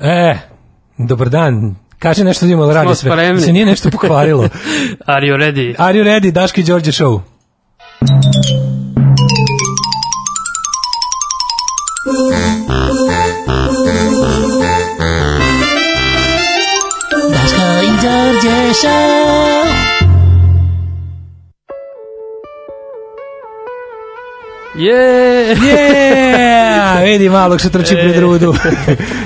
E, 0.00 0.36
dobar 0.98 1.28
dan. 1.28 1.76
Kaže 1.98 2.24
nešto 2.24 2.46
da 2.46 2.52
imamo 2.52 2.72
radi 2.72 2.94
sve. 2.94 3.10
spremni. 3.10 3.42
Se 3.42 3.52
nije 3.52 3.66
nešto 3.66 3.90
pokvarilo. 3.90 4.42
Are 5.06 5.26
you 5.26 5.36
ready? 5.36 5.74
Are 5.78 5.98
you 5.98 6.04
ready, 6.04 6.32
Daški 6.32 6.62
Đorđe 6.62 6.92
show? 6.92 7.20
Daško 17.30 17.62
i 17.84 17.90
Đorđe 18.02 18.72
show. 18.82 19.47
Je! 24.78 25.56
Yeah! 25.56 27.04
Vidi 27.04 27.28
malog 27.28 27.60
što 27.60 27.68
trči 27.68 27.94
pred 27.94 28.18
rudu. 28.18 28.54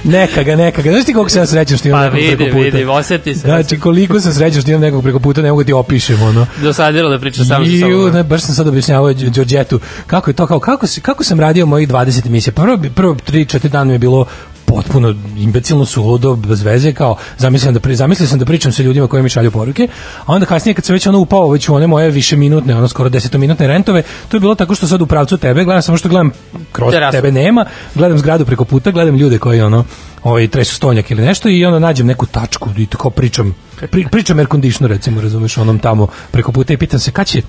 neka 0.04 0.42
ga, 0.42 0.56
neka 0.56 0.82
ga. 0.82 0.90
Znaš 0.90 1.04
ti 1.04 1.12
koliko 1.12 1.30
sam 1.30 1.46
srećan 1.46 1.78
što 1.78 1.88
imam 1.88 2.00
Pa 2.00 2.04
nekog 2.04 2.20
vidi, 2.20 2.36
preko 2.36 2.52
puta? 2.52 2.64
vidi, 2.64 2.84
osjeti 2.84 3.34
se. 3.34 3.40
Znači, 3.40 3.80
koliko 3.80 4.20
sam 4.20 4.32
srećan 4.32 4.62
što 4.62 4.70
imam 4.70 4.80
nekog 4.80 5.02
preko 5.02 5.18
puta, 5.18 5.43
ne 5.43 5.50
mogu 5.50 5.62
da 5.62 5.66
ti 5.66 5.72
opišem, 5.72 6.22
ono. 6.22 6.46
Dosadilo 6.62 7.10
da 7.10 7.18
priča 7.18 7.44
sam 7.44 7.66
sa 7.66 7.72
sobom. 7.80 8.12
ne, 8.12 8.22
baš 8.22 8.43
sam 8.43 8.54
sad 8.54 8.68
objašnjavao 8.68 9.12
Đorđetu 9.12 9.80
kako 10.07 10.30
je 10.30 10.34
to, 10.34 10.46
kao, 10.46 10.60
kako, 10.60 10.86
kako 11.02 11.24
sam 11.24 11.40
radio 11.40 11.66
mojih 11.66 11.88
20 11.88 12.26
emisija. 12.26 12.52
Prvo, 12.52 12.79
prvo 12.94 13.14
3-4 13.14 13.68
dana 13.68 13.84
mi 13.84 13.93
je 13.93 13.98
bilo 13.98 14.26
potpuno 14.75 15.14
imbecilno 15.36 15.86
suludo, 15.86 16.36
bez 16.36 16.62
veze, 16.62 16.93
kao 16.93 17.17
zamislio, 17.39 17.72
da, 17.72 17.80
pri, 17.80 17.96
zamislio 17.96 18.29
sam 18.29 18.39
da 18.39 18.44
pričam 18.44 18.72
sa 18.72 18.82
ljudima 18.82 19.07
koji 19.07 19.22
mi 19.22 19.29
šalju 19.29 19.50
poruke, 19.50 19.89
a 20.26 20.32
onda 20.32 20.46
kasnije 20.46 20.75
kad 20.75 20.85
sam 20.85 20.93
već 20.93 21.07
ono 21.07 21.18
upao 21.18 21.50
već 21.50 21.68
u 21.68 21.75
one 21.75 21.86
moje 21.86 22.11
više 22.11 22.36
minutne, 22.36 22.77
ono 22.77 22.89
skoro 22.89 23.11
10 23.11 23.36
minutne 23.39 23.66
rentove, 23.66 24.03
to 24.29 24.36
je 24.36 24.40
bilo 24.40 24.54
tako 24.54 24.75
što 24.75 24.86
sad 24.86 25.03
u 25.03 25.07
pravcu 25.07 25.36
tebe, 25.36 25.64
gledam 25.64 25.82
samo 25.82 25.99
što 25.99 26.08
gledam 26.08 26.30
kroz 26.72 26.93
Terasu. 26.93 27.16
tebe 27.16 27.32
nema, 27.32 27.64
gledam 27.94 28.18
zgradu 28.18 28.44
preko 28.44 28.64
puta, 28.64 28.90
gledam 28.90 29.16
ljude 29.16 29.39
koji 29.39 29.61
ono 29.61 29.85
ovaj 30.22 30.49
tresu 30.49 30.75
stonjak 30.75 31.11
ili 31.11 31.22
nešto 31.22 31.49
i 31.49 31.64
onda 31.64 31.79
nađem 31.79 32.06
neku 32.06 32.27
tačku 32.27 32.70
i 32.77 32.86
tako 32.86 33.11
pričam 33.11 33.55
pri, 33.91 34.06
pričam 34.11 34.39
air 34.39 34.48
conditioner 34.50 34.91
recimo 34.91 35.20
razumeš 35.20 35.58
onom 35.58 35.78
tamo 35.78 36.06
preko 36.30 36.52
puta 36.52 36.72
i 36.72 36.77
pitam 36.77 37.00
se 37.00 37.11
kad 37.11 37.27
će 37.27 37.42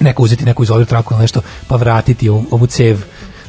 neko 0.00 0.22
uzeti 0.22 0.44
neku 0.44 0.62
izolir 0.62 0.86
traku 0.86 1.14
ili 1.14 1.20
nešto 1.20 1.40
pa 1.68 1.76
vratiti 1.76 2.28
ovu, 2.28 2.44
ovu 2.50 2.66
cev 2.66 2.98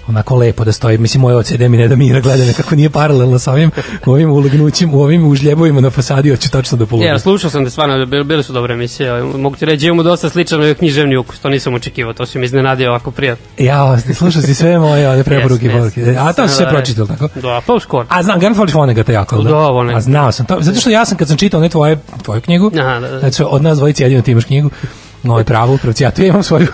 onako 0.09 0.35
lepo 0.35 0.63
da 0.63 0.71
stoji, 0.71 0.97
mislim 0.97 1.21
moj 1.21 1.35
OCD 1.35 1.61
mi 1.61 1.77
ne 1.77 1.87
da 1.87 1.95
mira 1.95 2.19
gleda 2.19 2.45
me 2.45 2.53
kako 2.53 2.75
nije 2.75 2.89
paralelno 2.89 3.39
sa 3.39 3.51
ovim 3.51 3.71
ovim 4.05 4.31
ulegnućim, 4.31 4.93
u 4.93 5.01
ovim 5.01 5.27
užljebovima 5.27 5.81
na 5.81 5.89
fasadi 5.89 6.29
hoću 6.29 6.51
tačno 6.51 6.77
da 6.77 6.85
poludim. 6.85 7.07
Ja, 7.07 7.19
slušao 7.19 7.49
sam 7.49 7.63
da 7.63 7.69
stvarno 7.69 8.05
bili, 8.05 8.23
bili 8.23 8.43
su 8.43 8.53
dobre 8.53 8.73
emisije. 8.73 9.11
ovaj, 9.13 9.37
Mogu 9.37 9.55
ti 9.55 9.65
reći, 9.65 9.85
imamo 9.85 10.03
dosta 10.03 10.29
sličan 10.29 10.59
ovaj 10.59 10.73
književni 10.73 11.17
ukus. 11.17 11.39
To 11.39 11.49
nisam 11.49 11.73
očekivao, 11.73 12.13
to 12.13 12.25
si 12.25 12.39
mi 12.39 12.45
iznenadio 12.45 12.89
ovako 12.89 13.11
prijatno. 13.11 13.45
Ja, 13.57 13.97
slušao 13.99 14.41
si 14.41 14.55
sve 14.55 14.79
moje 14.79 15.09
one 15.09 15.23
preporuke 15.23 15.69
poruke. 15.69 16.01
jes. 16.01 16.17
A 16.19 16.33
to 16.33 16.47
si 16.47 16.55
sve 16.55 16.65
Da, 16.65 16.71
pročitao, 16.71 17.05
tako? 17.07 17.29
Da, 17.35 17.61
pa 17.67 17.73
uskoro. 17.73 18.05
A 18.09 18.23
znam, 18.23 18.39
garant 18.39 18.57
voliš 18.57 18.73
Vonegata 18.73 19.11
jako, 19.11 19.37
Da, 19.37 19.55
Vonnegut. 19.55 19.97
A 19.97 20.01
znao 20.01 20.31
sam 20.31 20.45
to, 20.45 20.57
zato 20.61 20.79
što 20.79 20.89
ja 20.89 21.05
sam 21.05 21.17
kad 21.17 21.27
sam 21.27 21.37
čitao 21.37 21.61
ne 21.61 21.69
tvoje, 21.69 21.97
tvoju 22.23 22.41
knjigu, 22.41 22.71
Aha, 22.79 22.99
da, 22.99 23.07
da. 23.09 23.19
znači 23.19 23.43
od 23.47 23.63
nas 23.63 23.77
dvojice 23.77 24.03
jedino 24.03 24.21
ti 24.21 24.31
imaš 24.31 24.45
knjigu, 24.45 24.69
No, 25.23 25.37
je 25.37 25.43
pravo, 25.43 25.73
upravo 25.73 25.93
ja 25.99 26.11
tu 26.11 26.21
imam 26.23 26.43
svoju. 26.43 26.67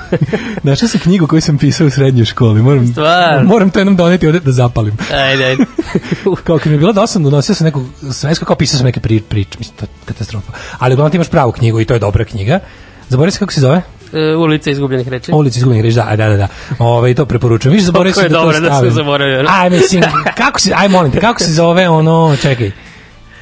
Našao 0.64 0.90
sam 0.90 1.00
knjigu 1.00 1.28
koju 1.28 1.42
sam 1.42 1.58
pisao 1.58 1.88
u 1.88 1.90
srednjoj 1.90 2.26
školi. 2.26 2.62
Moram, 2.62 2.88
Stvarno? 2.88 3.48
moram 3.48 3.70
to 3.70 3.80
jednom 3.80 3.96
doneti 3.96 4.28
ovde 4.28 4.40
da 4.40 4.52
zapalim. 4.52 4.98
Ajde, 5.14 5.46
ajde. 5.46 5.66
kao 6.44 6.58
kad 6.58 6.68
mi 6.68 6.74
je 6.74 6.78
bilo 6.78 6.94
dosadno, 6.94 7.30
nosio 7.30 7.56
sam 7.56 7.66
neku 7.66 7.86
svesku, 8.12 8.46
kao 8.46 8.56
pisao 8.56 8.78
sam 8.78 8.86
neke 8.86 9.00
pri, 9.00 9.20
prič, 9.20 9.48
mislim, 9.60 9.78
to 9.78 9.86
je 9.86 9.90
katastrofa. 10.06 10.52
Ali 10.80 10.94
uglavnom 10.94 11.12
ti 11.12 11.18
imaš 11.18 11.30
pravu 11.30 11.52
knjigu 11.52 11.80
i 11.80 11.86
to 11.86 11.94
je 11.94 12.00
dobra 12.00 12.26
knjiga. 12.26 12.60
Zaboravio 13.10 13.32
se 13.32 13.40
kako 13.40 13.54
se 13.54 13.62
zove? 13.62 13.82
E, 14.14 14.36
ulica 14.36 14.72
izgubljenih 14.72 15.08
reči. 15.08 15.32
Ulici 15.32 15.60
izgubljenih 15.60 15.84
reči, 15.84 15.96
da, 15.96 16.16
da, 16.16 16.30
da, 16.30 16.38
da. 16.38 16.48
Ove, 16.80 17.14
to 17.14 17.26
preporučujem. 17.26 17.74
Više 17.74 17.86
zaboravio 17.86 18.22
je 18.22 18.30
da 18.30 18.36
to 18.36 18.42
dobro 18.42 18.60
da 18.60 18.68
stavim. 18.68 18.92
zaboravio, 18.92 19.44
ne? 19.44 19.50
Aj, 19.52 19.70
mislim, 19.70 20.04
kako 20.38 20.60
se, 20.60 20.72
aj 20.76 20.90
molim 20.90 21.12
te, 21.12 21.20
kako 21.20 21.40
se 21.40 21.54
zove 21.54 21.90
ono, 21.90 22.38
čekaj. 22.42 22.72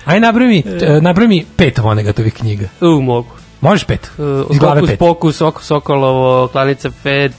Aj, 0.05 0.19
napravi 0.19 0.47
mi, 0.47 0.63
e, 0.81 1.01
napravi 1.01 1.27
mi 1.27 1.45
pet 1.55 1.77
Vonegatovih 1.77 2.33
knjiga. 2.33 2.67
U, 2.81 3.01
mogu. 3.01 3.42
Možeš 3.63 3.83
pet? 3.83 4.11
Uh, 4.17 4.59
Hokus 4.59 4.89
pet. 4.89 4.99
pokus, 4.99 5.41
oko 5.41 5.63
Sokolovo, 5.63 6.47
Klanica 6.47 6.89
5. 7.03 7.31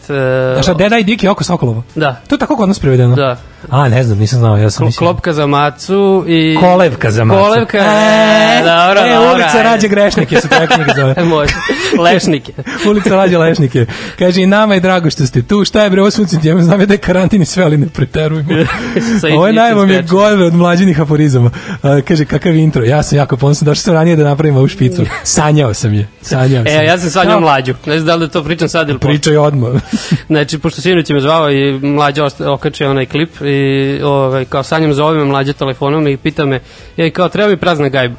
Uh, 0.52 0.58
A 0.58 0.62
šta, 0.62 0.74
Deda 0.74 0.98
i 0.98 1.04
Diki 1.04 1.28
oko 1.28 1.44
Sokolovo? 1.44 1.82
Da, 1.94 2.20
To 2.28 2.34
je 2.34 2.38
tako 2.38 2.56
kod 2.56 2.68
nas 2.68 2.78
prevedeno? 2.78 3.16
da. 3.16 3.36
A, 3.70 3.88
ne 3.88 4.02
znam, 4.04 4.18
nisam 4.18 4.38
znao, 4.38 4.56
ja 4.56 4.70
sam 4.70 4.82
Klo- 4.82 4.86
mislio. 4.86 5.06
Klopka 5.08 5.32
za 5.32 5.46
macu 5.46 6.24
i... 6.26 6.56
Kolevka 6.60 7.10
za 7.10 7.24
macu. 7.24 7.40
Kolevka, 7.40 7.78
e, 7.78 8.62
dobro, 8.64 9.00
e, 9.00 9.14
dobro. 9.14 9.32
ulica 9.34 9.62
rađe 9.62 9.88
grešnike 9.88 10.40
se 10.40 10.48
ta 10.48 10.66
knjiga 10.66 10.92
zove. 10.96 11.14
Može. 11.36 11.54
Lešnike. 12.00 12.52
ulica 12.90 13.16
rađe 13.16 13.38
lešnike. 13.38 13.86
Kaže, 14.18 14.42
i 14.42 14.46
nama 14.46 14.74
je 14.74 14.80
drago 14.80 15.10
što 15.10 15.26
ste 15.26 15.42
tu. 15.42 15.64
Šta 15.64 15.82
je 15.84 15.90
bre, 15.90 16.00
ovo 16.00 16.10
sunce 16.10 16.38
tijeme, 16.40 16.62
znam 16.62 16.80
je 16.80 16.86
da 16.86 16.94
je 16.94 16.98
karantin 16.98 17.42
i 17.42 17.46
sve, 17.46 17.64
ali 17.64 17.76
ne 17.76 17.86
preterujmo. 17.86 18.48
Sa 19.20 19.26
Ovo 19.26 19.46
je 19.46 19.50
istim 19.50 19.54
najmo 19.64 19.86
mi 19.86 19.92
je 19.92 20.02
golve 20.02 20.44
od 20.44 20.54
mlađinih 20.54 21.00
aforizama. 21.00 21.50
A, 21.82 22.00
kaže, 22.08 22.24
kakav 22.24 22.56
intro. 22.56 22.84
Ja 22.84 23.02
sam 23.02 23.18
jako 23.18 23.36
ponosan, 23.36 23.66
došao 23.66 23.82
sam 23.82 23.94
ranije 23.94 24.16
da 24.16 24.24
napravim 24.24 24.56
ovu 24.56 24.68
špicu. 24.68 25.04
Sanjao 25.22 25.74
sam 25.74 25.94
je. 25.94 26.08
Sanjao 26.22 26.64
sam. 26.64 26.80
E, 26.80 26.84
ja 26.84 26.98
sam 26.98 27.10
sanjao 27.10 27.40
mlađu. 27.40 27.74
Ne 27.86 27.98
znam 27.98 28.06
da 28.06 28.14
li 28.14 28.26
da 28.26 28.32
to 28.32 28.44
pričam 28.44 28.68
sad 28.68 28.88
ili. 28.88 28.98
Pričaj 28.98 29.36
odmah. 29.36 29.70
Znači, 30.26 30.58
pošto 30.58 30.80
sinoć 30.80 31.10
me 31.10 31.20
zvao 31.20 31.50
i 31.50 31.72
mlađa 31.72 32.26
okačio 32.46 32.90
onaj 32.90 33.06
klip 33.06 33.30
i 33.40 34.00
ovaj, 34.02 34.44
kao 34.44 34.62
sanjam 34.62 34.94
zove 34.94 35.18
me 35.18 35.24
mlađe 35.24 35.52
telefonom 35.52 36.08
i 36.08 36.16
pita 36.16 36.44
me, 36.44 36.60
je 36.96 37.10
kao 37.10 37.28
treba 37.28 37.50
mi 37.50 37.56
prazna 37.56 37.88
gajba. 37.88 38.16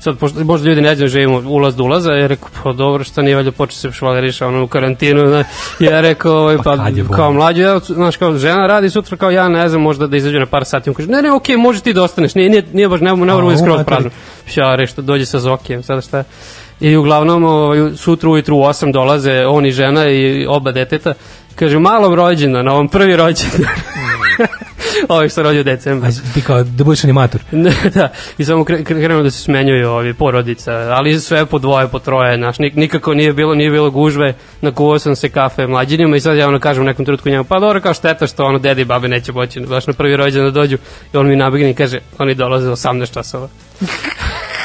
Sad, 0.00 0.18
pošto 0.18 0.44
možda 0.44 0.68
ljudi 0.68 0.80
ne 0.80 0.94
znaju, 0.94 1.08
živimo 1.08 1.42
ulaz 1.46 1.76
do 1.76 1.84
ulaza, 1.84 2.12
ja 2.12 2.26
rekao, 2.26 2.48
pa 2.62 2.72
dobro, 2.72 3.04
što 3.04 3.22
nije 3.22 3.36
valjda 3.36 3.52
počeo 3.52 3.76
se 3.76 3.92
švaleriša 3.92 4.46
ono 4.46 4.64
u 4.64 4.66
karantinu, 4.66 5.24
ne? 5.24 5.44
ja 5.90 6.00
rekao, 6.00 6.32
ovaj, 6.32 6.56
pa, 6.64 6.76
bolno? 6.76 7.16
kao 7.16 7.32
mlađe, 7.32 7.62
ja, 7.62 7.78
znaš, 7.78 8.16
kao 8.16 8.38
žena 8.38 8.66
radi 8.66 8.90
sutra, 8.90 9.16
kao 9.16 9.30
ja 9.30 9.48
ne 9.48 9.68
znam, 9.68 9.82
možda 9.82 10.06
da 10.06 10.16
izađe 10.16 10.38
na 10.38 10.46
par 10.46 10.64
sati, 10.64 10.90
on 10.90 10.94
kaže, 10.94 11.08
ne, 11.08 11.22
ne, 11.22 11.32
okej, 11.32 11.56
može 11.56 11.80
ti 11.80 11.92
da 11.92 12.02
ostaneš, 12.02 12.34
nije, 12.34 12.50
nije, 12.50 12.64
nije 12.72 12.88
baš, 12.88 13.00
ne, 13.00 13.10
ne 13.10 13.16
moramo 13.16 13.48
A, 13.48 13.50
biti 13.50 13.62
skroz 13.62 13.80
prazno. 13.86 14.10
Ja 14.56 14.76
rekao, 14.76 15.04
dođe 15.04 15.26
sa 15.26 15.38
Zokijem, 15.38 15.82
sada 15.82 16.00
šta? 16.00 16.24
I 16.80 16.96
uglavnom, 16.96 17.44
ovaj, 17.44 17.78
sutra 17.96 18.30
ujutru 18.30 18.56
u 18.56 18.60
8 18.60 18.92
dolaze 18.92 19.46
on 19.46 19.66
i 19.66 19.72
žena 19.72 20.08
i 20.08 20.46
oba 20.48 20.72
deteta, 20.72 21.14
kaže, 21.54 21.78
malom 21.78 22.14
rođena, 22.14 22.62
na 22.62 22.72
ovom 22.72 22.88
prvi 22.88 23.16
rođendan. 23.16 23.70
Ovi 25.08 25.28
što 25.28 25.42
rođe 25.42 25.60
u 25.60 25.64
decembru. 25.64 26.08
A 26.08 26.34
ti 26.34 26.42
kao 26.42 26.62
da 26.62 26.84
budeš 26.84 27.04
animator. 27.04 27.40
Ne, 27.52 27.72
da, 27.94 28.08
i 28.38 28.44
samo 28.44 28.64
kre, 28.64 28.78
kre- 28.78 29.04
krenu 29.04 29.22
da 29.22 29.30
se 29.30 29.42
smenjuju 29.42 29.90
ovi 29.90 30.14
porodica, 30.14 30.72
ali 30.72 31.20
sve 31.20 31.46
po 31.46 31.58
dvoje, 31.58 31.88
po 31.88 31.98
troje, 31.98 32.36
znaš, 32.36 32.58
nik, 32.58 32.74
nikako 32.74 33.14
nije 33.14 33.32
bilo, 33.32 33.54
nije 33.54 33.70
bilo 33.70 33.90
gužve, 33.90 34.34
nakuvao 34.60 34.98
sam 34.98 35.16
se 35.16 35.28
kafe 35.28 35.66
mlađinima 35.66 36.16
i 36.16 36.20
sad 36.20 36.36
ja 36.36 36.48
ono 36.48 36.58
kažem 36.58 36.82
u 36.82 36.86
nekom 36.86 37.04
trenutku 37.04 37.28
njemu, 37.28 37.44
pa 37.44 37.60
dobro, 37.60 37.80
kao 37.80 37.94
šteta 37.94 38.26
što 38.26 38.44
ono 38.44 38.58
dede 38.58 38.82
i 38.82 38.84
babe 38.84 39.08
neće 39.08 39.32
moći 39.32 39.60
baš 39.60 39.86
na 39.86 39.92
prvi 39.92 40.16
rođen 40.16 40.44
da 40.44 40.50
dođu 40.50 40.78
i 41.14 41.16
on 41.16 41.28
mi 41.28 41.36
nabegne 41.36 41.70
i 41.70 41.74
kaže, 41.74 41.98
oni 42.18 42.34
dolaze 42.34 42.68
u 42.68 42.76
18 42.76 43.14
časova. 43.14 43.48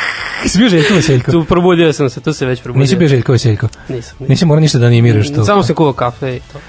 Jesi 0.44 0.58
bio 0.58 0.70
Željko 0.70 0.94
Veseljko? 0.94 1.32
Tu 1.32 1.46
probudio 1.46 1.94
sam 1.94 2.10
se, 2.10 2.22
tu 2.22 2.34
se 2.34 2.46
već 2.46 2.62
probudio. 2.62 2.82
Nisi 2.82 2.96
bio 2.96 3.08
Željko 3.08 3.32
Veseljko? 3.32 3.68
Nisam. 3.68 3.96
nisam. 3.98 4.28
Nisi 4.30 4.46
morao 4.46 4.60
ništa 4.60 4.80
da 4.80 4.86
animiraš 4.86 5.34
to. 5.34 5.46
Samo 5.46 5.64
sam 5.64 5.76
kuvao 5.76 5.94
kafe 5.94 6.36
i 6.36 6.40
to. 6.54 6.60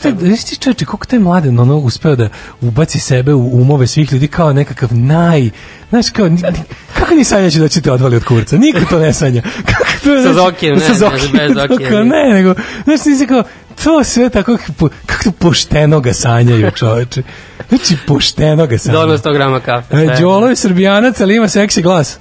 Sve, 0.00 0.12
znaš 0.20 0.44
ti 0.44 0.56
čoveče, 0.56 0.84
koliko 0.84 1.06
taj 1.06 1.18
mladen 1.18 1.60
ono 1.60 1.76
uspeo 1.76 2.16
da 2.16 2.28
ubaci 2.60 3.00
sebe 3.00 3.34
u 3.34 3.60
umove 3.60 3.86
svih 3.86 4.12
ljudi 4.12 4.28
kao 4.28 4.52
nekakav 4.52 4.88
naj, 4.94 5.50
znaš 5.90 6.10
kao, 6.10 6.28
ni, 6.28 6.34
ni, 6.34 6.58
kako 6.98 7.14
ni 7.14 7.24
sanjaće 7.24 7.58
da 7.58 7.68
će 7.68 7.80
te 7.80 7.92
odvali 7.92 8.16
od 8.16 8.24
kurca? 8.24 8.56
Niko 8.56 8.80
to 8.90 8.98
ne 8.98 9.12
sanja. 9.12 9.42
Kako 9.72 9.84
to, 10.04 10.16
Sa 10.16 10.22
znaš, 10.22 10.34
Zokijem, 10.34 10.74
ne, 10.74 10.80
sa 10.80 10.92
ne, 10.92 10.98
Zokijem, 10.98 11.32
bez 11.32 11.54
to 11.54 11.66
Zokija, 11.68 11.90
kao, 11.90 12.04
ne. 12.04 12.04
ne, 12.04 12.34
nego, 12.34 12.54
znaš 12.84 13.02
ti 13.02 13.14
si 13.16 13.26
kao, 13.26 13.42
to 13.84 14.04
sve 14.04 14.28
tako, 14.30 14.58
kako 15.06 15.24
to 15.24 15.30
pošteno 15.30 16.00
ga 16.00 16.12
sanjaju 16.12 16.70
čoveče. 16.70 17.22
Znači, 17.68 17.96
pošteno 18.06 18.66
ga 18.66 18.78
sanjaju. 18.78 19.00
Dovoljno 19.00 19.18
100 19.18 19.32
grama 19.34 19.60
kafe. 19.60 19.96
E. 19.96 20.16
Đolo 20.20 20.48
je 20.48 20.56
srbijanac, 20.56 21.20
ali 21.20 21.36
ima 21.36 21.48
seksi 21.48 21.82
glas. 21.82 22.18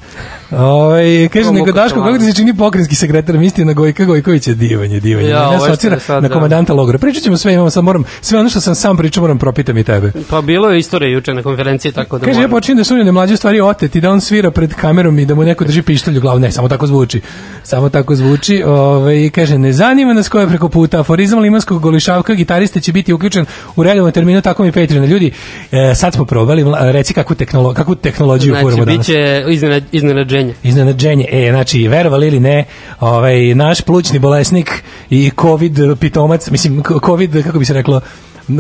Ovaj 0.52 1.30
kaže 1.30 1.52
nego 1.52 1.72
Daško 1.72 2.04
kako 2.04 2.18
ti 2.18 2.26
se 2.26 2.34
čini 2.34 2.58
pokrenjski 2.58 2.96
sekretar 2.96 3.38
misli 3.38 3.66
na 3.66 3.74
Gojka 3.74 4.06
Gojković 4.06 4.48
je 4.48 4.56
divanje, 4.56 5.00
divanje. 5.00 5.30
Ja, 5.30 5.38
Ja, 5.38 5.50
je 5.52 5.56
asocira 5.58 5.98
na 6.10 6.20
da. 6.20 6.30
komandanta 6.30 6.74
logora. 6.74 6.98
Pričat 6.98 7.24
ćemo 7.24 7.38
sve, 7.38 7.54
imamo 7.54 7.70
sad 7.70 7.84
moram 7.84 8.04
sve 8.22 8.40
ono 8.40 8.50
što 8.50 8.62
sam 8.62 8.76
sam 8.76 8.98
pričao 8.98 9.22
moram 9.22 9.38
propitam 9.40 9.78
i 9.78 9.84
tebe. 9.84 10.12
Pa 10.30 10.42
bilo 10.42 10.70
je 10.70 10.80
istorija 10.80 11.10
juče 11.10 11.34
na 11.34 11.44
konferenciji, 11.44 11.92
tako 11.92 12.18
da 12.18 12.26
Kaže, 12.26 12.38
ja 12.38 12.42
moram. 12.42 12.52
počinjem 12.52 12.78
da 12.78 12.84
sumnjam 12.84 13.06
da 13.06 13.12
mlađe 13.12 13.38
stvari 13.38 13.62
otet 13.62 13.96
i 13.96 14.02
da 14.02 14.10
on 14.12 14.22
svira 14.22 14.52
pred 14.52 14.74
kamerom 14.74 15.20
i 15.20 15.26
da 15.26 15.36
mu 15.36 15.44
neko 15.44 15.64
drži 15.64 15.82
pištolj 15.82 16.18
u 16.18 16.22
glavu. 16.22 16.40
Ne, 16.40 16.52
samo 16.52 16.70
tako 16.70 16.88
zvuči. 16.88 17.22
Samo 17.64 17.90
tako 17.90 18.16
zvuči. 18.16 18.64
Ove, 18.66 19.26
i 19.26 19.30
kaže, 19.30 19.58
ne 19.58 19.74
zanima 19.74 20.14
nas 20.14 20.30
ko 20.30 20.40
je 20.40 20.48
preko 20.48 20.70
puta. 20.70 21.00
Aforizam 21.00 21.40
limanskog 21.48 21.82
golišavka 21.82 22.34
gitariste 22.34 22.82
će 22.82 22.92
biti 22.92 23.14
uključen 23.14 23.46
u 23.76 23.84
redovnom 23.84 24.12
terminu, 24.12 24.42
tako 24.42 24.64
mi 24.64 24.72
Patreon. 24.72 25.06
Ljudi, 25.06 25.32
e, 25.72 25.96
sad 25.96 26.14
smo 26.14 26.26
probali, 26.26 26.66
reci 26.80 27.14
kakvu, 27.14 27.36
tehnolo, 27.36 27.74
kakvu 27.74 27.96
tehnologiju 27.96 28.54
Znači, 28.54 28.64
furamo 28.64 28.86
danas. 28.86 29.06
će 29.06 29.44
iznenad, 29.50 29.84
iznenađenje. 29.92 30.54
Iznenađenje. 30.64 31.26
E, 31.32 31.50
znači, 31.50 31.88
verovali 31.88 32.28
ili 32.28 32.40
ne, 32.40 32.66
ovaj, 33.00 33.56
naš 33.56 33.82
plućni 33.82 34.20
bolesnik 34.20 34.84
i 35.10 35.32
covid 35.42 35.80
pitomac, 36.00 36.50
mislim, 36.50 36.84
covid, 37.06 37.44
kako 37.44 37.60
bi 37.60 37.66
se 37.66 37.74
reklo, 37.74 38.02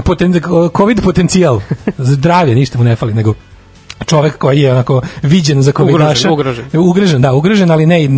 poten, 0.03 0.41
covid 0.77 1.01
potencijal, 1.03 1.61
zdravlje, 1.97 2.55
ništa 2.55 2.77
mu 2.77 2.83
ne 2.83 2.95
fali, 2.95 3.13
nego 3.13 3.33
čovek 4.05 4.37
koji 4.37 4.61
je 4.61 4.71
onako 4.71 5.01
viđen 5.23 5.61
za 5.61 5.71
covidaša. 5.71 6.31
Ugrožen, 6.31 6.65
Ugrožen, 6.73 7.21
da, 7.21 7.33
ugrožen, 7.33 7.71
ali 7.71 7.85
ne, 7.85 8.09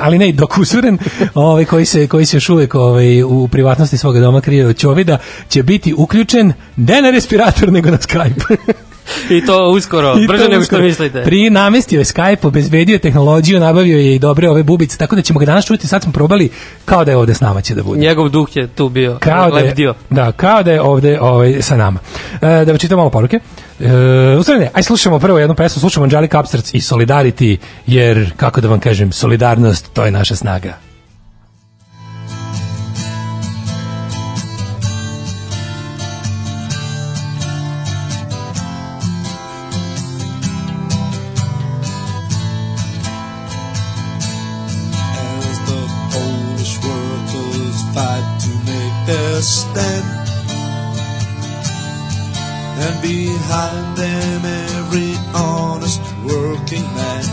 ali 0.00 0.18
ne 0.18 0.28
i 0.28 0.32
dok 0.32 0.58
usuren, 0.58 0.98
ovaj, 1.34 1.64
koji, 1.64 1.84
se, 1.84 2.06
koji 2.06 2.26
se 2.26 2.36
još 2.36 2.48
uvek 2.48 2.74
ovaj, 2.74 3.22
u 3.22 3.48
privatnosti 3.48 3.98
svoga 3.98 4.20
doma 4.20 4.40
krije 4.40 4.66
od 4.66 4.76
čovida, 4.76 5.18
će 5.48 5.62
biti 5.62 5.94
uključen 5.94 6.52
ne 6.76 7.02
na 7.02 7.10
respirator, 7.10 7.72
nego 7.72 7.90
na 7.90 7.98
Skype. 7.98 8.56
I 9.30 9.46
to 9.46 9.68
uskoro, 9.68 10.14
I 10.20 10.26
to 10.26 10.32
brže 10.32 10.42
nego 10.44 10.54
što 10.54 10.60
uskoro. 10.62 10.82
mislite. 10.82 11.22
Pri 11.22 11.50
namestio 11.50 11.98
je 11.98 12.04
Skype, 12.04 12.46
obezbedio 12.46 12.92
je 12.92 12.98
tehnologiju, 12.98 13.60
nabavio 13.60 13.98
je 13.98 14.14
i 14.14 14.18
dobre 14.18 14.50
ove 14.50 14.62
bubice, 14.62 14.98
tako 14.98 15.16
da 15.16 15.22
ćemo 15.22 15.38
ga 15.40 15.46
danas 15.46 15.66
čuti, 15.66 15.86
sad 15.86 16.02
smo 16.02 16.12
probali 16.12 16.50
kao 16.84 17.04
da 17.04 17.10
je 17.10 17.16
ovde 17.16 17.34
s 17.34 17.40
nama 17.40 17.60
će 17.60 17.74
da 17.74 17.82
bude. 17.82 18.00
Njegov 18.00 18.28
duh 18.28 18.56
je 18.56 18.66
tu 18.66 18.88
bio, 18.88 19.16
Kao 19.20 19.50
da 19.50 19.58
je, 19.58 19.64
lebdio. 19.64 19.94
da, 20.10 20.32
kao 20.32 20.62
da 20.62 20.72
je 20.72 20.80
ovde 20.80 21.20
ovaj, 21.20 21.62
sa 21.62 21.76
nama. 21.76 21.98
E, 22.34 22.64
da 22.64 22.72
vam 22.72 22.78
čitam 22.78 22.98
malo 22.98 23.10
poruke. 23.10 23.40
E, 23.80 23.86
u 24.38 24.42
stvari 24.42 24.60
ne, 24.60 24.70
aj 24.74 24.82
slušamo 24.82 25.18
prvo 25.18 25.38
jednu 25.38 25.54
pesmu, 25.54 25.80
slušamo 25.80 26.04
Angelica 26.04 26.40
Upstarts 26.40 26.74
i 26.74 26.78
Solidarity, 26.78 27.56
jer, 27.86 28.30
kako 28.36 28.60
da 28.60 28.68
vam 28.68 28.80
kažem, 28.80 29.12
solidarnost, 29.12 29.92
to 29.92 30.04
je 30.04 30.10
naša 30.10 30.36
snaga. 30.36 30.87
Stand. 49.40 50.04
And 52.80 53.02
behind 53.02 53.96
them 53.96 54.44
every 54.44 55.14
honest 55.34 56.02
working 56.24 56.84
man. 56.94 57.24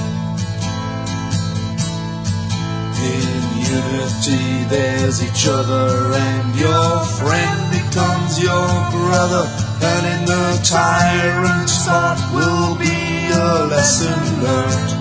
In 3.03 3.29
unity 3.59 4.63
there's 4.69 5.21
each 5.21 5.47
other 5.47 6.13
and 6.13 6.55
your 6.55 6.99
friend 7.19 7.59
becomes 7.71 8.41
your 8.41 8.67
brother. 8.91 9.45
And 9.81 10.05
in 10.13 10.25
the 10.25 10.61
tyrant's 10.63 11.85
heart 11.85 12.19
will 12.33 12.75
be 12.79 13.27
a 13.31 13.67
lesson 13.67 14.19
learned. 14.43 14.91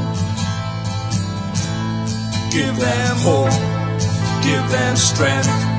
Give 2.52 2.76
them 2.76 3.16
hope, 3.22 3.50
give 4.42 4.70
them 4.70 4.96
strength, 4.96 5.73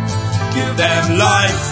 give 0.56 0.78
them 0.78 1.18
life. 1.20 1.64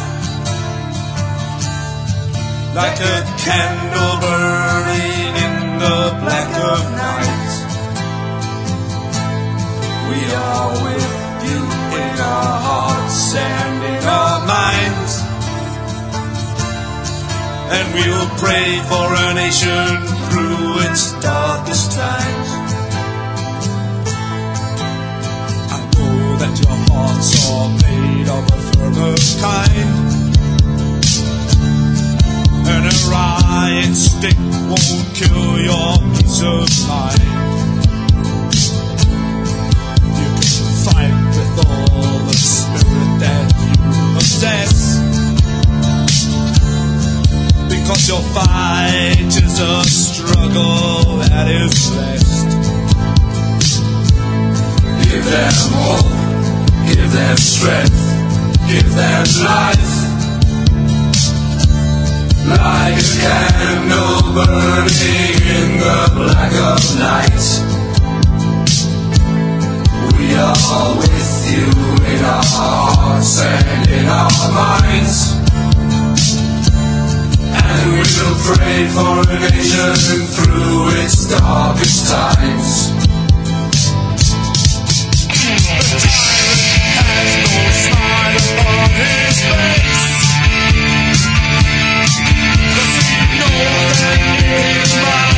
Like 2.75 3.00
a 3.00 3.18
candle 3.45 4.15
burning 4.24 5.31
in 5.45 5.56
the 5.83 6.00
black 6.21 6.50
of 6.71 6.83
night. 7.07 7.51
We 10.09 10.19
are 10.47 10.71
with 10.85 11.12
you 11.47 11.62
in 12.01 12.13
our 12.33 12.56
hearts 12.68 13.35
and 13.35 13.75
in 13.94 14.03
our 14.19 14.39
minds. 14.57 15.13
And 17.75 17.86
we'll 17.95 18.29
pray 18.44 18.69
for 18.91 19.07
a 19.25 19.33
nation 19.33 19.88
through 20.27 20.91
its 20.91 21.03
darkest 21.21 21.91
times. 21.94 22.62
That 26.43 26.59
your 26.59 26.75
hearts 26.91 27.31
are 27.47 27.69
made 27.87 28.27
of 28.27 28.43
a 28.51 28.59
firmer 28.73 29.15
kind. 29.39 29.93
And 32.67 32.83
a 32.83 32.95
riot 33.07 33.95
stick 33.95 34.37
won't 34.67 35.07
kill 35.15 35.51
your 35.63 35.95
peace 36.15 36.41
of 36.43 36.67
mind. 36.89 37.23
You 40.19 40.29
can 40.35 40.67
fight 40.83 41.15
with 41.31 41.53
all 41.63 42.19
the 42.27 42.35
spirit 42.35 43.11
that 43.23 43.47
you 43.63 43.75
possess. 44.17 44.99
Because 47.71 48.03
your 48.09 48.23
fight 48.35 49.31
is 49.31 49.59
a 49.61 49.83
struggle 49.85 51.19
that 51.23 51.47
is 51.47 51.89
blessed. 51.89 52.49
Give 55.07 55.23
them 55.23 55.53
hope, 55.85 56.22
give 56.88 57.12
them 57.12 57.38
strength, 57.38 58.01
give 58.68 58.94
them 58.95 59.25
life. 59.44 59.94
Like 62.45 63.00
a 63.00 63.07
candle 63.24 64.33
burning 64.35 65.33
in 65.57 65.69
the 65.80 66.00
black 66.15 66.53
of 66.53 66.81
night. 67.00 67.44
We 70.18 70.35
are 70.35 70.97
with 70.97 71.33
you 71.51 71.68
in 72.12 72.24
our 72.24 72.44
hearts 72.45 73.41
and 73.41 73.89
in 73.89 74.06
our 74.07 74.31
minds. 74.53 75.33
And 77.53 77.91
we 77.91 78.00
will 78.00 78.38
pray 78.47 78.88
for 78.95 79.21
a 79.29 79.39
nation 79.39 80.25
through 80.36 81.03
its 81.03 81.29
darkest 81.29 82.09
times. 82.12 82.92
face. 89.57 90.05
Cause 92.75 92.95
you 93.11 93.39
know 93.39 93.57
that 94.00 95.32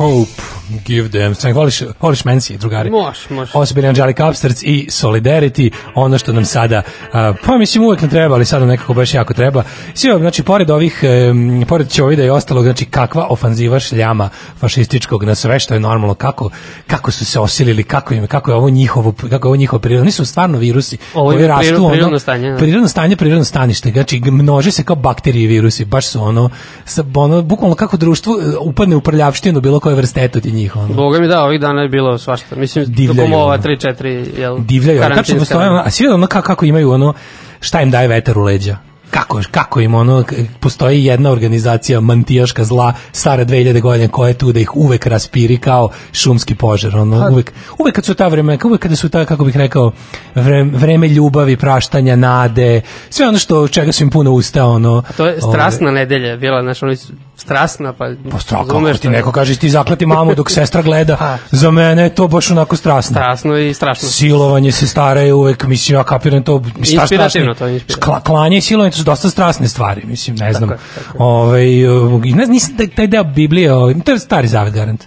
hope, 0.00 0.29
them 1.10 1.34
strength. 1.34 1.56
Voliš, 1.56 1.82
voliš 2.00 2.24
Mansi, 2.24 2.58
drugari? 2.58 2.90
Može, 2.90 3.20
može. 3.30 3.50
Ovo 3.54 3.66
su 3.66 3.74
bili 3.74 3.86
Angelic 3.88 4.16
Upstarts 4.30 4.62
i 4.62 4.86
Solidarity, 4.90 5.70
ono 5.94 6.18
što 6.18 6.32
nam 6.32 6.44
sada, 6.44 6.82
a, 7.12 7.32
pa 7.46 7.58
mislim 7.58 7.84
uvek 7.84 8.00
nam 8.00 8.10
treba, 8.10 8.34
ali 8.34 8.44
sada 8.44 8.66
nekako 8.66 8.94
baš 8.94 9.14
jako 9.14 9.34
treba. 9.34 9.62
Sve, 9.94 10.18
znači, 10.18 10.42
pored 10.42 10.70
ovih, 10.70 11.04
um, 11.30 11.64
pored 11.68 11.90
Ćovida 11.90 12.24
i 12.24 12.30
ostalog, 12.30 12.64
znači, 12.64 12.84
kakva 12.84 13.26
ofanziva 13.30 13.80
šljama 13.80 14.28
fašističkog 14.58 15.24
na 15.24 15.34
sve 15.34 15.60
što 15.60 15.74
je 15.74 15.80
normalno, 15.80 16.14
kako, 16.14 16.50
kako 16.86 17.10
su 17.10 17.24
se 17.24 17.40
osilili, 17.40 17.84
kako 17.84 18.14
im, 18.14 18.26
kako 18.26 18.50
je 18.50 18.54
ovo 18.54 18.70
njihovo, 18.70 19.12
kako 19.30 19.46
je 19.46 19.48
ovo 19.48 19.56
njihovo 19.56 19.80
prirodno, 19.80 20.04
nisu 20.04 20.24
stvarno 20.24 20.58
virusi. 20.58 20.98
Ovo 21.14 21.32
je 21.32 21.48
rastu, 21.48 21.64
prirodno- 21.64 21.84
ono, 21.84 21.92
prirodno 21.92 22.18
stanje, 22.18 22.50
da. 22.50 22.56
prirodno 22.56 22.88
stanje, 22.88 23.16
prirodno 23.16 23.44
stanište, 23.44 23.90
znači 23.90 24.20
množe 24.20 24.70
se 24.70 24.82
kao 24.82 24.96
bakterije 24.96 25.44
i 25.44 25.46
virusi, 25.46 25.84
baš 25.84 26.06
su 26.06 26.22
ono, 26.22 26.50
sa, 26.84 27.04
ono 27.14 27.42
bukvalno 27.42 27.74
kako 27.76 27.96
društvo 27.96 28.38
e, 28.40 28.56
upadne 28.60 28.96
u 28.96 29.00
prljavštinu 29.00 29.60
bilo 29.60 29.80
koje 29.80 29.94
vrste 29.94 30.24
eto 30.24 30.40
ti 30.40 30.52
njih. 30.52 30.76
Ono. 30.76 30.94
Boga 31.00 31.20
mi 31.20 31.28
da, 31.28 31.44
ovih 31.44 31.60
dana 31.60 31.82
je 31.82 31.88
bilo 31.88 32.18
svašta. 32.18 32.56
Mislim, 32.56 32.84
Divljaju, 32.88 33.16
tokom 33.16 33.32
ova 33.32 33.54
ono. 33.54 33.62
3-4, 33.62 34.38
jel? 34.38 34.58
divljaju, 34.58 35.02
ali 35.02 35.14
tačno 35.14 35.38
postoje, 35.38 35.68
a 35.84 35.90
svi 35.90 36.08
ono 36.08 36.26
kako, 36.26 36.46
kako 36.46 36.64
imaju 36.64 36.90
ono, 36.90 37.14
šta 37.60 37.80
im 37.80 37.90
daje 37.90 38.08
vetar 38.08 38.38
u 38.38 38.42
leđa? 38.42 38.76
Kako, 39.10 39.40
kako 39.50 39.80
im 39.80 39.94
ono, 39.94 40.24
postoji 40.60 41.04
jedna 41.04 41.30
organizacija 41.30 42.00
mantijaška 42.00 42.64
zla, 42.64 42.92
stara 43.12 43.44
2000 43.44 43.80
godina, 43.80 44.08
koja 44.08 44.28
je 44.28 44.34
tu 44.34 44.52
da 44.52 44.60
ih 44.60 44.76
uvek 44.76 45.06
raspiri 45.06 45.58
kao 45.58 45.88
šumski 46.12 46.54
požar, 46.54 46.96
ono, 46.96 47.28
uvek, 47.30 47.52
uvek 47.78 47.94
kad 47.94 48.04
su 48.04 48.14
ta 48.14 48.28
vreme, 48.28 48.58
uvek 48.64 48.80
kada 48.80 48.96
su 48.96 49.08
ta, 49.08 49.24
kako 49.24 49.44
bih 49.44 49.56
rekao, 49.56 49.92
vreme, 50.34 50.78
vreme 50.78 51.08
ljubavi, 51.08 51.56
praštanja, 51.56 52.16
nade, 52.16 52.80
sve 53.10 53.28
ono 53.28 53.38
što, 53.38 53.68
čega 53.68 53.92
su 53.92 54.02
im 54.02 54.10
puno 54.10 54.32
usta, 54.32 54.66
ono, 54.66 55.02
To 55.16 55.26
je 55.26 55.40
strasna 55.40 55.90
nedelja, 55.90 56.36
bila, 56.36 56.62
znaš, 56.62 56.82
oni 56.82 56.96
su 56.96 57.12
strasna, 57.40 57.92
pa... 57.92 58.08
Pa 58.30 58.38
kako 58.38 58.64
razumeš 58.64 58.98
ti 58.98 59.08
neko 59.08 59.32
kaže 59.32 59.56
ti 59.56 59.70
zaklati 59.70 60.06
mamu 60.06 60.34
dok 60.34 60.50
sestra 60.50 60.82
gleda. 60.82 61.38
Za 61.50 61.70
mene 61.70 62.02
je 62.02 62.14
to 62.14 62.28
baš 62.28 62.50
onako 62.50 62.76
strasno. 62.76 63.14
Strasno 63.14 63.58
i 63.58 63.74
strašno. 63.74 64.08
Silovanje 64.08 64.72
se 64.72 64.86
stara 64.86 65.20
je 65.20 65.34
uvek, 65.34 65.64
mislim, 65.64 65.98
ja 65.98 66.04
kapiram 66.04 66.42
to. 66.42 66.62
šta 66.82 67.00
Inspirativno, 67.02 67.54
to 67.54 67.66
je 67.66 67.74
inspirativno. 67.74 68.14
Kla- 68.14 68.22
klanje 68.22 68.56
i 68.56 68.60
silovanje 68.60 68.90
to 68.90 68.96
su 68.96 69.04
dosta 69.04 69.30
strasne 69.30 69.68
stvari, 69.68 70.02
mislim, 70.04 70.36
ne 70.36 70.52
znam. 70.52 70.70
je, 70.70 70.76
tako 70.94 71.18
je. 71.18 71.24
Ovaj, 71.26 71.86
uh, 71.88 72.24
ne 72.24 72.44
znam, 72.44 72.50
nisam 72.52 72.76
taj, 72.76 72.88
taj 72.88 73.06
deo 73.06 73.24
Biblije, 73.24 73.74
ovaj, 73.74 73.94
to 74.04 74.12
je 74.12 74.18
stari 74.18 74.48
zavet, 74.48 74.74
garant. 74.74 75.04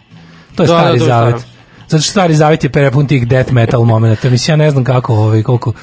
To 0.56 0.64
je 0.64 0.68
Da, 0.68 0.74
da, 0.74 0.80
stari 0.80 0.98
to 1.00 1.04
je 1.06 1.08
zavet. 1.08 1.36
staro. 1.40 1.54
Zato 1.88 2.02
što 2.04 2.12
stari 2.12 2.36
zavet 2.36 2.64
je 2.64 2.70
prepun 2.70 3.08
tih 3.08 3.28
death 3.28 3.52
metal 3.52 3.84
momenta. 3.84 4.30
Mislim, 4.30 4.54
ja 4.54 4.66
ne 4.66 4.72
znam 4.72 4.84
kako, 4.84 5.14
ovaj, 5.16 5.44
koliko, 5.44 5.74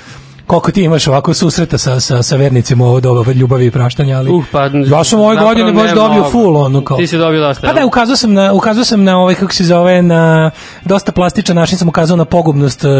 koliko 0.50 0.70
ti 0.70 0.82
imaš 0.82 1.06
ovako 1.06 1.34
susreta 1.34 1.78
sa, 1.78 2.00
sa, 2.00 2.22
sa 2.22 2.36
vernicima 2.36 2.84
ovo 2.84 3.00
doba 3.00 3.32
ljubavi 3.32 3.66
i 3.66 3.70
praštanja, 3.70 4.18
ali 4.18 4.30
Uh, 4.30 4.44
pa, 4.52 4.70
ja 4.90 5.04
sam 5.04 5.20
ove 5.20 5.36
godine 5.36 5.72
baš 5.72 5.94
dobio 5.94 6.24
full 6.30 6.56
ono 6.56 6.84
kao. 6.84 6.96
Ti 6.96 7.06
si 7.06 7.18
dobio 7.18 7.40
dosta, 7.40 7.66
Pa 7.66 7.72
da, 7.72 7.86
ukazao 7.86 8.16
sam 8.16 8.32
na 8.32 8.52
ukazao 8.52 8.84
sam 8.84 9.04
na 9.04 9.18
ovaj 9.18 9.34
kako 9.34 9.52
se 9.52 9.64
zove 9.64 10.02
na 10.02 10.50
dosta 10.84 11.12
plastičan 11.12 11.56
način 11.56 11.78
sam 11.78 11.88
ukazao 11.88 12.16
na 12.16 12.24
pogubnost 12.24 12.84
uh, 12.84 12.90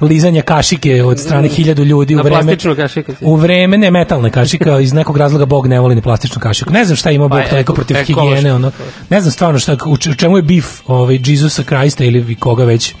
lizanja 0.00 0.42
kašike 0.42 1.04
od 1.04 1.18
strane 1.18 1.48
hiljadu 1.48 1.84
ljudi 1.84 2.14
Na 2.14 2.20
u 2.20 2.24
vreme 2.24 2.42
plastičnu 2.42 2.76
kašiku 2.76 3.12
u 3.20 3.36
vreme 3.36 3.78
ne 3.78 3.90
metalne 3.90 4.30
kašika 4.30 4.80
iz 4.80 4.92
nekog 4.92 5.16
razloga 5.16 5.44
Bog 5.44 5.66
ne 5.66 5.80
voli 5.80 5.94
ni 5.94 6.02
plastičnu 6.02 6.40
kašiku. 6.40 6.72
Ne 6.72 6.84
znam 6.84 6.96
šta 6.96 7.10
ima 7.10 7.28
Bog 7.28 7.40
Pa, 7.42 7.50
toliko 7.50 7.74
protiv 7.74 7.96
ekološki. 7.96 8.20
higijene 8.20 8.54
ono. 8.54 8.70
Ne 9.10 9.20
znam 9.20 9.32
stvarno 9.32 9.58
šta 9.58 9.76
u 9.86 9.96
čemu 9.96 10.36
je 10.36 10.42
bif 10.42 10.66
ovaj 10.86 11.18
Jesusa 11.26 11.62
Krista 11.62 12.04
ili 12.04 12.34
koga 12.34 12.64
već 12.64 12.94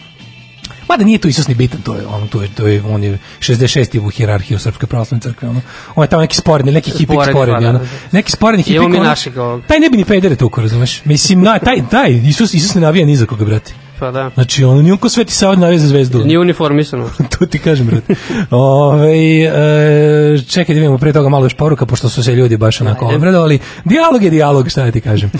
Mada 0.88 1.04
nije 1.04 1.18
tu 1.18 1.28
Isus 1.28 1.48
ni 1.48 1.54
bitan, 1.54 1.80
to 1.80 1.94
je 1.94 2.06
on, 2.06 2.28
to 2.28 2.42
je, 2.42 2.48
to 2.48 2.66
je, 2.66 2.82
on 2.82 3.04
je 3.04 3.18
66. 3.38 4.00
u 4.00 4.08
hijerarhiji 4.08 4.56
u 4.56 4.58
Srpskoj 4.58 4.86
pravoslavnoj 4.86 5.20
crkvi, 5.20 5.48
ono. 5.48 5.60
On 5.94 6.04
je 6.04 6.08
tamo 6.08 6.20
neki 6.20 6.36
sporedni, 6.36 6.72
neki 6.72 6.90
hipik 6.90 7.06
Sporedni, 7.06 7.32
sporedni, 7.32 7.64
pa, 7.64 7.68
ono. 7.68 7.78
da, 7.78 7.84
da. 7.84 7.90
Neki 8.12 8.32
sporedni 8.32 8.62
hipik. 8.62 8.82
Ono- 8.82 9.02
našeg 9.02 9.38
ovog. 9.38 9.62
Taj 9.68 9.80
ne 9.80 9.90
bi 9.90 9.96
ni 9.96 10.04
pedere 10.04 10.36
tuko, 10.36 10.60
razumeš? 10.60 11.04
Mislim, 11.04 11.42
na, 11.42 11.58
taj, 11.58 11.82
taj, 11.90 12.10
Isus, 12.10 12.54
Isus 12.54 12.74
ne 12.74 12.80
navija 12.80 13.06
ni 13.06 13.16
za 13.16 13.26
koga, 13.26 13.44
brate. 13.44 13.72
Pa 13.98 14.10
da. 14.10 14.30
Znači, 14.34 14.64
on 14.64 14.78
nije 14.78 14.92
on 14.92 14.98
ko 14.98 15.08
Sveti 15.08 15.32
Sava 15.32 15.56
navija 15.56 15.78
za 15.78 15.86
zvezdu. 15.88 16.24
Nije 16.24 16.38
uniformisano. 16.38 17.10
to 17.38 17.46
ti 17.46 17.58
kažem, 17.58 17.86
brate. 17.86 18.14
Ove, 18.50 19.42
e, 19.42 20.38
čekaj 20.48 20.74
da 20.74 20.80
vidimo 20.80 20.98
pre 20.98 21.12
toga 21.12 21.28
malo 21.28 21.44
još 21.44 21.54
poruka, 21.54 21.86
pošto 21.86 22.08
su 22.08 22.22
se 22.22 22.34
ljudi 22.34 22.56
baš 22.56 22.80
onako 22.80 23.06
obradovali. 23.06 23.58
Dijalog 23.84 24.22
je 24.22 24.30
dijalog, 24.30 24.68
šta 24.68 24.84
da 24.84 24.90
ti 24.90 25.00
kažem. 25.00 25.30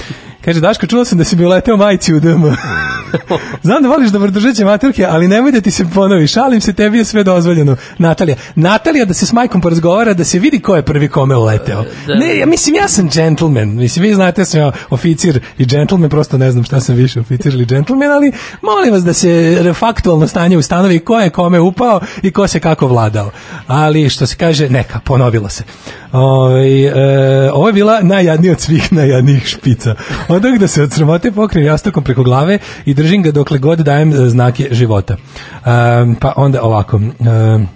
Kaže, 0.44 0.60
Daško, 0.60 0.86
čuo 0.86 1.04
sam 1.04 1.18
da 1.18 1.24
si 1.24 1.36
mi 1.36 1.44
uleteo 1.44 1.76
majci 1.76 2.14
u 2.14 2.20
DM. 2.20 2.44
Znam 3.62 3.82
da 3.82 3.88
voliš 3.88 4.10
dobrodržeće 4.10 4.64
materke, 4.64 5.06
ali 5.10 5.28
nemoj 5.28 5.52
da 5.52 5.60
ti 5.60 5.70
se 5.70 5.84
ponovi. 5.94 6.26
Šalim 6.26 6.60
se, 6.60 6.72
tebi 6.72 6.98
je 6.98 7.04
sve 7.04 7.24
dozvoljeno. 7.24 7.76
Natalija. 7.98 8.36
Natalija 8.54 9.04
da 9.04 9.14
se 9.14 9.26
s 9.26 9.32
majkom 9.32 9.60
porazgovara, 9.60 10.14
da 10.14 10.24
se 10.24 10.38
vidi 10.38 10.60
ko 10.60 10.76
je 10.76 10.82
prvi 10.82 11.08
kome 11.08 11.36
uleteo. 11.36 11.84
Da. 12.06 12.14
Ne, 12.14 12.38
ja 12.38 12.46
mislim, 12.46 12.74
ja 12.74 12.88
sam 12.88 13.08
gentleman. 13.08 13.68
Mislim, 13.68 14.02
vi 14.02 14.14
znate, 14.14 14.40
ja 14.40 14.44
sam 14.44 14.60
ja 14.60 14.72
oficir 14.90 15.40
i 15.58 15.64
gentleman, 15.64 16.10
prosto 16.10 16.38
ne 16.38 16.52
znam 16.52 16.64
šta 16.64 16.80
sam 16.80 16.94
više, 16.96 17.20
oficir 17.20 17.54
ili 17.54 17.64
gentleman, 17.64 18.10
ali 18.10 18.32
molim 18.62 18.92
vas 18.92 19.04
da 19.04 19.12
se 19.12 19.72
faktualno 19.74 20.28
stanje 20.28 20.56
ustanovi 20.56 20.98
ko 20.98 21.20
je 21.20 21.30
kome 21.30 21.60
upao 21.60 22.00
i 22.22 22.30
ko 22.30 22.48
se 22.48 22.60
kako 22.60 22.86
vladao. 22.86 23.30
Ali, 23.66 24.10
što 24.10 24.26
se 24.26 24.36
kaže, 24.36 24.68
neka, 24.68 25.00
ponovilo 25.04 25.48
se. 25.48 25.64
Ove, 26.12 26.82
e, 26.82 27.50
ovo 27.52 27.66
je 27.68 27.72
bila 27.72 28.00
najjadnija 28.00 28.52
od 28.52 28.60
svih 28.60 28.92
najjadnijih 28.92 29.46
špica. 29.46 29.94
Onda 30.32 30.50
da 30.58 30.68
se 30.68 30.82
od 30.82 30.92
sramote 30.92 31.32
pokrijem 31.32 31.66
jastokom 31.66 32.04
preko 32.04 32.22
glave 32.22 32.58
i 32.84 32.94
držim 32.94 33.22
ga 33.22 33.30
dokle 33.30 33.58
god 33.58 33.78
dajem 33.78 34.12
e, 34.12 34.28
znake 34.28 34.68
života. 34.70 35.16
Um, 35.16 36.14
pa 36.20 36.32
onda 36.36 36.62
ovako... 36.62 36.96
Um, 36.96 37.68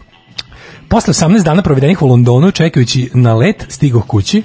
Posle 0.89 1.13
18 1.15 1.43
dana 1.43 1.63
provedenih 1.63 2.03
u 2.03 2.07
Londonu, 2.07 2.51
čekajući 2.51 3.11
na 3.15 3.35
let, 3.35 3.67
stigoh 3.69 4.07
kući. 4.07 4.43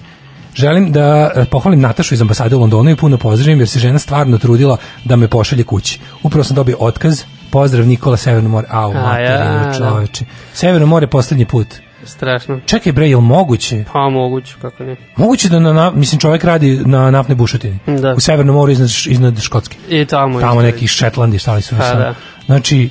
Želim 0.55 0.91
da 0.91 1.31
pohvalim 1.51 1.79
Natašu 1.79 2.13
iz 2.13 2.21
ambasade 2.21 2.55
u 2.55 2.59
Londonu 2.59 2.89
i 2.89 2.95
puno 2.95 3.17
pozdravim 3.17 3.59
jer 3.59 3.69
se 3.69 3.79
žena 3.79 3.99
stvarno 3.99 4.37
trudila 4.37 4.77
da 5.05 5.15
me 5.15 5.27
pošalje 5.27 5.63
kući. 5.63 5.99
Upravo 6.23 6.43
sam 6.43 6.55
dobio 6.55 6.77
otkaz. 6.79 7.23
Pozdrav 7.51 7.87
Nikola 7.87 8.17
Severno 8.17 8.49
more. 8.49 8.67
Au, 8.69 8.91
A, 8.91 8.93
materinu, 8.93 9.55
ja, 9.55 9.65
da. 9.65 9.73
čoveče. 9.77 10.25
Severno 10.53 10.87
more 10.87 11.07
poslednji 11.07 11.45
put. 11.45 11.67
Strašno. 12.05 12.59
Čekaj 12.65 12.91
bre, 12.91 13.09
jel 13.09 13.19
moguće? 13.19 13.83
Pa 13.93 14.09
moguće, 14.09 14.55
kako 14.61 14.83
ne. 14.83 14.95
Moguće 15.15 15.49
da 15.49 15.59
na, 15.59 15.73
na 15.73 15.91
mislim 15.91 16.19
čovjek 16.19 16.43
radi 16.43 16.81
na 16.85 17.11
naftnoj 17.11 17.35
bušotini. 17.35 17.77
Da. 17.87 18.13
U 18.13 18.19
Severnom 18.19 18.55
moru 18.55 18.71
iznad, 18.71 18.89
iznad 19.07 19.41
Škotske. 19.41 19.77
I 19.89 20.05
tamo. 20.05 20.39
Tamo 20.39 20.61
neki 20.61 20.87
Šetlandi, 20.87 21.39
šta 21.39 21.53
li 21.53 21.61
su 21.61 21.75
Pa, 21.75 21.93
da. 21.93 22.15
Znači, 22.45 22.89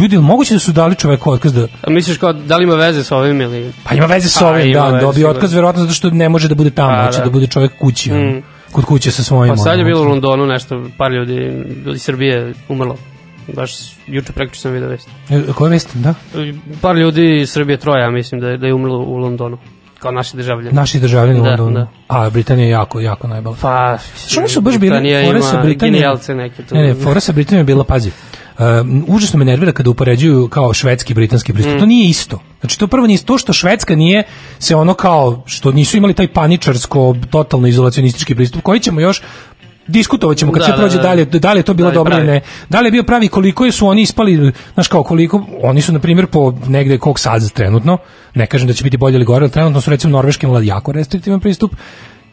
ljudi, 0.00 0.18
moguće 0.18 0.54
da 0.54 0.60
su 0.60 0.72
dali 0.72 0.94
čoveku 0.94 1.30
otkaz 1.30 1.52
da 1.52 1.66
A 1.82 1.90
misliš 1.90 2.16
kao, 2.18 2.32
da 2.32 2.56
li 2.56 2.64
ima 2.64 2.74
veze 2.74 3.04
sa 3.04 3.16
ovim 3.16 3.40
ili... 3.40 3.72
Pa 3.84 3.94
ima 3.94 4.06
veze 4.06 4.28
s 4.28 4.38
Pa, 4.38 4.48
ovim, 4.48 4.66
ima 4.66 4.90
da, 4.90 5.00
dobio 5.00 5.30
otkaz 5.30 5.52
verovatno 5.54 5.82
zato 5.82 5.94
što 5.94 6.10
ne 6.10 6.28
može 6.28 6.48
da 6.48 6.54
bude 6.54 6.70
tamo, 6.70 6.90
Pa, 6.90 7.06
hoće 7.06 7.18
da. 7.18 7.24
da. 7.24 7.30
bude 7.30 7.46
čovjek 7.46 7.72
kući, 7.78 8.12
Mm. 8.12 8.42
kod 8.72 8.84
kuće 8.84 9.10
sa 9.10 9.22
svojim. 9.22 9.54
Pa 9.54 9.56
sad 9.56 9.78
je 9.78 9.84
bilo 9.84 10.00
u. 10.00 10.04
Londonu 10.04 10.46
nešto, 10.46 10.82
par 10.98 11.12
ljudi 11.12 11.64
iz 11.94 12.02
Srbije 12.02 12.54
umrlo. 12.68 12.96
Baš 13.48 13.72
juče 14.06 14.32
prekriče 14.32 14.60
sam 14.60 14.72
vidio 14.72 14.88
vest. 14.88 15.08
E, 15.30 15.42
Koja 15.54 15.70
vest, 15.70 15.90
da? 15.94 16.14
Par 16.80 16.96
ljudi 16.96 17.40
iz 17.40 17.50
Srbije, 17.50 17.76
troja, 17.76 18.10
mislim 18.10 18.40
da 18.40 18.48
je, 18.48 18.56
da 18.58 18.66
je 18.66 18.74
umrlo 18.74 18.98
u 18.98 19.16
Londonu. 19.16 19.58
Kao 19.98 20.12
naši 20.12 20.36
državljani. 20.36 20.72
Naši 20.72 21.00
državljani 21.00 21.40
u 21.40 21.42
Da, 21.42 21.48
Londonu. 21.48 21.74
da. 21.74 21.86
A, 22.08 22.30
Britanija 22.30 22.64
je 22.64 22.70
jako, 22.70 23.00
jako 23.00 23.28
najbala. 23.28 23.56
Pa, 23.60 23.98
Što 24.28 24.40
oni 24.40 24.48
su 24.48 24.60
baš 24.60 24.74
bili, 24.74 24.90
Britanija 24.90 25.26
fore 25.26 25.42
sa 25.42 25.50
ima 25.52 25.62
Britanijom- 25.64 25.78
genijalce 25.80 26.34
neke 26.34 26.62
tu. 26.62 26.74
Ne, 26.74 26.82
ne, 26.82 26.94
fora 26.94 27.20
sa 27.20 27.32
Britanijom 27.32 27.60
je 27.60 27.64
bila, 27.64 27.84
pazi, 27.84 28.10
Um, 28.58 29.04
užasno 29.08 29.38
me 29.38 29.44
nervira 29.44 29.72
kada 29.72 29.90
upoređuju 29.90 30.48
kao 30.48 30.74
švedski 30.74 31.12
i 31.12 31.14
britanski 31.14 31.52
pristup. 31.52 31.74
Mm. 31.74 31.78
To 31.78 31.86
nije 31.86 32.08
isto. 32.08 32.38
Znači 32.60 32.78
to 32.78 32.86
prvo 32.86 33.06
nije 33.06 33.18
to 33.18 33.38
što 33.38 33.52
Švedska 33.52 33.96
nije 33.96 34.22
se 34.58 34.76
ono 34.76 34.94
kao 34.94 35.42
što 35.46 35.72
nisu 35.72 35.96
imali 35.96 36.14
taj 36.14 36.28
paničarsko 36.28 37.16
totalno 37.30 37.66
izolacionistički 37.68 38.34
pristup 38.34 38.62
koji 38.62 38.80
ćemo 38.80 39.00
još 39.00 39.22
diskutovat 39.86 40.36
ćemo 40.36 40.52
kad 40.52 40.60
Da, 40.60 40.64
sve 40.64 40.72
da, 40.72 40.78
prođe 40.78 40.96
da. 40.96 41.02
dalje, 41.02 41.24
da 41.24 41.52
li 41.52 41.58
je 41.58 41.62
to 41.62 41.74
bilo 41.74 41.90
Da 41.90 41.94
dobro 41.94 42.16
ili 42.16 42.26
ne. 42.26 42.40
Da 42.68 42.80
li 42.80 42.86
je 42.86 42.90
bio 42.90 43.02
pravi 43.02 43.28
koliko 43.28 43.64
je 43.64 43.72
su 43.72 43.86
oni 43.86 44.02
ispali, 44.02 44.52
znaš 44.74 44.88
kao 44.88 45.02
koliko, 45.02 45.46
oni 45.62 45.82
su 45.82 45.92
na 45.92 45.98
primjer 45.98 46.26
po 46.26 46.54
negde 46.66 46.98
kog 46.98 47.18
sad 47.18 47.52
trenutno, 47.52 47.98
ne 48.34 48.46
kažem 48.46 48.68
da 48.68 48.74
će 48.74 48.84
biti 48.84 48.96
bolje 48.96 49.14
ili 49.14 49.24
gore, 49.24 49.44
ali 49.44 49.52
trenutno 49.52 49.80
su 49.80 49.90
recimo 49.90 50.12
Norveška 50.12 50.46
imala 50.46 50.62
jako 50.62 50.92
restriktivan 50.92 51.40
pristup, 51.40 51.76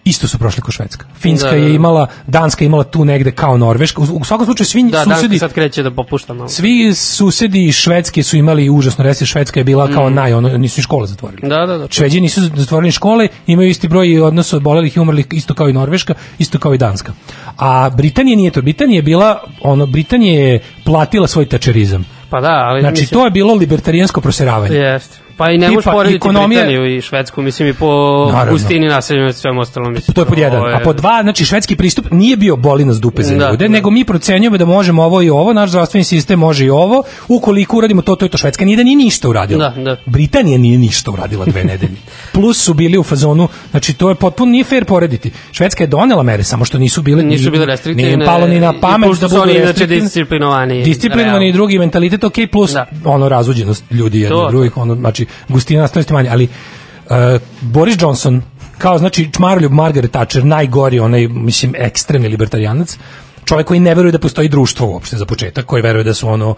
isto 0.04 0.28
su 0.28 0.38
prošli 0.38 0.62
ko 0.62 0.72
Švedska. 0.72 1.06
Finska 1.20 1.50
Da, 1.50 1.56
da, 1.56 1.62
da. 1.62 1.68
je 1.68 1.76
imala, 1.76 2.08
Danska 2.28 2.64
je 2.64 2.66
imala 2.66 2.84
tu 2.84 3.06
negde 3.06 3.32
kao 3.32 3.58
Norveška. 3.58 4.02
U, 4.02 4.06
u 4.22 4.24
svakom 4.24 4.46
slučaju 4.46 4.66
svi 4.68 4.84
Da, 4.84 5.04
susedi 5.04 5.28
Danska 5.28 5.40
sad 5.40 5.54
kreće 5.54 5.84
da 5.84 5.92
popušta 5.92 6.34
malo. 6.34 6.50
svi 6.50 6.94
susedi 6.96 7.72
Švedske 7.72 8.24
su 8.24 8.38
imali 8.38 8.70
užasno 8.70 9.04
resi 9.04 9.26
Švedska 9.26 9.60
je 9.60 9.64
bila 9.64 9.88
kao 9.94 10.10
naj 10.10 10.34
ono 10.34 10.58
nisu 10.58 10.80
ni 10.80 10.84
škole 10.84 11.08
zatvorili. 11.08 11.42
Mm. 11.44 11.50
Da, 11.50 11.66
da, 11.66 11.78
da. 11.78 11.88
Šveđani 11.90 12.22
nisu 12.22 12.42
zatvorili 12.56 12.92
škole, 12.92 13.28
imaju 13.48 13.70
isti 13.70 13.88
broj 13.88 14.20
odnos 14.22 14.54
obolelih 14.54 14.98
i 14.98 15.00
umrlih 15.00 15.26
isto 15.32 15.54
kao 15.54 15.70
i 15.70 15.74
Norveška, 15.74 16.14
isto 16.40 16.60
kao 16.60 16.74
i 16.74 16.78
Danska. 16.78 17.14
A 17.58 17.90
Britanija 17.90 18.38
nije 18.38 18.52
to. 18.52 18.62
Britanija 18.62 18.98
je 18.98 19.02
bila, 19.04 19.44
ono, 19.62 19.86
Britanija 19.86 20.40
je 20.48 20.60
platila 20.84 21.28
svoj 21.28 21.46
tačerizam. 21.46 22.06
Pa 22.30 22.42
da, 22.42 22.54
ali 22.68 22.82
Znači, 22.82 23.02
mislim, 23.02 23.20
to 23.20 23.26
je 23.26 23.32
bilo 23.32 23.54
libertarijansko 23.54 24.22
proseravanje. 24.22 24.76
Jeste. 24.76 25.18
Pa 25.42 25.52
i 25.52 25.58
ne 25.58 25.70
možeš 25.70 25.86
porediti 25.86 26.18
ekonomija- 26.20 26.48
Britaniju 26.60 26.98
i 26.98 27.02
Švedsku, 27.02 27.42
mislim 27.42 27.68
i 27.68 27.74
po 27.74 27.88
Naravno. 28.28 28.52
gustini 28.54 28.88
naseljenosti 28.88 29.38
i 29.38 29.42
svem 29.42 29.58
ostalom. 29.58 29.94
Mislim, 29.94 30.14
To 30.16 30.22
je 30.22 30.26
pod 30.26 30.38
jedan. 30.38 30.60
ovo 30.60 30.68
A 30.68 30.80
pod 30.80 30.96
dva, 30.96 31.20
znači 31.22 31.46
švedski 31.46 31.76
pristup 31.76 32.06
nije 32.12 32.38
bio 32.38 32.56
boli 32.58 32.86
nas 32.86 32.98
dupe 32.98 33.24
za 33.24 33.36
Da, 33.36 33.52
ljude, 33.52 33.68
da. 33.68 33.72
nego 33.72 33.90
mi 33.90 34.06
procenjujemo 34.06 34.58
da 34.58 34.66
možemo 34.68 35.04
ovo 35.04 35.22
i 35.22 35.30
ovo, 35.32 35.54
naš 35.54 35.70
zdravstveni 35.70 36.04
sistem 36.04 36.40
može 36.40 36.66
i 36.66 36.70
ovo, 36.70 37.04
ukoliko 37.28 37.78
uradimo 37.78 38.02
to, 38.02 38.16
to 38.16 38.26
i 38.26 38.30
to. 38.30 38.38
Švedska 38.38 38.66
nije 38.66 38.78
da 38.78 38.84
nije 38.84 38.96
ništa 38.98 39.30
uradila. 39.30 39.70
Da, 39.70 39.82
da. 39.82 39.98
Britanija 40.06 40.58
nije 40.58 40.78
ništa 40.78 41.12
uradila 41.12 41.46
dve 41.46 41.64
nedelje. 41.64 41.96
Plus 42.34 42.58
su 42.60 42.74
bili 42.74 42.98
u 42.98 43.04
fazonu, 43.04 43.48
znači 43.72 43.94
to 43.94 44.10
je 44.10 44.16
potpuno 44.16 44.52
nije 44.52 44.64
fair 44.64 44.86
porediti. 44.86 45.32
Švedska 45.52 45.84
je 45.84 45.88
donela 45.90 46.24
mere, 46.24 46.44
samo 46.44 46.66
što 46.66 46.78
nisu 46.78 47.02
bile 47.02 47.24
Nisu 47.24 47.52
bile 47.52 47.66
restriktivne. 47.66 48.16
Nije 48.16 48.26
palo 48.26 48.48
ni 48.48 48.60
na 48.60 48.74
pamet 48.74 49.10
da 49.12 49.30
su 49.30 49.36
budu 49.38 49.50
inače 49.52 49.88
disciplinovani. 49.88 50.84
Disciplinovani 50.84 51.50
i 51.50 51.54
drugi 51.54 51.80
mentalitet, 51.80 52.24
ok, 52.24 52.34
plus 52.52 52.72
Da. 52.72 52.86
ono 53.06 53.30
razuđenost 53.30 53.84
ljudi 53.92 54.20
jedni 54.20 54.38
drugih, 54.50 54.78
ono, 54.78 54.96
znači 54.96 55.26
gustina 55.48 55.82
nastavnosti 55.82 56.14
manje, 56.14 56.30
ali 56.30 56.44
uh, 56.44 57.16
Boris 57.62 57.96
Johnson, 58.00 58.42
kao 58.78 58.98
znači 58.98 59.32
čmaroljub 59.32 59.72
Margaret 59.72 60.12
Thatcher, 60.12 60.46
najgori, 60.46 61.00
onaj, 61.00 61.28
mislim, 61.28 61.74
ekstremni 61.78 62.28
libertarijanac, 62.28 62.98
čovjek 63.46 63.68
koji 63.68 63.80
ne 63.80 63.96
veruje 63.96 64.12
da 64.12 64.20
postoji 64.20 64.50
društvo 64.50 64.88
uopšte 64.88 65.18
za 65.18 65.26
početak, 65.26 65.66
koji 65.66 65.82
veruje 65.82 66.04
da 66.04 66.14
su 66.14 66.30
ono 66.30 66.56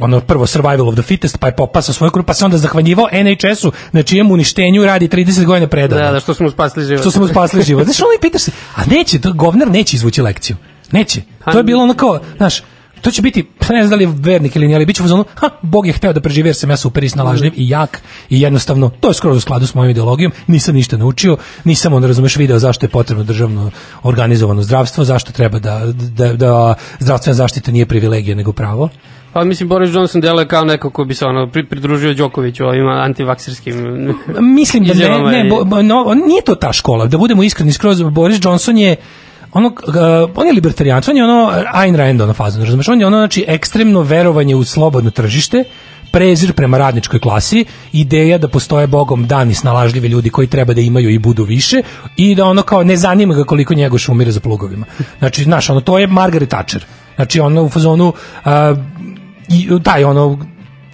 ono 0.00 0.20
prvo 0.20 0.46
survival 0.46 0.88
of 0.88 0.94
the 0.94 1.02
fittest, 1.02 1.38
pa 1.38 1.46
je 1.46 1.56
popasao 1.56 1.92
svoju 1.94 2.10
krupu, 2.10 2.26
pa 2.26 2.34
se 2.34 2.44
onda 2.44 2.58
zahvaljivao 2.58 3.08
NHS-u, 3.12 3.72
na 3.92 4.02
čijem 4.02 4.30
uništenju 4.30 4.84
radi 4.84 5.08
30 5.08 5.44
godina 5.44 5.66
predano 5.66 6.02
Da, 6.02 6.12
da, 6.12 6.20
što 6.20 6.34
smo 6.34 6.50
spasli 6.50 6.84
život. 6.84 7.00
što 7.00 7.10
smo 7.10 7.28
spasli 7.28 7.62
život. 7.62 7.84
Znaš, 7.84 8.00
ono 8.06 8.12
i 8.18 8.20
pitaš 8.20 8.42
se, 8.42 8.50
a 8.74 8.82
neće, 8.86 9.20
to 9.20 9.32
govnar 9.32 9.70
neće 9.70 9.96
izvući 9.96 10.22
lekciju. 10.22 10.56
Neće. 10.92 11.22
To 11.52 11.58
je 11.58 11.64
bilo 11.64 11.82
ono 11.82 11.94
kao, 11.94 12.20
znaš, 12.36 12.62
to 13.04 13.10
će 13.10 13.22
biti, 13.22 13.44
ne 13.70 13.82
znam 13.82 13.90
da 13.90 13.96
li 13.96 14.04
je 14.04 14.14
vernik 14.18 14.56
ili 14.56 14.66
nije, 14.66 14.76
ali 14.76 14.86
bit 14.86 14.96
će 14.96 15.02
u 15.02 15.04
fazonu, 15.04 15.24
ha, 15.34 15.48
Bog 15.62 15.86
je 15.86 15.92
hteo 15.92 16.12
da 16.12 16.20
preživi 16.20 16.48
jer 16.48 16.56
sam 16.56 16.70
ja 16.70 16.76
super 16.76 17.04
i 17.04 17.08
snalažljiv 17.08 17.52
i 17.56 17.68
jak 17.68 18.02
i 18.30 18.40
jednostavno, 18.40 18.90
to 19.00 19.08
je 19.08 19.14
skoro 19.14 19.34
u 19.34 19.40
skladu 19.40 19.66
s 19.66 19.74
mojom 19.74 19.90
ideologijom, 19.90 20.32
nisam 20.46 20.74
ništa 20.74 20.96
naučio, 20.96 21.36
nisam 21.64 21.92
onda 21.92 22.08
razumeš 22.08 22.36
video 22.36 22.58
zašto 22.58 22.86
je 22.86 22.90
potrebno 22.90 23.24
državno 23.24 23.70
organizovano 24.02 24.62
zdravstvo, 24.62 25.04
zašto 25.04 25.32
treba 25.32 25.58
da, 25.58 25.82
da, 25.92 26.32
da 26.32 26.74
zdravstvena 26.98 27.34
zaštita 27.34 27.72
nije 27.72 27.86
privilegija 27.86 28.36
nego 28.36 28.52
pravo. 28.52 28.88
Pa 29.32 29.44
mislim, 29.44 29.68
Boris 29.68 29.94
Johnson 29.94 30.20
deluje 30.20 30.48
kao 30.48 30.64
neko 30.64 30.90
ko 30.90 31.04
bi 31.04 31.14
se 31.14 31.24
ono 31.24 31.50
pri, 31.50 31.66
pridružio 31.66 32.14
Đokoviću 32.14 32.64
ovim 32.64 32.88
antivakserskim 32.88 33.76
Mislim 34.40 34.84
da 34.84 34.94
ne, 34.94 35.42
ne 35.42 35.50
bo, 35.50 35.82
no, 35.82 36.14
nije 36.26 36.42
to 36.42 36.54
ta 36.54 36.72
škola, 36.72 37.06
da 37.06 37.18
budemo 37.18 37.42
iskreni 37.42 37.72
skroz, 37.72 38.02
Boris 38.02 38.38
Johnson 38.42 38.78
je 38.78 38.96
ono, 39.54 39.68
uh, 39.68 40.30
on 40.36 40.46
je 40.46 40.52
libertarijanac, 40.52 41.08
on 41.08 41.16
je 41.16 41.24
ono 41.24 41.52
Ayn 41.74 41.96
Rand 41.96 42.20
ono 42.20 42.32
fazon, 42.32 42.62
razumeš, 42.62 42.88
on 42.88 43.00
je 43.00 43.06
ono, 43.06 43.16
znači, 43.16 43.44
ekstremno 43.48 44.00
verovanje 44.00 44.56
u 44.56 44.64
slobodno 44.64 45.10
tržište, 45.10 45.64
prezir 46.12 46.52
prema 46.52 46.78
radničkoj 46.78 47.20
klasi, 47.20 47.64
ideja 47.92 48.38
da 48.38 48.48
postoje 48.48 48.86
bogom 48.86 49.26
dani 49.26 49.54
snalažljivi 49.54 50.08
ljudi 50.08 50.30
koji 50.30 50.46
treba 50.46 50.74
da 50.74 50.80
imaju 50.80 51.10
i 51.10 51.18
budu 51.18 51.44
više 51.44 51.82
i 52.16 52.34
da 52.34 52.44
ono 52.44 52.62
kao 52.62 52.84
ne 52.84 52.96
zanima 52.96 53.34
ga 53.34 53.44
koliko 53.44 53.74
njegov 53.74 53.98
umire 54.08 54.30
za 54.30 54.40
plugovima. 54.40 54.86
Znači, 55.18 55.44
znaš, 55.44 55.70
ono, 55.70 55.80
to 55.80 55.98
je 55.98 56.06
Margaret 56.06 56.48
Thatcher. 56.48 56.84
Znači, 57.16 57.40
ono 57.40 57.62
u 57.62 57.68
fazonu, 57.68 58.08
uh, 58.08 58.52
i, 59.48 59.68
taj 59.82 60.04
ono, 60.04 60.38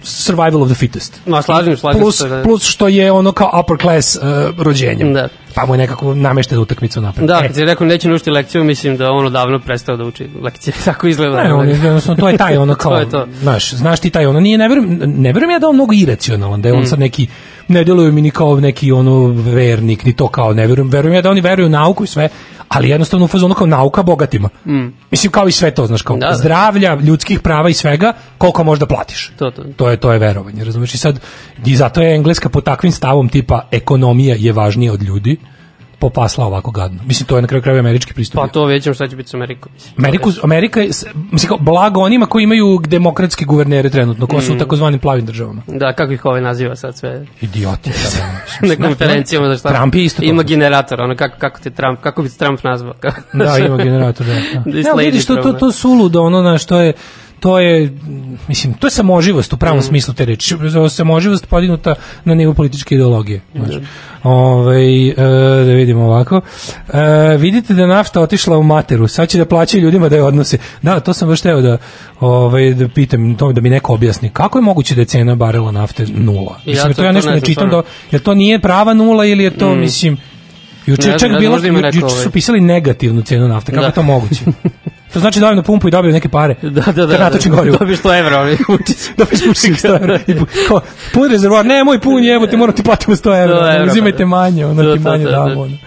survival 0.03 0.61
of 0.61 0.67
the 0.69 0.75
fittest 0.75 1.21
Ma, 1.25 1.41
slažem, 1.41 1.77
slažem 1.77 2.01
plus, 2.01 2.17
se. 2.17 2.29
Da. 2.29 2.43
plus 2.43 2.63
što 2.63 2.87
je 2.87 3.11
ono 3.11 3.31
kao 3.31 3.61
upper 3.63 3.77
class 3.77 4.15
uh, 4.15 4.21
rođenjem. 4.57 5.13
Da. 5.13 5.27
Pa 5.55 5.65
mu 5.65 5.73
je 5.73 5.77
nekako 5.77 6.15
namešten 6.15 6.59
utakmicu 6.59 7.01
napred. 7.01 7.27
Da, 7.27 7.39
E, 7.43 7.47
kad 7.47 7.55
si 7.55 7.65
rekao 7.65 7.87
neće 7.87 8.07
naučiti 8.09 8.31
lekciju, 8.31 8.63
mislim 8.63 8.97
da 8.97 9.11
on 9.11 9.25
odavno 9.25 9.59
prestao 9.59 9.97
da 9.97 10.03
uči 10.03 10.29
lekcije. 10.41 10.73
Tako 10.85 11.07
izgleda. 11.07 11.43
Ne, 11.43 11.53
on 11.53 11.67
je, 11.69 11.73
jednostavno, 11.75 12.21
to 12.21 12.29
je 12.29 12.37
taj 12.37 12.57
ono 12.57 12.75
kao, 12.75 12.91
To 12.95 12.99
je 12.99 13.09
to. 13.09 13.27
znaš, 13.41 13.73
znaš 13.73 13.99
ti 13.99 14.09
taj 14.09 14.25
ono, 14.25 14.39
nije, 14.39 14.57
ne 14.57 14.67
verujem, 14.67 14.99
ne 15.05 15.33
verujem 15.33 15.51
ja 15.51 15.59
da 15.59 15.65
je 15.65 15.69
on 15.69 15.75
mnogo 15.75 15.93
iracionalan, 15.93 16.61
da 16.61 16.69
je 16.69 16.73
on 16.73 16.85
sad 16.85 16.99
neki, 16.99 17.27
ne 17.67 17.83
deluje 17.83 18.11
mi 18.11 18.21
ni 18.21 18.31
kao 18.31 18.59
neki 18.59 18.91
ono 18.91 19.27
vernik, 19.27 20.05
ni 20.05 20.13
to 20.13 20.27
kao, 20.27 20.53
ne 20.53 20.67
verujem, 20.67 20.89
verujem 20.89 21.15
ja 21.15 21.21
da 21.21 21.29
oni 21.29 21.41
veruju 21.41 21.67
u 21.67 21.69
nauku 21.69 22.03
i 22.03 22.07
sve, 22.07 22.29
ali 22.73 22.89
jednostavno 22.89 23.25
u 23.25 23.27
fazonu 23.27 23.53
kao 23.53 23.67
nauka 23.67 24.03
bogatima. 24.03 24.49
Mislim, 25.11 25.31
kao 25.31 25.47
i 25.47 25.51
sve 25.51 25.71
to, 25.71 25.87
znaš, 25.87 26.01
kao 26.01 26.17
Da, 26.17 26.27
da. 26.27 26.35
zdravlja, 26.35 26.95
ljudskih 26.95 27.39
prava 27.39 27.69
i 27.69 27.73
svega, 27.73 28.13
koliko 28.37 28.63
možda 28.63 28.85
platiš. 28.85 29.31
To, 29.37 29.51
to. 29.51 29.63
To 29.75 29.89
je 29.89 29.97
to 29.97 30.13
je 30.13 30.19
verovanje, 30.19 30.63
razumeš? 30.63 30.93
I 30.93 30.97
sad 30.97 31.19
i 31.65 31.75
zato 31.75 32.01
je 32.01 32.15
engleska 32.15 32.49
po 32.49 32.61
takvim 32.61 32.91
stavom 32.91 33.29
tipa 33.29 33.67
ekonomija 33.71 34.35
je 34.39 34.51
važnija 34.51 34.93
od 34.93 35.01
ljudi 35.01 35.37
popasla 36.01 36.45
ovako 36.45 36.71
gadno. 36.71 36.99
Mislim 37.05 37.27
to 37.27 37.35
je 37.35 37.41
na 37.41 37.47
kraju 37.47 37.61
krajeva 37.61 37.79
američki 37.79 38.13
pristup. 38.13 38.35
Pa 38.35 38.47
to 38.47 38.65
vidjet 38.65 38.83
ćemo 38.83 38.93
šta 38.93 39.07
će 39.07 39.15
biti 39.15 39.29
sa 39.29 39.37
Amerikom. 39.37 39.71
Mislim. 39.73 39.93
Ameriku, 39.97 40.31
Amerika 40.43 40.81
je, 40.81 40.93
s- 40.93 41.05
mislim, 41.31 41.47
kao, 41.47 41.57
blago 41.57 42.01
onima 42.01 42.25
koji 42.25 42.43
imaju 42.43 42.79
demokratske 42.85 43.45
guvernere 43.45 43.89
trenutno, 43.89 44.27
ko 44.27 44.37
Mm. 44.37 44.41
su 44.41 44.53
u 44.53 44.57
takozvanim 44.57 44.99
plavim 44.99 45.25
državama. 45.25 45.61
Da, 45.69 45.93
kako 45.93 46.13
ih 46.13 46.25
ovaj 46.25 46.41
naziva 46.41 46.75
sad 46.75 46.97
sve 46.97 47.25
Idioti. 47.41 47.89
na 48.69 48.75
konferencijama 48.77 49.47
za 49.47 49.57
šta. 49.57 49.69
Trump 49.69 49.95
je 49.95 50.03
isto 50.03 50.21
to. 50.21 50.25
Ima 50.25 50.43
generator, 50.43 51.01
ono 51.01 51.15
kako, 51.15 51.35
kako 51.37 51.59
te 51.59 51.69
Trump, 51.71 51.99
kako 51.99 52.21
bi 52.21 52.29
te 52.29 52.37
Trump 52.37 52.63
nazvao. 52.63 52.93
Da, 53.33 53.57
ima 53.57 53.77
generator, 53.85 54.25
da. 54.25 54.33
da. 54.33 54.71
Lady 54.91 54.97
vidiš, 54.97 55.25
to, 55.25 55.35
to, 55.35 55.53
to 55.53 55.71
suludo, 55.71 56.21
ono, 56.21 56.41
na 56.41 56.57
što 56.57 56.79
je, 56.79 56.93
to 57.41 57.59
je, 57.59 57.85
mm, 57.87 58.37
mislim, 58.47 58.73
to 58.73 58.87
je 58.87 58.91
samoživost 58.91 59.53
u 59.53 59.57
pravom 59.57 59.79
Mm. 59.79 59.81
smislu 59.81 60.13
te 60.13 60.25
reči. 60.25 60.55
Samoživost 60.89 61.47
podignuta 61.47 61.95
na 62.25 62.35
nivo 62.35 62.53
političke 62.53 62.95
ideologije. 62.95 63.41
Znaš. 63.55 63.75
Ovaj, 64.23 65.07
e, 65.07 65.13
da 65.57 65.73
vidimo 65.73 66.03
ovako. 66.03 66.41
E, 67.33 67.37
vidite 67.37 67.73
da 67.73 67.87
nafta 67.87 68.21
otišla 68.21 68.57
u 68.57 68.63
materu. 68.63 69.07
Sad 69.07 69.29
će 69.29 69.37
da 69.37 69.45
plaćaju 69.45 69.83
ljudima 69.83 70.09
da 70.09 70.15
je 70.15 70.23
odnose. 70.23 70.57
Da, 70.81 70.99
to 70.99 71.13
sam 71.13 71.27
baš 71.27 71.41
teo 71.41 71.61
da, 71.61 71.77
ovaj, 72.19 72.73
da 72.73 72.87
pitam, 72.87 73.35
to, 73.35 73.51
da 73.51 73.61
mi 73.61 73.69
neko 73.69 73.93
objasni. 73.93 74.29
Kako 74.29 74.57
je 74.57 74.63
moguće 74.63 74.95
da 74.95 75.01
je 75.01 75.05
cena 75.05 75.35
barela 75.35 75.71
nafte 75.71 76.05
nula? 76.07 76.55
Ja 76.57 76.71
Mislim, 76.73 76.87
to- 76.87 76.95
to 76.95 77.03
ja 77.03 77.09
to 77.09 77.13
nešto 77.13 77.29
ne 77.29 77.35
ne 77.35 77.41
čitam. 77.41 77.69
Da, 77.69 77.81
jel 78.11 78.21
to 78.21 78.33
nije 78.33 78.59
prava 78.59 78.93
nula 78.93 79.25
ili 79.25 79.43
je 79.43 79.49
to, 79.51 79.75
mislim, 79.75 80.17
Juče 80.91 81.09
je 81.09 81.19
čak 81.19 81.29
bilo, 81.31 81.57
juče 81.57 81.71
ovaj- 82.01 82.23
su 82.23 82.31
pisali 82.31 82.61
negativnu 82.61 83.21
cenu 83.21 83.47
nafte, 83.47 83.71
kako 83.71 83.81
Da. 83.81 83.87
je 83.87 83.93
to 83.93 84.03
moguće? 84.03 84.41
To 85.13 85.19
znači 85.19 85.39
da 85.39 85.53
na 85.53 85.63
pumpu 85.63 85.87
i 85.87 85.91
dobiju 85.91 86.13
neke 86.13 86.29
pare. 86.29 86.55
Da, 86.61 86.69
da, 86.83 87.05
da. 87.05 87.07
Kad 87.07 87.19
natočim 87.21 87.51
gorivo. 87.51 87.77
Dobiš 87.77 87.99
100 87.99 88.19
evra, 88.19 88.39
oni 88.39 88.51
uči 88.69 88.93
se. 88.93 89.11
Dobiš 89.17 89.39
pušik 89.41 89.73
100 89.75 89.95
evra. 89.95 90.19
I 90.27 90.33
pu- 90.33 90.67
kao, 90.67 90.81
pun 91.13 91.29
rezervoar, 91.29 91.65
ne, 91.65 91.83
moj 91.83 91.99
pun 91.99 92.23
je, 92.23 92.33
evo 92.33 92.47
ti 92.47 92.57
moram 92.57 92.75
ti 92.75 92.83
platimo 92.83 93.15
100 93.15 93.43
evra. 93.43 93.55
100 93.57 93.75
evra, 93.75 93.85
Uzimajte 93.85 94.17
pa 94.17 94.19
da. 94.19 94.25
manje, 94.27 94.65
ono 94.65 94.83
Da, 94.83 94.93
ti 94.93 94.99
da, 94.99 95.09
manje 95.09 95.23
da, 95.23 95.31
da. 95.31 95.37
damo. 95.39 95.61
ono. 95.61 95.77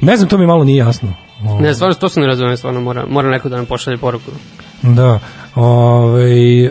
Ne 0.00 0.16
znam, 0.16 0.28
to 0.28 0.38
mi 0.38 0.46
malo 0.46 0.64
nije 0.64 0.76
jasno. 0.78 1.14
Ne, 1.60 1.74
stvarno, 1.74 1.94
to 1.94 2.08
se 2.08 2.20
ne 2.20 2.26
razume, 2.26 2.56
stvarno 2.56 2.80
mora, 2.80 3.04
mora 3.08 3.28
neko 3.30 3.48
da 3.48 3.56
nam 3.56 3.66
pošalje 3.66 3.98
poruku. 3.98 4.30
Da. 4.82 5.18
Ove, 5.54 6.64
e, 6.64 6.70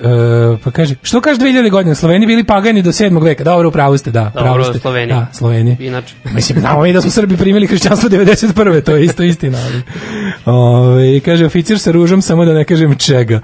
pa 0.63 0.71
kaže, 0.71 0.95
što 1.01 1.21
kaže 1.21 1.39
2000 1.39 1.69
godina? 1.69 1.95
Sloveni 1.95 2.25
bili 2.25 2.43
pagani 2.43 2.81
do 2.81 2.91
7. 2.91 3.23
veka. 3.23 3.43
Dobro, 3.43 3.69
upravo 3.69 3.97
ste, 3.97 4.11
da. 4.11 4.23
Dobro, 4.23 4.41
pravo 4.41 4.63
ste. 4.63 4.79
Sloveni. 4.79 5.13
Da, 5.13 5.27
Sloveni. 5.33 5.77
Inače. 5.79 6.15
Mislim, 6.35 6.59
znamo 6.59 6.81
mi 6.81 6.93
da 6.93 7.01
smo 7.01 7.11
Srbi 7.11 7.37
primili 7.37 7.67
hrišćanstvo 7.67 8.09
91. 8.09 8.83
To 8.83 8.95
je 8.95 9.05
isto 9.05 9.23
istina. 9.23 9.57
Ali. 9.65 9.81
Ove, 10.57 11.19
kaže, 11.19 11.45
oficir 11.45 11.79
sa 11.79 11.91
ružom, 11.91 12.21
samo 12.21 12.45
da 12.45 12.53
ne 12.53 12.65
kažem 12.65 12.95
čega. 12.95 13.41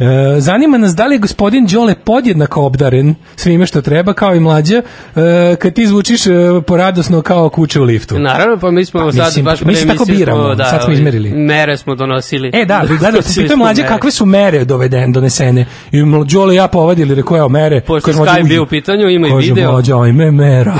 E, 0.00 0.40
zanima 0.40 0.78
nas 0.78 0.94
da 0.94 1.06
li 1.06 1.14
je 1.14 1.18
gospodin 1.18 1.66
Đole 1.66 1.94
podjednako 1.94 2.62
obdaren 2.62 3.14
svime 3.36 3.66
što 3.66 3.82
treba, 3.82 4.12
kao 4.12 4.34
i 4.34 4.40
mlađa, 4.40 4.82
e, 5.16 5.56
kad 5.56 5.72
ti 5.72 5.86
zvučiš 5.86 6.26
e, 6.26 6.30
poradosno 6.66 7.22
kao 7.22 7.48
kuće 7.48 7.80
u 7.80 7.84
liftu. 7.84 8.18
Naravno, 8.18 8.58
pa 8.58 8.70
mi 8.70 8.84
smo 8.84 9.00
Pa, 9.00 9.12
sad 9.12 9.26
mislim, 9.26 9.44
baš 9.44 9.60
mi 9.60 9.74
se 9.74 9.86
pre 9.86 9.92
tako 9.92 10.04
biramo, 10.04 10.44
smo, 10.44 10.54
da, 10.54 10.64
sad 10.64 10.82
smo 10.84 10.92
izmerili. 10.92 11.30
Mere 11.30 11.76
smo 11.76 11.94
donosili. 11.94 12.50
E 12.54 12.64
da, 12.64 12.80
vi 12.80 12.98
gledali, 12.98 13.22
se 13.32 13.42
pitao 13.42 13.56
mlađe 13.56 13.82
mere. 13.82 13.94
kakve 13.94 14.10
su 14.10 14.26
mere 14.26 14.64
doveden, 14.64 15.12
donesene. 15.12 15.66
I 15.92 16.02
Đole 16.32 16.54
i 16.54 16.56
ja 16.56 16.68
povadili, 16.68 17.14
rekao 17.14 17.36
evo 17.38 17.48
mere. 17.48 17.80
Pošto 17.80 18.12
Skype 18.12 18.48
bio 18.48 18.62
u 18.62 18.66
pitanju, 18.66 19.08
ima 19.08 19.28
i 19.28 19.30
Kaže, 19.30 19.52
video. 19.52 19.72
mlađe, 19.72 19.92
ajme 19.92 20.30
mera. 20.30 20.74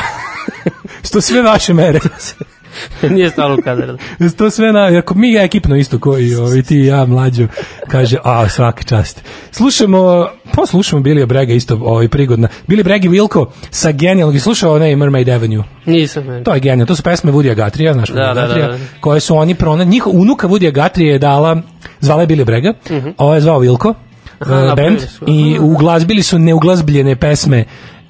Sto 1.03 1.20
sve 1.20 1.42
vaše 1.42 1.74
mere. 1.74 1.98
Nije 3.14 3.30
stalo 3.30 3.54
u 3.54 3.62
kadar. 3.62 3.96
to 4.38 4.50
sve 4.50 4.72
na, 4.72 4.98
ako 4.98 5.14
mi 5.14 5.37
ekipno 5.37 5.76
isto 5.76 5.98
koji 5.98 6.34
ovi 6.34 6.62
ti 6.62 6.76
i 6.76 6.87
ja 6.87 7.06
mlađu 7.06 7.48
kaže 7.88 8.16
a 8.24 8.48
svaka 8.48 8.82
čast. 8.82 9.22
Slušamo, 9.50 10.28
pa 10.54 10.66
slušamo 10.66 11.02
Billy 11.02 11.26
Brega 11.26 11.52
isto 11.52 11.78
ovaj 11.82 12.08
prigodna. 12.08 12.48
Billy 12.68 12.82
Breg 12.84 13.04
i 13.04 13.08
Wilco 13.08 13.46
sa 13.70 13.92
genijalnog, 13.92 14.34
i 14.34 14.40
slušao 14.40 14.74
onaj 14.74 14.96
Mermaid 14.96 15.28
Avenue. 15.28 15.64
Nisam, 15.87 16.24
meni. 16.24 16.44
To 16.44 16.54
je 16.54 16.60
genijalno, 16.60 16.87
to 16.87 16.96
su 16.96 17.02
pesme 17.02 17.32
Woody 17.32 17.54
Gatrija, 17.54 17.92
znaš 17.92 18.08
Da, 18.08 18.34
da, 18.34 18.46
da, 18.46 18.54
da. 18.54 18.78
koje 19.00 19.20
su 19.20 19.37
oni 19.37 19.54
pronašli. 19.54 19.90
Njihov 19.90 20.12
unuka 20.16 20.48
Woody 20.48 20.72
Gatrija 20.72 21.12
je 21.12 21.18
dala, 21.18 21.62
zvala 22.00 22.22
je 22.22 22.28
Billy 22.28 22.44
Brega, 22.44 22.74
ovo 23.18 23.34
je 23.34 23.40
zvao 23.40 23.60
Wilco, 23.60 23.94
Mhm. 24.40 24.52
Aha, 24.52 24.62
uh, 24.62 24.68
napravili 24.68 24.96
band, 24.96 25.28
i 25.28 25.54
aha. 25.56 25.64
uglazbili 25.64 26.22
su 26.22 26.38
neuglazbljene 26.38 27.16
pesme 27.16 27.64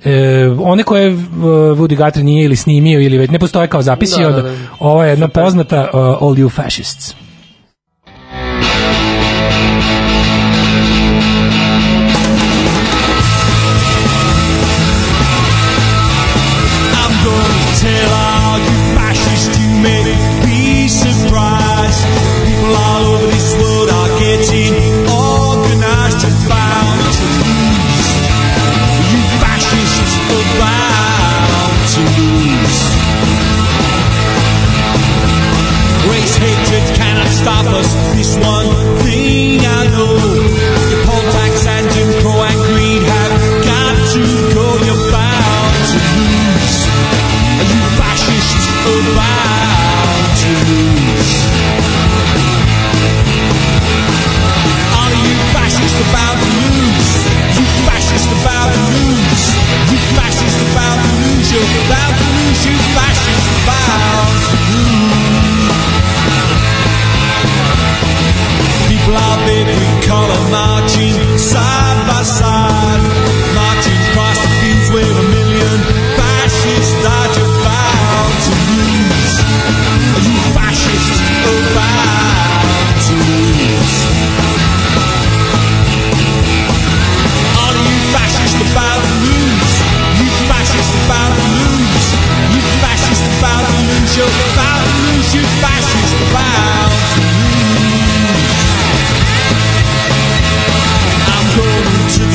E, 0.05 0.49
one 0.59 0.83
koje 0.83 1.13
uh, 1.13 1.21
Woody 1.79 1.97
Guthrie 1.97 2.25
nije 2.25 2.45
ili 2.45 2.57
snimio 2.57 3.01
ili 3.01 3.19
već 3.19 3.31
ne 3.31 3.39
postoje 3.39 3.69
kao 3.69 3.83
zapisi 3.83 4.23
Da, 4.23 4.31
da, 4.31 4.43
da. 4.43 4.55
ova 4.79 5.05
je 5.05 5.11
jedna 5.11 5.29
poznata 5.29 5.91
uh, 5.93 5.99
All 6.01 6.35
You 6.35 6.51
Fascists 6.51 7.24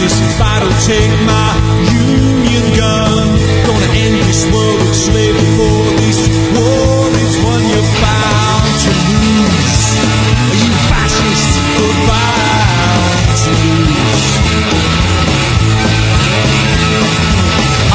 this 0.10 0.40
battle, 0.40 0.74
take 0.86 1.14
my 1.26 1.50
union 1.86 2.66
gun. 2.76 3.28
Gonna 3.68 3.90
end 3.94 4.18
this 4.26 4.46
world 4.52 4.82
of 4.82 4.96
slavery 4.96 5.38
before 5.38 5.86
this 6.02 6.20
war 6.58 7.10
is 7.14 7.36
won. 7.44 7.62
You're 7.70 7.90
bound 8.02 8.70
to 8.86 8.92
lose. 9.10 9.78
Are 10.50 10.58
you 10.58 10.72
fascists? 10.90 11.56
You're 11.78 12.00
bound 12.10 13.38
to 13.44 13.52
lose. 13.62 14.28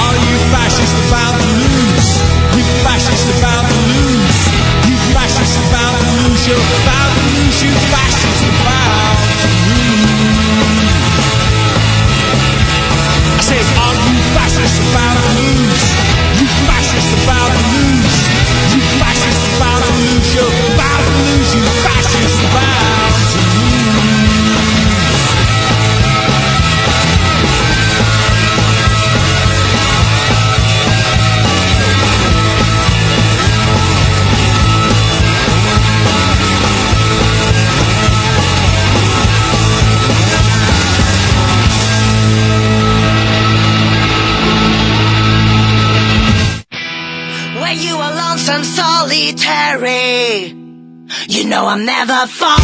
Are 0.05 0.19
you 0.29 0.37
fascists 0.55 0.99
about 1.09 1.35
to 1.43 1.51
lose? 1.67 2.09
You 2.55 2.65
fascists 2.87 3.31
about 3.39 3.65
to 3.67 3.79
lose. 3.91 4.39
You 4.87 4.97
fascists 5.15 5.59
about 5.69 5.95
to 5.99 6.07
lose. 6.23 6.43
You're 6.47 6.67
about 6.79 7.11
to 7.11 7.23
lose. 7.35 7.57
You 7.63 7.73
fascist. 7.91 8.34
know 51.47 51.67
I'm 51.67 51.85
never 51.85 52.27
falling. 52.27 52.64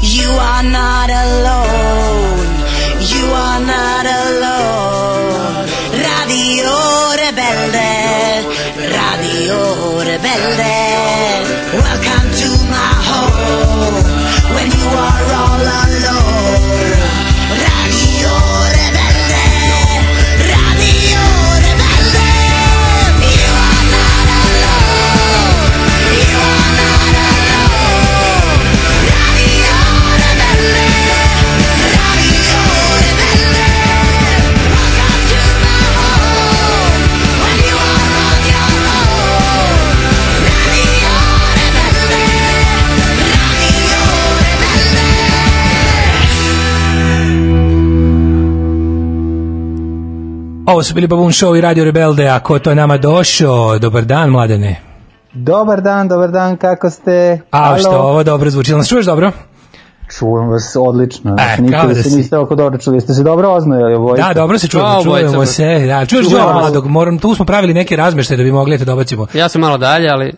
You 0.00 0.30
are 0.30 0.62
not 0.62 1.10
alone. 1.10 1.87
Ovo 50.68 50.82
su 50.82 50.94
bili 50.94 51.06
Babun 51.06 51.28
Show 51.28 51.58
i 51.58 51.60
Radio 51.60 51.84
Rebelde, 51.84 52.28
a 52.28 52.40
ko 52.40 52.58
to 52.58 52.70
je 52.70 52.76
nama 52.76 52.96
došao? 52.98 53.78
Dobar 53.78 54.04
dan, 54.04 54.30
mladene. 54.30 54.80
Dobar 55.32 55.80
dan, 55.80 56.08
dobar 56.08 56.30
dan, 56.30 56.56
kako 56.56 56.90
ste? 56.90 57.40
A 57.50 57.58
Halo? 57.58 57.78
što, 57.78 57.90
ovo 57.90 58.22
dobro 58.24 58.50
zvuči. 58.50 58.72
Nas 58.72 58.88
čuješ 58.88 59.06
dobro? 59.06 59.32
Čujem 60.10 60.48
vas 60.48 60.76
odlično. 60.78 61.36
E, 61.38 61.42
E, 61.58 61.62
nikada 61.62 61.88
da 61.88 61.94
se 61.94 62.02
si. 62.02 62.16
niste 62.16 62.38
oko 62.38 62.54
dobro 62.54 62.78
čuli. 62.78 62.96
Jeste 62.96 63.14
se 63.14 63.22
dobro 63.22 63.48
oznojali 63.50 63.94
obojice? 63.94 64.22
Da, 64.22 64.34
dobro 64.34 64.58
se 64.58 64.68
čujemo, 64.68 65.02
čujemo 65.04 65.46
se. 65.46 65.78
Da, 65.78 66.06
čuješ. 66.06 66.26
Đolo 66.26 66.52
mladog, 66.52 66.86
moram, 66.86 67.18
tu 67.18 67.34
smo 67.34 67.44
pravili 67.44 67.74
neke 67.74 67.96
razmeštaje 67.96 68.38
da 68.38 68.44
bi 68.44 68.52
mogli 68.52 68.72
da 68.72 68.78
te 68.78 68.84
dobacimo. 68.84 69.26
Ja 69.34 69.48
sam 69.48 69.60
malo 69.60 69.78
dalje, 69.78 70.08
ali 70.08 70.32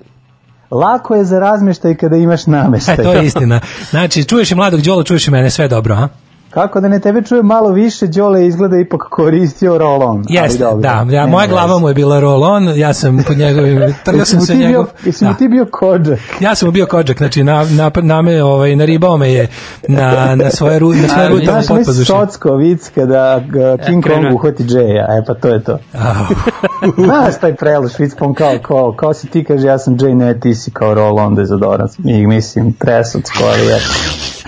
Lako 0.72 1.14
je 1.14 1.24
za 1.24 1.38
razmeštaj 1.38 1.94
kada 1.94 2.16
imaš 2.16 2.40
E, 2.40 2.50
nameštaj. 2.50 2.96
to 2.96 3.12
je 3.12 3.24
istina. 3.24 3.60
Znači, 3.90 4.24
čuješ 4.24 4.50
i 4.50 4.54
mladog 4.54 4.80
Đolo, 4.80 5.02
čuješ 5.02 5.28
i 5.28 5.30
mene, 5.30 5.50
sve 5.50 5.68
dobro, 5.68 5.94
a? 5.94 6.08
Kako 6.50 6.80
da 6.80 6.88
ne 6.88 7.00
tebe 7.00 7.22
čuje 7.22 7.42
malo 7.42 7.70
više, 7.70 8.06
Đole 8.06 8.46
izgleda 8.46 8.76
ipak 8.76 9.00
koristio 9.10 9.78
roll-on. 9.78 10.16
ali 10.18 10.24
Jeste, 10.28 10.58
dobro, 10.58 10.80
da, 10.80 10.88
ja, 10.88 11.04
nema 11.04 11.26
moja 11.26 11.42
veze. 11.44 11.52
glava 11.52 11.78
mu 11.78 11.88
je 11.88 11.94
bila 11.94 12.20
roll-on, 12.20 12.78
ja 12.78 12.94
sam 12.94 13.24
pod 13.26 13.38
njegovim, 13.38 13.80
trljao 14.04 14.24
sam 14.24 14.40
se 14.40 14.54
njegov... 14.54 14.86
jesi 15.04 15.24
mu 15.24 15.30
Da. 15.30 15.36
ti 15.36 15.48
bio 15.48 15.66
kođak? 15.70 16.18
Ja 16.40 16.54
sam 16.54 16.68
mu 16.68 16.72
bio 16.72 16.86
kođak, 16.86 17.18
znači 17.18 17.44
na, 17.44 17.64
na, 17.70 17.90
na 18.02 18.22
me, 18.22 18.42
ovaj, 18.42 18.76
naribao 18.76 19.16
me 19.16 19.32
je 19.32 19.48
na, 19.88 20.34
na 20.34 20.50
svoje, 20.50 20.78
ru, 20.78 20.92
na 20.92 21.08
svoje 21.08 21.26
A, 21.26 21.28
rutama 21.28 21.52
Znaš, 21.52 21.70
onaj 21.70 21.80
potpazuše. 21.80 22.12
Socko 22.12 22.54
vic 22.56 22.90
kada 22.94 23.40
King. 23.86 24.04
Kong 24.06 24.34
uhvati 24.34 24.64
Jaya, 24.64 25.18
e 25.18 25.24
pa 25.26 25.34
to 25.34 25.48
je 25.48 25.64
to. 25.64 25.78
Znaš 27.04 27.40
taj 27.40 27.54
preloš, 27.54 27.98
vic 27.98 28.14
pom 28.14 28.34
kao, 28.34 28.58
kao, 28.62 28.92
kao 28.92 29.14
si 29.14 29.26
ti 29.26 29.44
kaže 29.44 29.66
ja 29.66 29.78
sam 29.78 29.98
Jay, 29.98 30.14
ne 30.14 30.40
ti 30.40 30.54
si 30.54 30.70
kao 30.70 30.94
roll-on 30.94 31.34
dezodorans. 31.36 31.98
I 32.04 32.26
mislim, 32.26 32.72
tresac 32.72 33.22
skoro 33.26 33.50
je. 33.70 33.78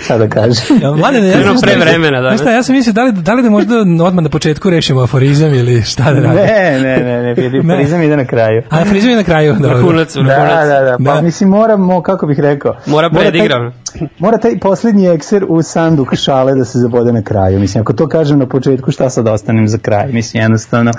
Šta 0.04 0.18
da 0.18 0.28
kažem? 0.28 0.80
Ja, 0.82 0.92
Mladene, 0.92 1.28
ja 1.28 1.42
sam 1.44 1.56
pre 1.62 1.76
vremena, 1.76 2.20
da. 2.20 2.36
Šta, 2.36 2.50
ja 2.50 2.62
sam 2.62 2.74
mislio 2.74 2.92
da 2.92 3.02
li, 3.02 3.12
da 3.12 3.34
li 3.34 3.42
da 3.42 3.50
možda 3.50 3.78
odmah 3.78 4.22
na 4.24 4.28
početku 4.28 4.70
rešimo 4.70 5.00
aforizam 5.02 5.54
ili 5.54 5.82
šta 5.82 6.02
da 6.02 6.10
radimo. 6.10 6.34
Ne, 6.34 6.80
ne, 6.82 6.96
ne, 7.04 7.22
ne, 7.22 7.34
prizam 7.76 8.02
ide 8.06 8.16
na 8.16 8.24
kraju. 8.24 8.62
A 8.70 8.80
aforizam 8.80 9.10
je 9.10 9.16
na 9.16 9.22
kraju. 9.22 9.54
dobro. 9.60 9.76
vrhunac, 9.76 10.14
Da, 10.14 10.20
vrhunac. 10.20 10.68
da, 10.68 10.80
da, 10.80 10.96
pa 11.04 11.14
Da. 11.14 11.20
mislim 11.20 11.50
moramo, 11.50 12.02
kako 12.02 12.26
bih 12.26 12.38
rekao, 12.40 12.76
Mora 12.86 13.10
predigram. 13.10 13.72
Mora 14.18 14.38
taj 14.38 14.58
posljednji 14.58 15.06
ekser 15.06 15.44
u 15.48 15.62
sanduk 15.62 16.14
šale 16.14 16.54
da 16.54 16.64
se 16.64 16.78
zabode 16.78 17.12
na 17.12 17.22
kraju. 17.22 17.60
Mislim, 17.60 17.80
ako 17.82 17.92
to 17.92 18.08
kažem 18.08 18.38
na 18.38 18.46
početku, 18.46 18.90
šta 18.90 19.10
sad 19.10 19.28
ostanem 19.28 19.68
za 19.68 19.78
kraj? 19.78 20.12
Mislim, 20.12 20.42
jednostavno, 20.42 20.92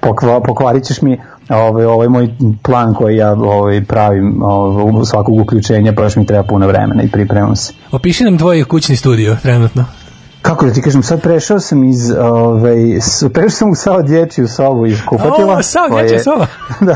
pokva, 0.00 0.40
pokvarit 0.40 0.84
ćeš 0.84 1.02
mi 1.02 1.20
ovaj, 1.48 1.84
ovaj 1.84 2.08
moj 2.08 2.28
plan 2.62 2.94
koji 2.94 3.16
ja 3.16 3.32
ovaj, 3.32 3.84
pravim 3.84 4.42
ovaj, 4.42 5.04
svakog 5.04 5.40
uključenja, 5.40 5.92
pa 5.92 6.02
još 6.02 6.16
mi 6.16 6.26
treba 6.26 6.42
puno 6.42 6.66
vremena 6.66 7.02
i 7.02 7.08
pripremam 7.08 7.56
se. 7.56 7.72
Opiši 7.92 8.24
nam 8.24 8.38
tvoj 8.38 8.64
kućni 8.64 8.96
studio 8.96 9.36
trenutno. 9.42 9.84
Kako 10.42 10.66
da 10.66 10.72
ti 10.72 10.82
kažem, 10.82 11.02
sad 11.02 11.20
prešao 11.22 11.60
sam 11.60 11.84
iz, 11.84 12.10
ovaj, 12.10 12.76
prešao 13.32 13.50
sam 13.50 13.70
u 13.70 13.74
sao 13.74 14.02
dječju 14.02 14.48
sobu 14.48 14.86
iz 14.86 14.98
kupatila. 15.06 15.56
O, 15.56 15.62
sao 15.62 15.88
dječja 15.90 16.16
je- 16.16 16.22
soba. 16.22 16.46
da, 16.80 16.94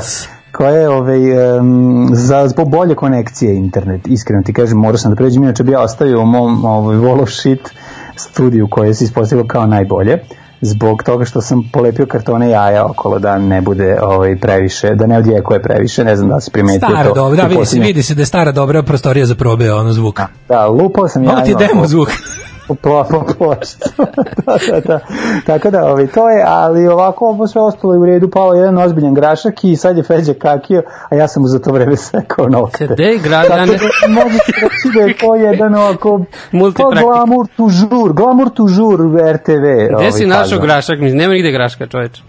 koja 0.52 0.70
je 0.70 0.88
ovaj, 0.88 1.58
um, 1.58 2.08
za 2.12 2.48
zbog 2.48 2.70
bolje 2.70 2.94
konekcije 2.94 3.56
internet. 3.56 4.06
Iskreno 4.06 4.42
ti 4.42 4.52
kažem, 4.52 4.78
morao 4.78 4.98
sam 4.98 5.10
da 5.10 5.16
pređem, 5.16 5.42
inače 5.42 5.62
bi 5.62 5.72
ja 5.72 5.80
ostavio 5.80 6.20
u 6.20 6.26
mom 6.26 6.64
ovaj, 6.64 6.96
wall 6.96 7.22
of 7.22 7.30
shit 7.30 7.70
studiju 8.16 8.68
koje 8.70 8.94
se 8.94 9.04
ispostavilo 9.04 9.48
kao 9.48 9.66
najbolje 9.66 10.18
zbog 10.62 11.02
toga 11.02 11.24
što 11.24 11.40
sam 11.40 11.70
polepio 11.72 12.06
kartone 12.06 12.50
jaja 12.50 12.86
okolo 12.86 13.18
da 13.18 13.38
ne 13.38 13.60
bude 13.60 13.98
ovaj 14.02 14.36
previše, 14.36 14.94
da 14.94 15.06
ne 15.06 15.18
odjekuje 15.18 15.62
previše, 15.62 16.04
ne 16.04 16.16
znam 16.16 16.28
da 16.28 16.40
si 16.40 16.50
primetio 16.50 16.88
Stara 16.88 17.08
to. 17.08 17.14
dobra, 17.14 17.42
da, 17.42 17.48
vidi 17.48 17.64
se, 17.64 17.78
vidi 17.78 18.02
se 18.02 18.14
da 18.14 18.22
je 18.22 18.26
stara 18.26 18.52
dobra 18.52 18.82
prostorija 18.82 19.26
za 19.26 19.34
probe, 19.34 19.72
ono 19.72 19.92
zvuk. 19.92 20.20
Da, 20.48 20.66
lupao 20.66 21.08
sam 21.08 21.22
Malo 21.22 21.40
ti 21.40 21.50
je 21.50 21.52
jajima 21.52 21.68
demo 21.68 21.86
zvuk. 21.86 22.08
po, 22.68 22.74
po, 22.74 23.04
po 23.10 23.24
pločcu. 23.28 23.78
da, 24.46 24.56
da, 24.70 24.80
da. 24.80 25.00
Tako 25.46 25.70
da, 25.70 25.84
ovaj, 25.84 26.06
to 26.06 26.30
je, 26.30 26.44
ali 26.46 26.88
ovako 26.88 27.26
ovo 27.26 27.46
sve 27.46 27.62
ostalo 27.62 27.92
je 27.92 28.00
u 28.00 28.06
redu, 28.06 28.28
pao 28.30 28.54
je 28.54 28.58
jedan 28.58 28.78
ozbiljan 28.78 29.14
grašak 29.14 29.64
i 29.64 29.76
sad 29.76 29.96
je 29.96 30.02
Feđa 30.02 30.34
kakio, 30.34 30.82
a 31.10 31.14
ja 31.14 31.28
sam 31.28 31.42
mu 31.42 31.48
za 31.48 31.58
to 31.58 31.72
vreme 31.72 31.96
sekao 32.10 32.48
nokte. 32.48 32.86
Gde 32.86 33.04
je 33.04 33.18
grad? 33.18 33.46
Tako 33.46 33.58
Ja 33.58 33.66
ne- 33.66 33.72
da 33.72 34.08
mogu 34.10 34.30
se 34.30 34.52
reći 34.54 34.98
da 34.98 35.00
je 35.00 35.16
to 35.16 35.34
jedan 35.34 35.74
ovako 35.74 36.18
pa 36.50 36.56
Multipraktik. 36.56 37.02
glamour 37.02 37.46
toujours, 37.56 38.12
glamour 38.12 38.50
toujours 38.50 39.00
RTV. 39.32 39.64
Gde 39.96 40.12
si 40.12 40.24
ovaj, 40.24 40.26
našao 40.28 40.44
faza. 40.50 40.62
grašak? 40.62 40.98
Nema 41.00 41.32
nigde 41.32 41.50
graška, 41.50 41.86
čoveče. 41.86 42.22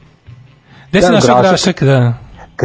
Gde 0.90 1.02
si 1.02 1.12
našao 1.12 1.36
grašak. 1.36 1.50
grašak, 1.52 1.84
da. 1.84 2.14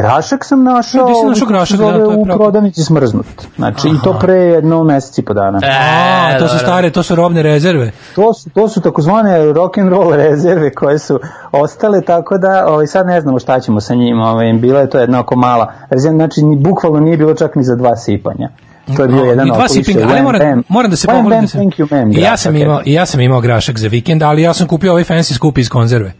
Grašak 0.00 0.44
sam 0.44 0.64
našao, 0.64 1.04
Gde 1.04 1.14
si 1.14 1.26
našao 1.26 1.48
grašak, 1.48 1.78
da, 1.78 1.84
zove, 1.84 2.04
to 2.04 2.10
je 2.10 2.16
u 2.16 2.24
prodavnici 2.24 2.82
smrznut. 2.82 3.26
Znači, 3.56 3.88
i 3.88 4.02
to 4.04 4.18
pre 4.18 4.34
jedno 4.34 4.84
meseci 4.84 5.20
i 5.20 5.24
po 5.24 5.34
dana. 5.34 5.60
A, 5.64 6.38
to 6.38 6.48
su 6.48 6.58
stare, 6.58 6.90
to 6.90 7.02
su 7.02 7.14
robne 7.14 7.42
rezerve. 7.42 7.92
To 8.14 8.34
su, 8.34 8.50
to 8.50 8.68
su 8.68 8.80
takozvane 8.80 9.52
rock 9.52 9.78
and 9.78 9.90
roll 9.90 10.12
rezerve 10.12 10.74
koje 10.74 10.98
su 10.98 11.20
ostale 11.52 12.00
tako 12.00 12.38
da 12.38 12.66
ovaj, 12.68 12.86
sad 12.86 13.06
ne 13.06 13.20
znamo 13.20 13.38
šta 13.38 13.60
ćemo 13.60 13.80
sa 13.80 13.94
njima. 13.94 14.30
Ovaj, 14.30 14.52
bila 14.52 14.80
je 14.80 14.90
to 14.90 14.98
jedna 14.98 15.20
oko 15.20 15.36
mala 15.36 15.72
rezerva, 15.90 16.16
znači 16.16 16.42
ni, 16.42 16.56
bukvalno 16.56 17.00
nije 17.00 17.16
bilo 17.16 17.34
čak 17.34 17.54
ni 17.54 17.64
za 17.64 17.76
dva 17.76 17.96
sipanja. 17.96 18.48
To 18.96 19.02
je 19.02 19.08
bio 19.08 19.24
jedan 19.24 19.48
I 19.48 19.50
dva 19.50 19.68
sipinga, 19.68 20.06
ali 20.10 20.22
moram, 20.22 20.40
bam. 20.40 20.62
moram 20.68 20.90
da 20.90 20.96
se 20.96 21.06
pohvalim. 21.06 21.40
Da 21.40 21.46
sam, 21.46 21.60
thank 21.60 21.74
you, 21.74 21.86
ma'am, 21.90 22.18
I 22.18 22.20
ja 22.20 22.36
sam, 22.36 22.56
imao, 22.56 22.80
I 22.84 22.92
ja 22.92 23.06
sam 23.06 23.20
imao 23.20 23.40
grašak 23.40 23.78
za 23.78 23.88
vikend, 23.88 24.22
ali 24.22 24.42
ja 24.42 24.54
sam 24.54 24.66
kupio 24.66 24.92
ovaj 24.92 25.04
fancy 25.04 25.34
skup 25.34 25.58
iz 25.58 25.68
konzerve. 25.68 26.12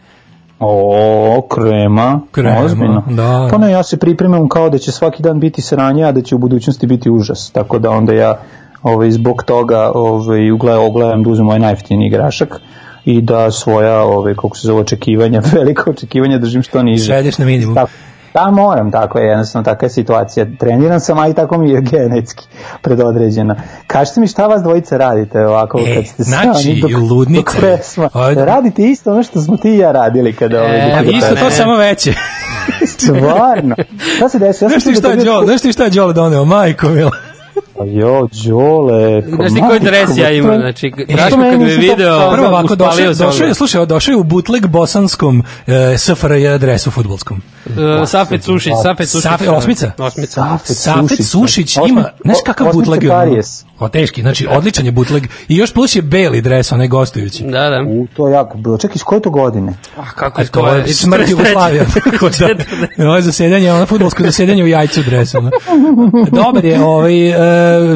O, 0.60 1.46
krema, 1.48 2.20
Krema, 2.30 2.60
ozbiljno. 2.64 3.02
da. 3.10 3.48
Pa 3.50 3.58
ne, 3.58 3.70
ja 3.70 3.82
se 3.82 3.96
pripremam 3.96 4.48
kao 4.48 4.70
da 4.70 4.78
će 4.78 4.92
svaki 4.92 5.22
dan 5.22 5.40
biti 5.40 5.62
sranje, 5.62 6.04
a 6.04 6.12
da 6.12 6.22
će 6.22 6.34
u 6.34 6.38
budućnosti 6.38 6.86
biti 6.86 7.10
užas. 7.10 7.50
Tako 7.50 7.78
da 7.78 7.90
onda 7.90 8.12
ja 8.12 8.38
ovaj, 8.82 9.10
zbog 9.10 9.42
toga 9.42 9.92
ovaj, 9.94 10.50
ugledam, 10.50 10.84
ogledam 10.84 11.22
da 11.22 11.30
uzmem 11.30 11.46
ovaj 11.48 11.58
najjeftiniji 11.58 12.10
grašak 12.10 12.60
i 13.04 13.20
da 13.20 13.50
svoja, 13.50 14.02
ovaj, 14.02 14.34
kako 14.34 14.56
se 14.56 14.66
zove, 14.66 14.80
očekivanja, 14.80 15.42
velika 15.54 15.90
očekivanja 15.90 16.38
držim 16.38 16.62
što 16.62 16.82
niže. 16.82 17.04
Svedeš 17.04 17.38
na 17.38 17.44
minimum. 17.44 17.74
Tako, 17.74 17.90
da, 18.38 18.50
moram, 18.52 18.90
tako 18.90 19.18
je, 19.18 19.26
jednostavno, 19.26 19.64
takva 19.64 19.86
je 19.86 19.90
situacija. 19.90 20.46
Treniran 20.60 21.00
sam, 21.00 21.18
a 21.18 21.28
i 21.28 21.34
tako 21.34 21.58
mi 21.58 21.70
je 21.70 21.80
genetski 21.92 22.46
predodređeno. 22.82 23.54
Kažite 23.86 24.20
mi 24.20 24.26
šta 24.26 24.46
vas 24.46 24.62
dvojica 24.62 24.96
radite 24.96 25.40
ovako 25.40 25.80
E, 25.80 25.94
kad 25.94 26.06
ste 26.06 26.22
znači, 26.22 26.80
dok, 26.82 26.90
dok 27.28 27.54
je. 27.54 27.60
pesma. 27.60 28.08
Ajde. 28.12 28.44
Radite 28.44 28.82
isto 28.82 29.12
ono 29.12 29.22
što 29.22 29.40
smo 29.40 29.56
ti 29.56 29.70
i 29.70 29.78
ja 29.78 29.92
radili 29.92 30.32
kada 30.32 30.60
ovaj, 30.60 30.90
E, 30.90 31.02
dok 31.04 31.14
Isto 31.14 31.34
to 31.34 31.44
ne. 31.44 31.50
samo 31.50 31.76
veće. 31.76 32.12
Stvarno. 32.86 33.74
Šta 34.16 34.28
se 34.28 34.38
desilo? 34.38 34.66
Ja 34.66 34.70
Znaš 34.70 34.84
ti 34.84 34.94
šta 34.94 35.08
je 35.08 35.16
Đole, 35.16 35.46
znaš 35.46 35.60
ti 35.60 35.72
šta 35.72 35.84
je 35.84 35.90
Đole 35.90 36.12
doneo, 36.12 36.44
majko 36.44 36.88
mila. 36.88 37.10
Pa 37.78 37.84
jo, 37.84 38.28
Đole. 38.44 39.22
pa 39.22 39.36
Znaš 39.36 39.54
ti 39.54 39.60
koji 39.68 39.80
dres 39.80 40.10
ja 40.16 40.30
imam, 40.30 40.60
znači, 40.60 40.92
što 40.96 41.14
Graško 41.14 41.40
kad 41.40 41.60
me 41.60 41.74
to 41.74 41.80
video? 41.80 42.30
Prvo 42.32 42.48
ovako, 42.48 42.74
došao, 42.76 42.90
uspalio 42.90 43.14
se 43.14 43.24
došao, 43.24 43.54
slušaj, 43.54 43.86
došao 43.86 44.12
je 44.12 44.16
u 44.16 44.24
bootleg 44.24 44.66
bosanskom 44.66 45.42
e, 45.66 45.98
SFRJ 45.98 46.48
adresu 46.48 46.90
futbolskom. 46.90 47.42
Uh, 47.66 48.08
Safet 48.08 48.42
Sušić, 48.42 48.72
Safet 48.82 49.08
Sušić. 49.08 49.30
Safet- 49.30 49.56
osmica? 49.56 49.92
Osmica. 49.98 50.58
Safet 50.58 50.76
Safet 50.76 51.26
Sušić 51.26 51.76
ima, 51.88 52.04
znaš 52.24 52.36
kakav 52.46 52.72
bootleg 52.72 53.02
je. 53.02 53.42
O, 53.78 53.88
teški, 53.88 54.20
znači 54.20 54.46
odličan 54.50 54.86
je 54.86 54.92
bootleg 54.92 55.26
i 55.48 55.56
još 55.56 55.72
plus 55.72 55.96
je 55.96 56.02
beli 56.02 56.40
dres, 56.40 56.72
onaj 56.72 56.88
gostujući. 56.88 57.44
Da, 57.44 57.70
da. 57.70 57.84
U, 57.88 58.06
to 58.16 58.28
je 58.28 58.32
jako 58.32 58.58
bilo. 58.58 58.78
Čekaj, 58.78 58.94
iz 58.94 59.02
koje 59.02 59.22
to 59.22 59.30
godine? 59.30 59.74
A 59.96 60.10
kako 60.14 60.40
A 60.40 60.42
je 60.42 60.48
to 60.48 60.68
je 60.68 60.88
smrt 60.88 61.28
Jugoslavija. 61.28 61.84
Da, 62.98 63.06
ovo 63.06 63.16
je 63.16 63.22
zasedanje, 63.22 63.72
ono 63.72 63.86
futbolsko 63.86 64.22
zasedanje 64.22 64.64
u 64.64 64.66
jajcu 64.66 65.02
dresu. 65.02 65.38
Dobar 66.32 66.64
je, 66.64 66.84
ovaj, 66.84 67.28
e, 67.28 67.34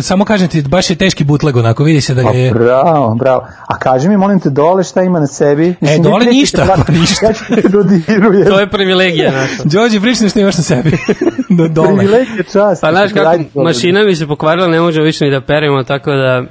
samo 0.02 0.24
kažem 0.24 0.48
ti, 0.48 0.62
baš 0.62 0.90
je 0.90 0.96
teški 0.96 1.24
bootleg 1.24 1.56
onako, 1.56 1.84
vidi 1.84 2.00
se 2.00 2.14
da 2.14 2.22
Pa 2.22 2.30
je... 2.30 2.50
bravo, 2.50 3.14
bravo. 3.14 3.46
A 3.68 3.78
kaži 3.78 4.08
mi, 4.08 4.16
molim 4.16 4.40
te, 4.40 4.50
dole 4.50 4.84
šta 4.84 5.02
ima 5.02 5.20
na 5.20 5.26
sebi? 5.26 5.74
E, 5.80 5.98
dole 5.98 6.18
nećete 6.18 6.32
ništa, 6.32 6.64
da- 6.64 6.76
pa 6.86 6.92
ništa. 6.92 7.26
Ja 7.26 7.32
ću 7.32 7.44
te 7.54 7.68
dodirujem. 7.68 8.46
To 8.46 8.60
je 8.60 8.70
privilegija 8.70 9.32
naša. 9.32 9.62
Đorđe, 9.72 10.00
pričaj 10.00 10.28
što 10.28 10.38
imaš 10.40 10.56
na 10.56 10.62
sebi. 10.64 10.90
Do 11.58 11.68
dole. 11.68 11.96
Privilegija 11.96 12.42
čast. 12.52 12.80
Pa 12.80 12.90
znaš 12.90 13.12
kako, 13.12 13.60
mašina 13.62 14.04
mi 14.04 14.16
se 14.16 14.26
pokvarila, 14.26 14.66
ne 14.66 14.80
može 14.80 15.00
više 15.00 15.24
ni 15.24 15.30
da 15.30 15.40
peremo, 15.40 15.84
tako 15.84 16.10
da 16.10 16.42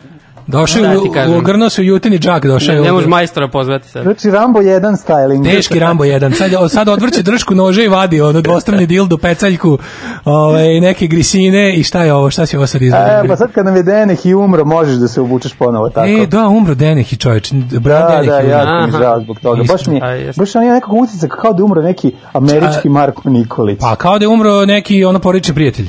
Došao 0.52 0.84
je, 0.84 0.92
ti 0.94 1.10
u- 1.28 1.38
ugrnuo 1.38 1.70
se 1.70 1.82
u 1.82 1.86
jutini 1.86 2.20
džak, 2.20 2.46
došao 2.46 2.72
ne, 2.72 2.76
je. 2.76 2.84
ne 2.84 2.92
može 2.92 3.08
majstora 3.08 3.48
pozvati 3.48 3.88
sad. 3.88 4.04
Znači, 4.04 4.32
Rambo 4.32 4.60
1 4.60 4.82
styling. 4.98 5.44
Teški 5.46 5.80
Rambo 5.80 6.04
jedan. 6.04 6.34
Sad, 6.34 6.52
sad 6.70 6.90
odvrće 6.90 7.22
dršku 7.22 7.56
nože 7.56 7.84
i 7.84 7.90
vadi 7.90 8.22
ono 8.22 8.42
dvostrani 8.42 8.86
dildo, 8.86 9.18
pecaljku, 9.18 9.78
ovaj, 10.26 10.80
neke 10.80 11.08
grisine 11.08 11.76
i 11.76 11.84
šta 11.84 12.04
je 12.04 12.14
ovo, 12.14 12.30
šta 12.30 12.46
si 12.46 12.58
ovo 12.58 12.68
sad 12.68 12.82
E, 12.82 12.86
izgledali? 12.86 13.28
pa 13.28 13.36
sad 13.36 13.52
kad 13.52 13.66
nam 13.66 13.76
je 13.76 13.84
Deneh 13.84 14.26
i 14.26 14.34
umro, 14.36 14.66
možeš 14.66 14.96
da 14.96 15.08
se 15.08 15.22
obučeš 15.22 15.54
ponovo 15.54 15.90
tako. 15.90 16.08
E, 16.08 16.26
da, 16.28 16.48
umro 16.48 16.76
Denehi 16.76 17.18
čovječ. 17.18 17.52
Bran 17.54 18.02
Da, 18.02 18.08
Deneh 18.12 18.28
da, 18.28 18.40
ja 18.40 18.86
mi 18.86 18.92
žao 18.94 19.20
zbog 19.20 19.40
toga. 19.40 19.64
Baš 19.64 19.86
mi 19.86 20.00
A, 20.04 20.08
je, 20.08 20.22
jeste. 20.22 20.40
baš 20.42 20.56
on 20.56 20.64
je 20.64 20.72
nekog 20.72 20.94
utisak 20.94 21.32
kao 21.32 21.54
da 21.54 21.64
umro 21.64 21.82
neki 21.82 22.12
američki 22.34 22.90
Marko 22.90 23.30
Nikolić. 23.30 23.80
Pa 23.80 23.96
kao 23.96 24.20
da 24.20 24.26
je 24.26 24.30
umro 24.30 24.66
neki 24.66 25.06
ono 25.06 25.20
porodični 25.20 25.54
prijatelj. 25.56 25.88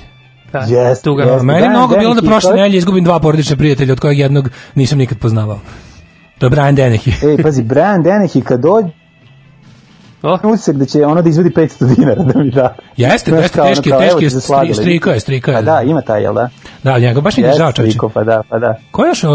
Da, 0.53 0.59
Jeste, 0.59 1.05
tuga. 1.05 1.23
jeste. 1.25 1.47
Meni 1.47 1.63
je 1.63 1.69
mnogo 1.69 1.97
bilo 1.97 2.15
da 2.15 2.23
prošle 2.23 2.55
nedelje 2.55 2.79
izgubim 2.79 3.05
dva 3.05 3.21
porodične 3.21 3.57
prijatelja, 3.57 3.93
od 3.93 4.01
kojeg 4.01 4.19
jednog 4.19 4.51
nisam 4.75 4.99
nikad 4.99 5.19
poznavao. 5.19 5.59
To 6.39 6.47
je 6.47 6.51
Brian 6.51 6.77
Dennehy. 6.77 7.13
Ej, 7.31 7.43
pazi, 7.43 7.63
Brian 7.63 8.03
Deneh 8.03 8.37
i 8.37 8.41
kad 8.41 8.61
dođe 8.61 8.89
O, 10.23 10.39
utisak 10.45 10.77
da 10.77 10.85
će 10.85 11.07
ono 11.07 11.23
da 11.23 11.29
izvodi 11.29 11.51
500 11.51 11.97
dinara 11.97 12.23
da 12.23 12.41
mi 12.43 12.51
da. 12.51 12.77
Jeste, 12.97 13.31
Znaš, 13.31 13.43
jeste, 13.43 13.63
teški, 13.63 13.91
kao, 13.91 14.01
teški, 14.01 14.31
stri, 14.31 14.75
strika 14.75 15.11
je, 15.11 15.21
strika 15.21 15.51
je. 15.51 15.57
Pa 15.57 15.63
da, 15.63 15.83
ima 15.83 16.03
taj, 16.03 16.23
jel 16.23 16.35
da? 16.35 16.49
Da, 16.83 16.99
njega 16.99 17.21
baš 17.21 17.37
mi 17.37 17.43
je 17.43 17.53
žao. 17.53 17.71
Striko, 17.73 18.09
pa 18.09 18.25
da, 18.25 18.43
pa 18.49 18.59
da. 18.59 18.75
Ko 18.91 19.05
je 19.05 19.09
još, 19.09 19.25
e, 19.25 19.29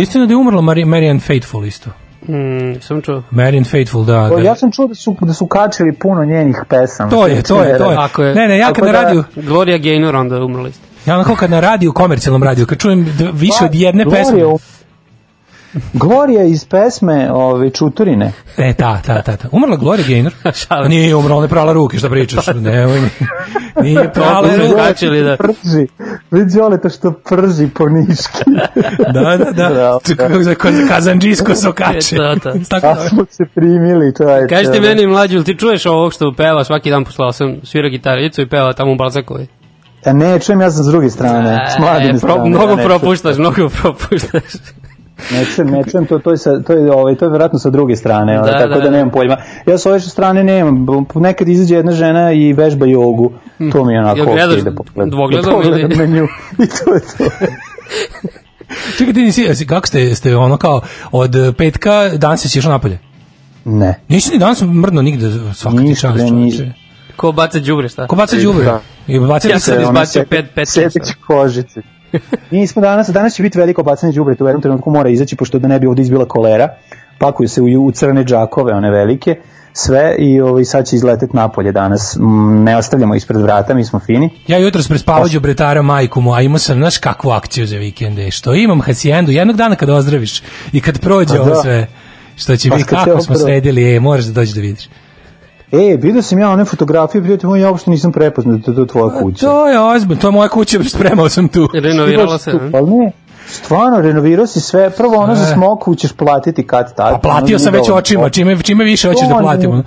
istina 0.00 0.26
da 0.26 0.32
je 0.32 0.36
umrla 0.36 0.60
Mari, 0.60 0.84
Marianne 0.84 1.20
Faithful 1.20 1.64
isto? 1.64 1.90
Mm, 2.28 2.80
sam 2.80 3.02
čuo. 3.02 3.22
Marian 3.30 3.64
Faithful, 3.64 4.04
da. 4.04 4.28
Da. 4.28 4.40
Ja 4.40 4.56
sam 4.56 4.72
čuo 4.72 4.86
da 4.86 4.94
su, 4.94 5.16
da 5.20 5.32
su 5.32 5.46
kačili 5.46 5.92
puno 5.92 6.24
njenih 6.24 6.56
pesama. 6.68 7.10
To 7.10 7.26
je, 7.26 7.42
to 7.42 7.62
je, 7.62 7.78
to 7.78 7.90
je. 7.90 7.96
Ako 7.98 8.22
je- 8.22 8.34
Ne, 8.34 8.48
ne, 8.48 8.58
ja 8.58 8.72
kad 8.72 8.84
na 8.84 8.92
da- 8.92 9.02
radiju, 9.02 9.24
Gloria 9.36 9.78
Gaynor 9.78 10.16
onda 10.16 10.36
umrla 10.36 10.68
isto. 10.68 10.80
ja 11.06 11.14
onako 11.14 11.36
kad 11.36 11.50
na 11.50 11.60
radiju, 11.60 11.92
komercijalnom 11.92 12.42
radiju, 12.42 12.66
kad 12.66 12.78
čujem 12.78 13.04
d- 13.08 13.30
više 13.32 13.64
od 13.64 13.74
jedne 13.74 14.04
Gloria 14.04 14.22
pesme, 14.22 14.44
u- 14.44 14.58
Gloria 15.92 16.42
iz 16.44 16.64
pesme 16.64 17.32
ove, 17.32 17.70
Čuturine. 17.70 18.32
E, 18.56 18.72
ta, 18.74 19.00
ta, 19.06 19.22
ta, 19.22 19.36
ta. 19.36 19.48
Umrla 19.52 19.76
Gloria 19.76 20.06
Gaynor? 20.06 20.32
Šalim. 20.66 20.90
Nije 20.90 21.16
umrla, 21.16 21.36
ona 21.36 21.44
je 21.44 21.48
prala 21.48 21.72
ruke, 21.72 21.98
šta 21.98 22.08
pričaš? 22.10 22.46
Nemoj 22.46 23.00
mi. 23.00 23.08
Nije 23.82 24.12
prala 24.12 24.48
ruke. 24.56 24.74
kačili 24.76 25.22
da... 25.22 25.36
Prži. 25.36 25.86
Vidi 26.30 26.60
Oleta 26.60 26.88
što 26.88 27.12
prži 27.12 27.68
po 27.74 27.88
niški. 27.88 28.50
Da, 29.12 29.36
da, 29.36 29.70
da. 29.70 29.98
Kako 30.16 30.42
za 30.42 30.54
kazanđisko 30.88 31.54
sokače. 31.64 32.16
Da, 32.16 32.34
da. 32.44 32.54
Tako 32.68 32.86
da. 32.86 33.08
smo 33.08 33.24
se 33.30 33.44
primili, 33.54 34.14
čoveče. 34.16 34.54
Kaži 34.54 34.72
ti 34.72 34.80
meni 34.80 35.06
mlađu, 35.06 35.34
jel 35.34 35.44
ti 35.44 35.58
čuješ 35.58 35.86
ovog 35.86 36.12
što 36.12 36.34
peva 36.36 36.64
svaki 36.64 36.90
dan 36.90 37.04
posle 37.04 37.26
8, 37.26 37.64
svira 37.64 37.88
gitaricu 37.88 38.42
i 38.42 38.48
peva 38.48 38.72
tamo 38.72 38.92
u 38.92 38.96
Balzakovi? 38.96 39.46
A 40.04 40.12
ne, 40.12 40.40
čujem 40.40 40.60
ja 40.60 40.70
sam 40.70 40.84
s 40.84 40.86
druge 40.86 41.10
strane, 41.10 41.66
s 41.76 41.78
mladine 41.78 42.10
E, 42.16 42.20
pro, 42.20 42.30
strane. 42.32 42.48
mnogo 42.48 42.70
ja 42.70 42.76
ne 42.76 42.84
propuštaš, 42.84 43.36
mnogo 43.38 43.68
propuštaš. 43.82 44.42
Ne 45.30 45.44
čujem, 45.46 45.70
ne 45.70 45.82
čujem, 45.84 46.06
to, 46.06 46.18
to, 46.18 46.30
je 46.30 46.38
sa, 46.38 46.60
to, 46.60 46.72
je, 46.72 46.92
ovaj, 46.92 47.14
to 47.14 47.24
je 47.24 47.30
vjerojatno 47.30 47.58
sa 47.58 47.70
druge 47.70 47.96
strane, 47.96 48.40
ovaj, 48.40 48.52
Da, 48.52 48.58
tako 48.58 48.68
da, 48.68 48.74
da, 48.74 48.80
da. 48.80 48.90
nemam 48.90 49.10
pojma. 49.10 49.36
Ja 49.66 49.78
sa 49.78 49.90
ove 49.90 50.00
strane 50.00 50.44
nemam, 50.44 50.86
nekad 51.14 51.48
izađe 51.48 51.74
jedna 51.74 51.92
žena 51.92 52.32
i 52.32 52.52
vežba 52.52 52.86
jogu, 52.86 53.32
to 53.72 53.84
mi 53.84 53.92
je 53.92 54.00
onako 54.00 54.18
Jel 54.18 54.26
gledaš 54.26 54.60
da 54.60 54.72
pogledam. 54.72 55.10
dvogledom 55.10 55.52
pogledam 55.52 55.80
ili- 55.82 55.96
na 55.98 56.06
nju 56.06 56.24
i 56.64 56.66
to 56.68 56.94
je 56.94 57.00
to. 57.00 57.24
Čekaj, 58.98 59.14
ti 59.14 59.20
nisi, 59.20 59.66
kako 59.66 59.86
ste, 59.86 60.14
ste 60.14 60.36
ono 60.36 60.56
kao, 60.56 60.80
od 61.12 61.30
petka 61.58 61.90
danas 62.10 62.40
si 62.42 62.58
išao 62.58 62.72
napolje? 62.72 62.98
Ne. 63.64 64.00
Nisi 64.08 64.32
ni 64.32 64.38
danas 64.38 64.62
mrdno 64.62 65.02
nigde 65.02 65.26
svaka 65.54 65.76
ti 65.78 65.88
čast. 65.90 66.28
čoveče. 66.28 66.72
Ko 67.16 67.32
baca 67.32 67.58
đubre, 67.60 67.88
šta? 67.88 68.06
Ko 68.06 68.16
baca 68.16 68.36
đubre? 68.36 68.64
Da. 68.64 68.80
I 69.06 69.18
baca 69.20 69.48
Ja 69.48 69.58
sam 69.58 69.82
izbacio 69.82 70.22
pet- 70.22 70.46
pet 70.54 70.68
časa. 70.68 71.14
kožice. 71.26 71.80
Nismo 72.50 72.82
danas, 72.82 73.08
danas 73.08 73.34
će 73.34 73.42
biti 73.42 73.58
veliko 73.58 73.82
bacanje 73.82 74.12
đubreta, 74.12 74.44
u 74.44 74.46
jednom 74.46 74.62
trenutku 74.62 74.90
mora 74.90 75.10
izaći, 75.10 75.36
pošto 75.36 75.58
da 75.58 75.68
ne 75.68 75.78
bi 75.80 75.86
ovde 75.86 76.02
izbila 76.02 76.24
kolera, 76.24 76.68
pakuju 77.18 77.48
se 77.48 77.62
u, 77.62 77.86
u 77.86 77.90
crne 77.90 78.24
džakove, 78.24 78.72
one 78.72 78.90
velike, 78.90 79.36
sve 79.72 80.16
i 80.18 80.40
ovaj, 80.40 80.64
sad 80.64 80.86
će 80.86 80.96
izleteti 80.96 81.36
napolje 81.36 81.72
danas. 81.72 82.16
Ne 82.64 82.76
ostavljamo 82.76 83.14
ispred 83.14 83.40
vrata, 83.40 83.74
mi 83.74 83.84
smo 83.84 84.00
fini. 84.00 84.30
Ja 84.46 84.58
jutros 84.58 84.88
prespavao 84.88 85.28
đubretara 85.28 85.82
majku 85.82 86.20
mu, 86.20 86.34
a 86.34 86.40
imao 86.40 86.58
sam, 86.58 86.76
znaš 86.76 86.98
kakvu 86.98 87.30
akciju 87.30 87.66
za 87.66 87.76
vikende, 87.76 88.30
što 88.30 88.54
imam 88.54 88.80
hacijendu, 88.80 89.32
jednog 89.32 89.56
dana 89.56 89.76
kad 89.76 89.90
ozdraviš 89.90 90.42
i 90.72 90.80
kad 90.80 91.00
prođe 91.00 91.40
ovo 91.40 91.50
da. 91.50 91.62
sve, 91.62 91.86
što 92.36 92.56
će 92.56 92.68
Pa 92.68 92.76
biti, 92.76 92.88
kako 92.88 93.20
smo 93.20 93.34
sredili, 93.34 93.96
e, 93.96 94.00
moraš 94.00 94.24
da 94.24 94.32
dođeš 94.32 94.54
da 94.54 94.60
vidiš. 94.60 94.88
E, 95.74 95.96
vidio 95.96 96.22
sam 96.22 96.38
ja 96.38 96.50
one 96.50 96.64
fotografije, 96.64 97.22
prijatelj 97.22 97.48
moj, 97.48 97.60
ja 97.60 97.70
uopšte 97.70 97.90
nisam 97.90 98.12
prepoznao 98.12 98.56
da 98.56 98.70
je 98.70 98.76
to 98.76 98.84
tvoja 98.84 99.18
kuća. 99.20 99.46
To 99.46 99.68
je 99.68 99.80
ozbiljno, 99.80 100.20
to 100.20 100.28
je 100.28 100.32
moja 100.32 100.48
kuća, 100.48 100.78
spremao 100.94 101.28
sam 101.28 101.48
tu. 101.48 101.68
Renovirala 101.74 102.38
se, 102.38 102.50
Tu, 102.50 102.58
ne? 102.58 102.70
Ali 102.74 102.90
ne, 102.90 103.12
stvarno, 103.46 104.00
renovirao 104.00 104.46
si 104.46 104.60
sve, 104.60 104.90
prvo 104.90 105.16
ono 105.16 105.34
za 105.34 105.44
smoku 105.44 105.94
ćeš 105.94 106.12
platiti 106.12 106.66
kad 106.66 106.94
tad. 106.94 107.14
A 107.14 107.18
platio 107.18 107.58
sam 107.58 107.72
već 107.72 107.90
očima, 107.90 108.30
čime, 108.30 108.62
čime 108.62 108.84
više 108.84 109.08
hoćeš 109.08 109.28
da 109.28 109.34
platimo. 109.34 109.82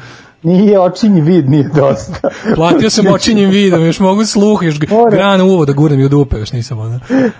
Nije, 0.47 0.79
očinji 0.79 1.21
vid, 1.21 1.49
nije 1.49 1.69
dosta. 1.75 2.29
Platio 2.55 2.89
sam 2.89 3.07
očinjim 3.15 3.49
vidom, 3.49 3.85
još 3.85 3.99
mogu 3.99 4.25
sluh, 4.25 4.63
još 4.63 4.79
granu 5.11 5.45
uvo 5.45 5.65
da 5.65 5.73
gurnem 5.73 5.99
i 5.99 6.05
u 6.05 6.09
dupe, 6.09 6.37
još 6.37 6.51
nisam 6.51 6.79
ono. 6.79 6.99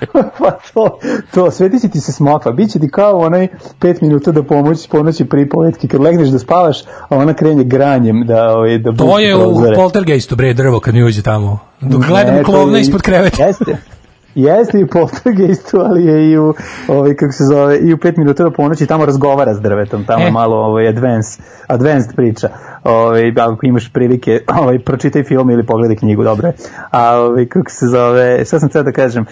pa 0.40 0.52
to, 0.74 1.00
to, 1.34 1.52
sveti 1.52 1.80
će 1.80 1.90
ti 1.90 2.02
se 2.02 2.12
smoka, 2.12 2.52
bit 2.52 2.72
će 2.72 2.80
ti 2.80 2.90
kao 2.90 3.18
onaj 3.18 3.48
pet 3.80 4.02
minuta 4.02 4.32
da 4.32 4.44
pomoći 4.44 4.90
ponoći 4.90 5.26
pripovetki, 5.26 5.88
kad 5.88 6.02
legneš 6.02 6.30
da 6.30 6.40
spavaš, 6.40 6.78
a 6.82 7.18
ona 7.18 7.34
krenje 7.34 7.64
granjem 7.64 8.24
da, 8.26 8.50
ovaj, 8.50 8.78
da 8.78 8.92
To 8.94 9.20
je 9.20 9.36
u 9.36 9.40
prozore. 9.40 9.76
poltergeistu, 9.76 10.36
bre, 10.36 10.54
drvo 10.54 10.80
kad 10.80 10.94
mi 10.94 11.04
uđe 11.04 11.22
tamo. 11.22 11.60
Dok 11.82 12.02
gledam 12.04 12.36
Ne, 12.36 12.44
klovna 12.44 12.78
je- 12.78 12.82
ispod 12.82 13.02
kreveta. 13.02 13.44
Jeste. 13.44 13.78
Jeste 14.38 14.80
i 14.80 14.88
poltergeistu, 14.88 15.80
ali 15.80 16.06
je 16.06 16.32
i 16.32 16.38
u, 16.38 16.54
ovaj, 16.88 17.16
kako 17.16 17.32
se 17.34 17.44
zove, 17.44 17.78
i 17.80 17.94
u 17.94 17.98
pet 17.98 18.18
minuta 18.18 18.44
do 18.44 18.52
ponoći 18.52 18.86
tamo 18.86 19.06
razgovara 19.06 19.54
s 19.54 19.62
drvetom, 19.62 20.06
tamo 20.06 20.26
E. 20.26 20.32
malo 20.32 20.56
ovaj, 20.56 20.88
advanced, 20.88 21.46
advanced 21.68 22.16
priča. 22.16 22.50
Ovaj, 22.84 23.34
ako 23.40 23.66
imaš 23.66 23.94
prilike, 23.94 24.42
ovaj, 24.62 24.80
pročitaj 24.80 25.24
film 25.24 25.50
ili 25.50 25.66
pogledaj 25.66 25.96
knjigu, 25.96 26.24
dobro. 26.24 26.52
A 26.92 27.16
ovaj, 27.20 27.46
kako 27.46 27.72
se 27.72 27.88
zove, 27.88 28.46
šta 28.46 28.60
sam 28.60 28.70
htio 28.70 28.84
da 28.84 28.92
kažem, 28.92 29.26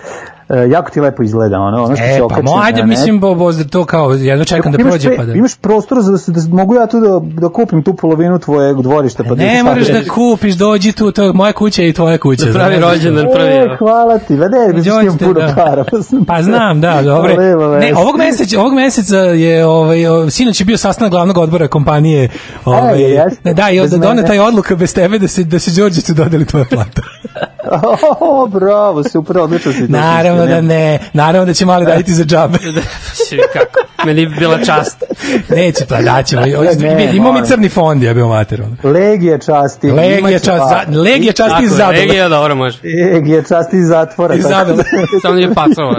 e, 0.50 0.70
jako 0.70 0.92
ti 0.92 1.00
lepo 1.00 1.24
izgleda, 1.24 1.60
ono, 1.60 1.84
ono 1.84 1.96
što 1.96 2.06
E, 2.06 2.14
se 2.14 2.20
pa 2.20 2.26
okači 2.26 2.42
mo, 2.44 2.52
ajde, 2.56 2.84
mislim, 2.84 3.20
bo, 3.20 3.36
bo, 3.36 3.54
to 3.54 3.86
kao, 3.86 4.12
jedno 4.12 4.46
čekam 4.46 4.72
da 4.72 4.78
Imaš 4.78 4.92
prođe 4.92 5.16
pa 5.16 5.26
da... 5.26 5.34
Imaš 5.34 5.56
prostor 5.56 6.02
za 6.02 6.12
da, 6.12 6.18
se, 6.18 6.32
da 6.32 6.42
mogu 6.50 6.76
ja 6.76 6.88
tu 6.88 7.00
da, 7.00 7.20
da 7.42 7.50
kupim 7.50 7.84
tu 7.84 7.94
polovinu 7.94 8.40
tvojeg 8.40 8.78
dvorišta. 8.78 9.24
Pa 9.24 9.30
da 9.30 9.36
Ne 9.36 9.58
ti 9.58 9.64
moraš 9.64 9.88
da 9.88 10.10
kupiš, 10.10 10.56
dođi 10.56 10.92
tu, 10.92 11.12
to 11.12 11.24
je 11.24 11.34
moja 11.34 11.54
kuća 11.54 11.84
i 11.84 11.94
tvoja 11.94 12.18
kuća. 12.18 12.46
Da 12.46 12.54
pravi 12.54 12.80
rođendan 12.80 13.26
prvi. 13.34 13.50
E, 13.50 13.76
hvala 13.80 14.18
ti, 14.18 14.36
va 14.36 14.48
ne, 14.48 14.74
mislim 14.74 15.02
imam 15.02 15.18
puno 15.18 15.34
da. 15.34 15.54
para. 15.56 15.84
Pa, 15.84 16.02
sam- 16.02 16.26
Pa 16.26 16.42
znam, 16.42 16.82
da, 16.82 17.02
dobro. 17.12 17.34
Ne, 17.80 17.96
ovog 17.96 18.18
meseca, 18.18 18.60
ovog 18.60 18.74
meseca 18.74 19.18
je 19.18 19.66
ovaj 19.66 20.08
o, 20.08 20.30
sinoć 20.30 20.62
je 20.62 20.66
bio 20.66 20.78
sastanak 20.78 21.12
glavnog 21.12 21.38
odbora 21.38 21.68
kompanije. 21.68 22.30
Ovaj, 22.66 22.96
E, 22.96 23.10
jeste. 23.10 23.54
da, 23.54 23.70
i 23.70 23.80
onda 23.80 23.98
doneta 23.98 24.34
je 24.34 24.42
odluka 24.42 24.76
bez 24.76 24.94
tebe 24.94 25.20
da 25.20 25.28
se 25.28 25.44
da 25.44 25.60
se 25.60 25.72
Đorđetu 25.72 26.14
dodeli 26.14 26.46
tvoja 26.46 26.66
plata. 26.66 27.02
O, 28.20 28.48
bravo, 28.48 29.04
super, 29.04 29.38
odlično 29.38 29.72
si 29.74 29.82
naravno 29.82 30.46
da 30.46 30.62
ne, 30.62 31.00
naravno 31.14 31.46
da 31.46 31.54
će 31.54 31.66
mali 31.66 31.86
raditi 31.86 32.14
za 32.14 32.24
džabe. 32.24 32.58
Svi 33.28 33.40
kako. 33.54 33.80
Meni 34.06 34.26
bi 34.26 34.36
bila 34.36 34.58
čast. 34.58 35.04
Neće 35.50 35.86
pa 35.86 36.02
daćemo. 36.02 36.42
Ne, 36.80 37.10
Imamo 37.14 37.40
mi 37.40 37.48
crni 37.48 37.70
fond, 37.70 38.04
ja 38.04 38.14
bio 38.14 38.28
mater. 38.28 38.62
ono. 38.62 38.92
Legije 38.94 39.40
časti. 39.40 39.92
Legija 39.92 40.20
imaće 40.20 40.40
čast, 40.40 40.64
para. 40.70 40.86
za, 40.92 41.00
legija 41.00 41.34
čast 41.34 41.56
iz 41.62 41.70
Tako, 41.70 41.76
Zadole. 41.78 42.00
regija, 42.00 42.30
dobro 42.30 42.56
može. 42.56 42.78
Legije 43.14 43.44
časti 43.44 43.78
iz 43.78 43.88
zatvora. 43.88 44.36
Iz 44.36 44.44
da- 44.44 44.66
Samo 45.22 45.36
nije 45.36 45.54
pacova. 45.54 45.96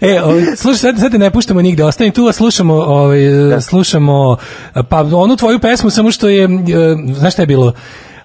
E, 0.00 0.20
o, 0.22 0.32
slušaj, 0.56 0.76
sad, 0.76 0.98
sad 1.00 1.10
te 1.12 1.18
ne 1.18 1.30
puštamo 1.30 1.62
nigde, 1.62 1.84
ostajem 1.84 2.12
tu, 2.12 2.26
a 2.26 2.32
slušamo, 2.32 2.74
ovaj, 2.74 3.18
slušamo, 3.60 4.36
pa 4.88 5.00
onu 5.00 5.36
tvoju 5.36 5.58
pesmu, 5.58 5.90
samo 5.90 6.10
što 6.10 6.28
je, 6.28 6.44
e, 6.44 6.48
znaš 7.14 7.32
šta 7.32 7.42
je 7.42 7.46
bilo? 7.46 7.72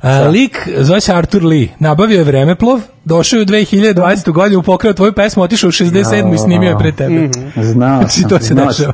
A, 0.01 0.21
lik 0.21 0.69
zove 0.77 1.01
se 1.01 1.13
Arthur 1.13 1.43
Lee, 1.43 1.67
nabavio 1.79 2.17
je 2.17 2.23
vremeplov, 2.23 2.81
došao 3.05 3.37
je 3.37 3.41
u 3.41 3.45
2020. 3.45 4.31
godinu, 4.31 4.63
pokrao 4.63 4.93
tvoju 4.93 5.13
pesmu, 5.13 5.43
otišao 5.43 5.67
u 5.67 5.71
67. 5.71 6.33
i 6.33 6.37
snimio 6.37 6.69
je 6.69 6.77
pre 6.77 6.91
tebe. 6.91 7.29
Znao 7.55 7.99
Znači, 7.99 8.21
sam. 8.21 8.29
to 8.29 8.39
se 8.39 8.53
dešava. 8.53 8.93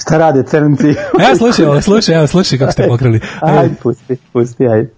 Šta 0.00 0.18
rade 0.18 0.42
crnci? 0.42 0.86
Evo, 1.20 1.36
slušaj, 1.38 1.82
slušaj, 1.82 2.14
evo, 2.14 2.26
slušaj 2.26 2.58
kako 2.58 2.72
ste 2.72 2.88
pokrali. 2.88 3.20
Ajde, 3.40 3.74
pusti, 3.82 4.16
pusti, 4.32 4.66
ajde. 4.68 4.90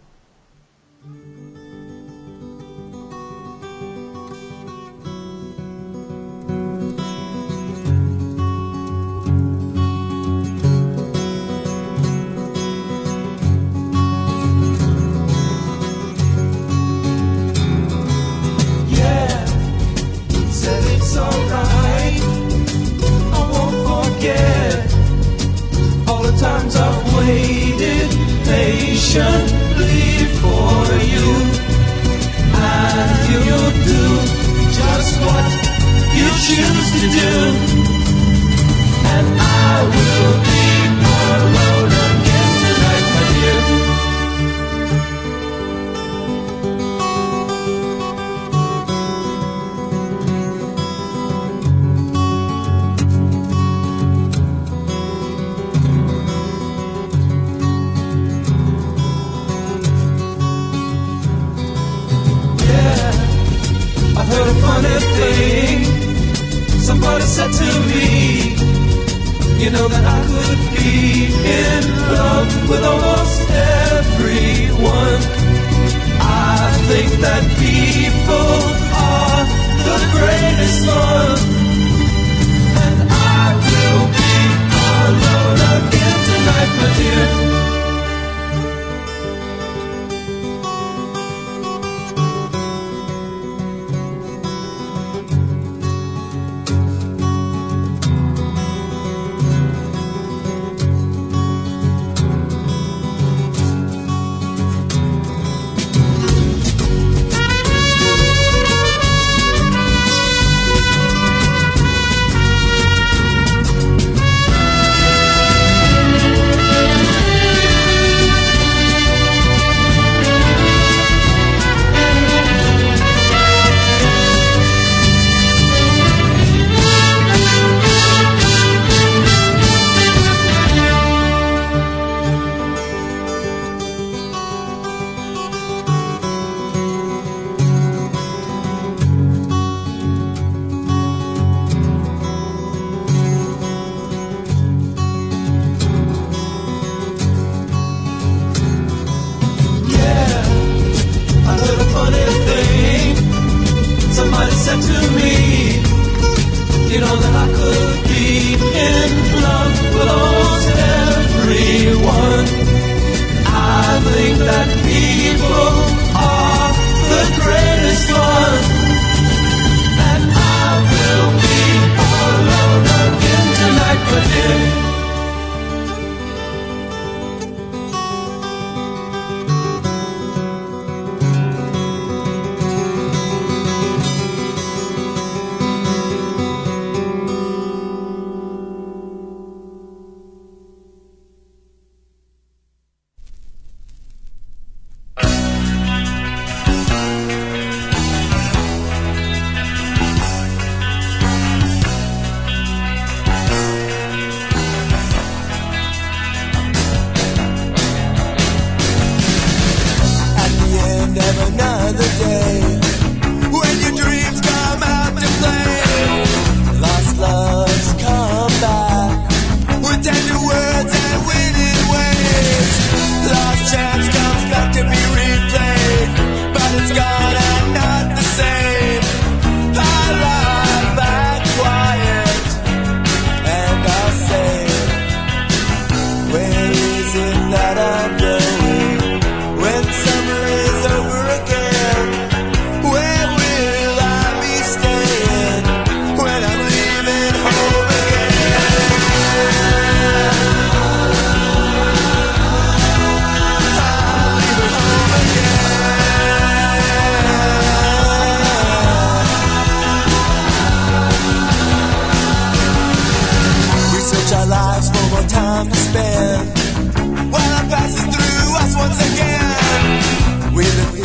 Search 264.17 264.39
our 264.39 264.47
lives 264.47 264.89
for 264.91 265.11
more 265.11 265.29
time 265.29 265.69
to 265.69 265.77
spend. 265.77 267.33
While 267.33 267.53
I'm 267.59 267.69
passing 267.69 268.11
through 268.13 268.57
us 268.63 268.77
once 268.77 269.01
again, 269.13 270.55
we 270.55 270.65
live 270.65 270.96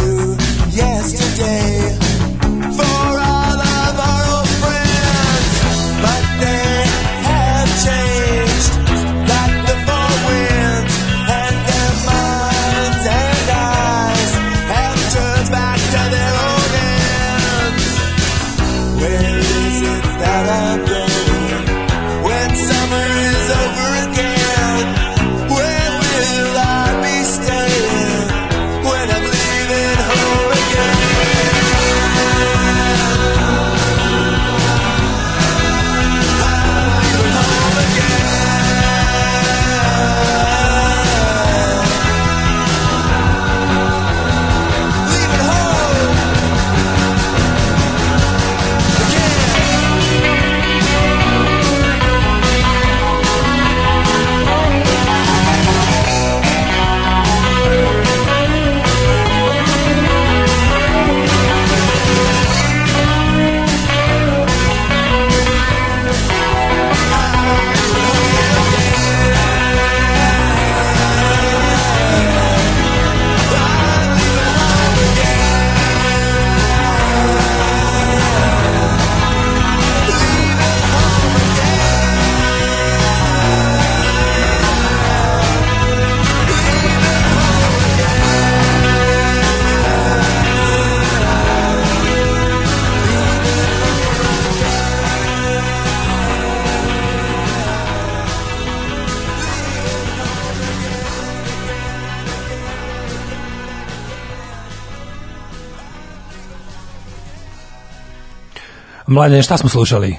Mladene, 109.11 109.41
šta 109.41 109.57
smo 109.57 109.69
slušali? 109.69 110.15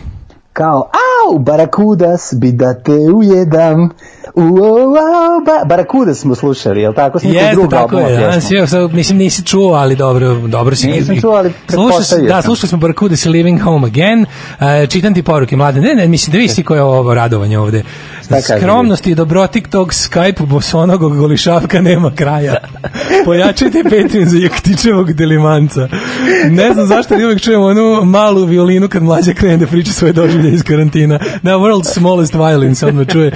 Kao, 0.53 0.90
au, 1.28 1.38
barakudas, 1.38 2.34
bi 2.36 2.53
da 2.53 2.74
te 2.74 2.93
ujedam. 2.93 3.90
Ba, 5.47 5.64
barakudas 5.66 6.18
smo 6.18 6.34
slušali, 6.34 6.80
jel 6.80 6.95
tako? 6.95 7.18
Smo 7.18 7.30
Jeste, 7.30 7.53
drugog 7.53 7.70
tako 7.70 7.99
je. 7.99 8.66
sad, 8.66 8.93
mislim, 8.93 9.18
nisi 9.18 9.43
čuo, 9.43 9.74
ali 9.74 9.97
dobro, 9.97 10.34
dobro 10.34 10.76
si. 10.76 10.88
Nisam 10.88 11.20
čuo, 11.20 11.32
ali 11.32 11.51
Slušao, 11.51 11.88
pretpostavio 11.88 12.28
Da, 12.28 12.43
slušali 12.43 12.68
smo 12.68 12.78
Barkuda 12.78 13.16
si 13.16 13.28
Living 13.28 13.61
Home 13.61 13.86
Again. 13.86 14.20
Uh, 14.20 14.88
čitam 14.88 15.14
ti 15.14 15.22
poruke, 15.22 15.57
mlade. 15.57 15.80
Ne, 15.80 15.95
ne, 15.95 16.09
mislim 16.09 16.32
da 16.32 16.38
vidi 16.38 16.49
si 16.49 16.62
koje 16.62 16.78
je 16.78 16.82
ovo 16.82 17.14
radovanje 17.14 17.59
ovde. 17.59 17.82
Šta 18.25 18.35
kaže? 18.35 18.61
Skromnost 18.61 19.07
i 19.07 19.14
dobrotik 19.14 19.68
tog 19.68 19.89
Skype 19.89 20.47
bosonogog 20.47 21.16
golišavka 21.16 21.81
nema 21.81 22.11
kraja. 22.14 22.57
Pojačajte 23.25 23.83
Patreon 23.83 24.29
za 24.29 24.39
Jaktičevog 24.39 25.12
delimanca. 25.12 25.89
Ne 26.51 26.73
znam 26.73 26.87
zašto 26.87 27.14
ali 27.14 27.25
uvijek 27.25 27.41
čujemo 27.41 27.64
onu 27.64 28.05
malu 28.05 28.45
violinu 28.45 28.89
kad 28.89 29.03
mlađa 29.03 29.33
krene 29.33 29.57
da 29.57 29.66
priča 29.66 29.93
svoje 29.93 30.12
doživlje 30.12 30.53
iz 30.53 30.62
karantina. 30.62 31.18
Na 31.43 31.53
world's 31.53 31.93
smallest 31.95 32.35
violin 32.35 32.75
se 32.75 32.87
odmah 32.87 33.07
čuje. 33.07 33.33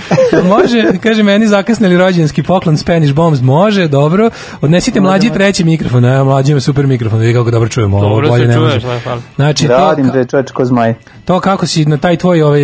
Može, 0.48 0.84
kaže 1.02 1.22
meni 1.22 1.46
zakasnili 1.46 1.96
rođenski 1.98 2.42
poklon 2.42 2.76
Spanish 2.76 3.14
Bombs. 3.14 3.40
Može, 3.42 3.88
dobro. 3.88 4.30
Odnesite 4.60 5.00
mlađi 5.00 5.30
treći 5.30 5.64
mikrofon. 5.64 6.02
Ne, 6.02 6.24
mlađi 6.24 6.52
ima 6.52 6.60
super 6.60 6.86
mikrofon. 6.86 7.18
Vidi 7.18 7.34
kako 7.34 7.50
dobro 7.50 7.68
čujemo. 7.68 7.96
Ovo 7.96 8.08
Dobro 8.08 8.28
bolje 8.28 8.42
se 8.42 8.48
ne 8.48 8.54
čuješ, 8.54 8.82
da, 8.82 8.98
hvala. 8.98 9.20
Znači, 9.36 9.66
to, 9.66 9.72
Radim, 9.72 10.08
bre, 10.10 10.24
čoveč, 10.24 10.50
ko 10.50 10.64
zmaj. 10.64 10.94
to 11.24 11.40
kako 11.40 11.66
si 11.66 11.84
na 11.84 11.96
taj 11.96 12.16
tvoj 12.16 12.42
ovaj 12.42 12.60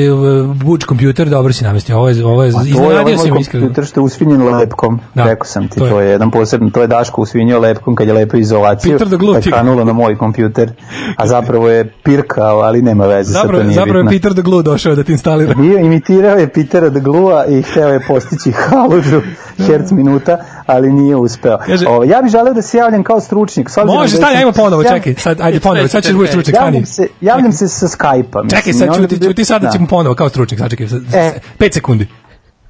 buč 0.55 0.85
kompjuter 0.85 1.29
dobro 1.29 1.53
si 1.53 1.65
namestio. 1.65 1.97
Ovo 1.97 2.09
je 2.09 2.15
ovo 2.25 2.43
je 2.43 2.47
je 2.47 2.49
iznenadio 2.49 3.01
ovaj 3.01 3.19
si 3.19 3.31
moj 3.31 3.41
iskreno. 3.41 3.67
kompjuter 3.67 3.85
što 3.85 4.01
je 4.01 4.05
usvinjen 4.05 4.43
lepkom. 4.55 5.01
Da, 5.15 5.25
Rekao 5.25 5.45
sam 5.45 5.69
ti, 5.69 5.79
to 5.79 5.85
je. 5.85 5.91
to 5.91 6.01
je 6.01 6.11
jedan 6.11 6.31
posebno, 6.31 6.71
to 6.71 6.81
je 6.81 6.87
Daško 6.87 7.23
usvinio 7.23 7.59
lepkom 7.61 7.95
kad 7.95 8.07
je 8.07 8.13
lepo 8.13 8.37
izolaciju. 8.37 8.93
Peter 8.93 9.09
the 9.09 9.17
Glue 9.17 9.41
pa 9.41 9.49
je 9.49 9.53
kanulo 9.53 9.85
na 9.85 9.93
moj 9.93 10.19
kompjuter, 10.19 10.73
a 11.17 11.27
zapravo 11.27 11.69
je 11.69 11.93
pirkao, 12.03 12.61
ali 12.61 12.83
nema 12.83 13.07
veze, 13.07 13.33
sad 13.33 13.43
to 13.43 13.47
Zapravo, 13.47 13.63
nije 13.63 13.75
zapravo 13.75 13.99
je 13.99 14.03
bitno. 14.03 14.19
Peter 14.19 14.33
the 14.33 14.43
Glue 14.43 14.63
došao 14.63 14.95
da 14.95 15.03
ti 15.03 15.13
instalira. 15.13 15.55
Bio 15.55 15.79
imitirao 15.79 16.37
je 16.37 16.49
Petera 16.49 16.89
de 16.89 17.01
Glua 17.01 17.47
i 17.47 17.63
hteo 17.63 17.89
je 17.89 18.01
postići 18.09 18.53
halužu 18.69 19.21
herc 19.59 19.91
minuta, 19.91 20.37
ali 20.67 20.93
nije 20.93 21.17
uspeo. 21.17 21.59
Kaže- 21.59 21.89
Ovo, 21.89 22.05
ja 22.05 22.23
bih 22.23 22.31
želeo 22.31 22.55
da 22.55 22.63
se 22.63 22.79
javljam 22.79 23.03
kao 23.03 23.21
stručnjak. 23.21 23.71
s 23.71 23.77
Može, 23.77 23.87
da 24.03 24.17
stani, 24.17 24.23
sam- 24.25 24.39
ajmo 24.39 24.53
ponovo, 24.53 24.85
čekaj. 24.85 25.15
Sad 25.15 25.41
ajde 25.41 25.61
ponovo, 25.61 25.89
sad 25.89 26.03
ćeš 26.03 26.09
Čekaj, 26.09 26.17
budeš 26.17 26.31
stručnjak, 26.31 26.57
stani. 26.57 26.67
Javljam 26.69 26.87
se, 26.87 27.07
javljam 27.21 27.53
se 27.53 27.69
sa 27.69 27.87
Skype-a. 27.89 28.49
Čekaj, 28.51 28.73
sad 28.73 28.89
onda 28.89 29.01
ćuti, 29.01 29.17
bi- 29.17 29.27
ćuti 29.27 29.45
sada 29.45 29.67
da, 29.67 29.73
ćemo 29.73 29.87
ponovo 29.87 30.15
kao 30.15 30.29
stručnjak, 30.29 30.61
sačekaj. 30.61 30.87
sad- 30.89 31.15
E. 31.15 31.33
5 31.59 31.73
sekundi. 31.73 32.07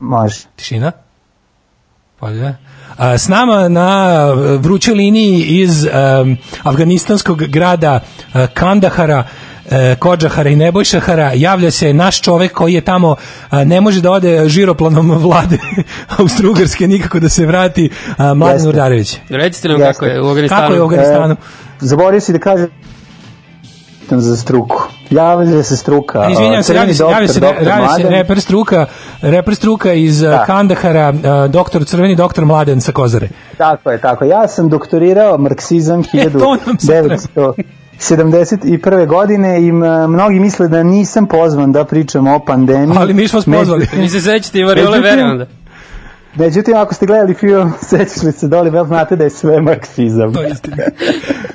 Može. 0.00 0.40
Tišina. 0.56 0.92
A, 2.96 3.18
S 3.18 3.28
nama 3.28 3.68
na 3.68 4.16
vrućoj 4.56 4.94
liniji 4.94 5.42
iz 5.42 5.84
em, 5.84 5.90
afganistanskog 6.62 7.38
grada 7.38 8.00
e, 8.34 8.46
Kandahara 8.46 9.24
e, 9.72 9.96
Kodžahara 9.98 10.50
i 10.50 10.56
Nebojšahara 10.56 11.32
javlja 11.34 11.70
se 11.70 11.92
naš 11.92 12.20
čovek 12.20 12.52
koji 12.52 12.74
je 12.74 12.80
tamo 12.80 13.16
a, 13.50 13.64
ne 13.64 13.80
može 13.80 14.00
da 14.00 14.10
ode 14.10 14.48
žiroplanom 14.48 15.10
vlade 15.10 15.58
Austrougarske 16.18 16.88
nikako 16.88 17.20
da 17.20 17.28
se 17.28 17.46
vrati 17.46 17.90
a, 18.16 18.34
Mladen. 18.34 18.68
Urdarević. 18.68 19.18
Recite 19.28 19.68
nam 19.68 19.80
Jeste. 19.80 19.92
kako 19.92 20.04
je 20.04 20.22
u 20.22 20.28
Afganistanu. 20.28 20.60
Kako 20.60 20.74
je 20.74 20.82
u 20.82 20.84
Afganistanu? 20.84 21.36
Zaboravio 21.80 22.20
si 22.20 22.32
da 22.32 22.38
kažem 22.38 22.68
pitam 24.12 24.20
za 24.20 24.36
struku. 24.36 24.82
Javlja 25.10 25.62
se 25.62 25.76
struka. 25.76 26.28
Izvinjavam 26.30 26.62
se, 26.62 26.74
javi 26.74 26.94
se, 26.94 27.02
javi 27.02 27.28
se, 27.28 27.40
doktor, 27.40 27.66
javi 27.66 27.86
se 27.96 28.08
reper 28.08 28.40
struka, 28.40 28.86
reper 29.22 29.54
struka 29.54 29.92
iz 29.92 30.20
Da. 30.20 30.30
da. 30.30 30.44
Kandahara, 30.44 31.12
doktor, 31.48 31.84
crveni 31.84 32.16
doktor 32.16 32.44
Mladen 32.44 32.80
sa 32.80 32.92
Kozare. 32.92 33.28
Tako 33.58 33.90
je, 33.90 34.00
tako. 34.00 34.24
Ja 34.24 34.48
sam 34.48 34.68
doktorirao 34.68 35.38
marksizam 35.38 36.02
E, 36.12 37.62
to 37.98 38.16
nam 38.16 38.44
se 38.44 38.56
1971. 38.56 39.06
godine 39.06 39.62
i 39.62 39.68
m, 39.68 39.78
mnogi 40.10 40.40
misle 40.40 40.68
da 40.68 40.82
nisam 40.82 41.26
pozvan 41.26 41.72
da 41.72 41.84
pričam 41.84 42.26
o 42.26 42.38
pandemiji. 42.38 42.96
Ali 42.98 43.14
mi 43.14 43.28
smo 43.28 43.38
vas 43.38 43.44
pozvali. 43.46 43.86
Vi 43.92 44.08
se 44.08 44.20
sećate 44.20 44.58
i 44.58 44.64
Variole 44.64 45.00
Vere 45.00 45.22
onda. 45.22 45.46
Međutim, 46.34 46.76
ako 46.76 46.94
ste 46.94 47.06
gledali 47.06 47.34
film 47.34 47.72
Sećaš 47.88 48.22
li 48.22 48.32
se 48.32 48.48
Doli 48.48 48.70
Bell, 48.70 48.86
znate 48.86 49.16
da 49.16 49.24
je 49.24 49.30
sve 49.30 49.60
marksizam. 49.60 50.34
To 50.34 50.42
je 50.42 50.50
istina. 50.50 50.76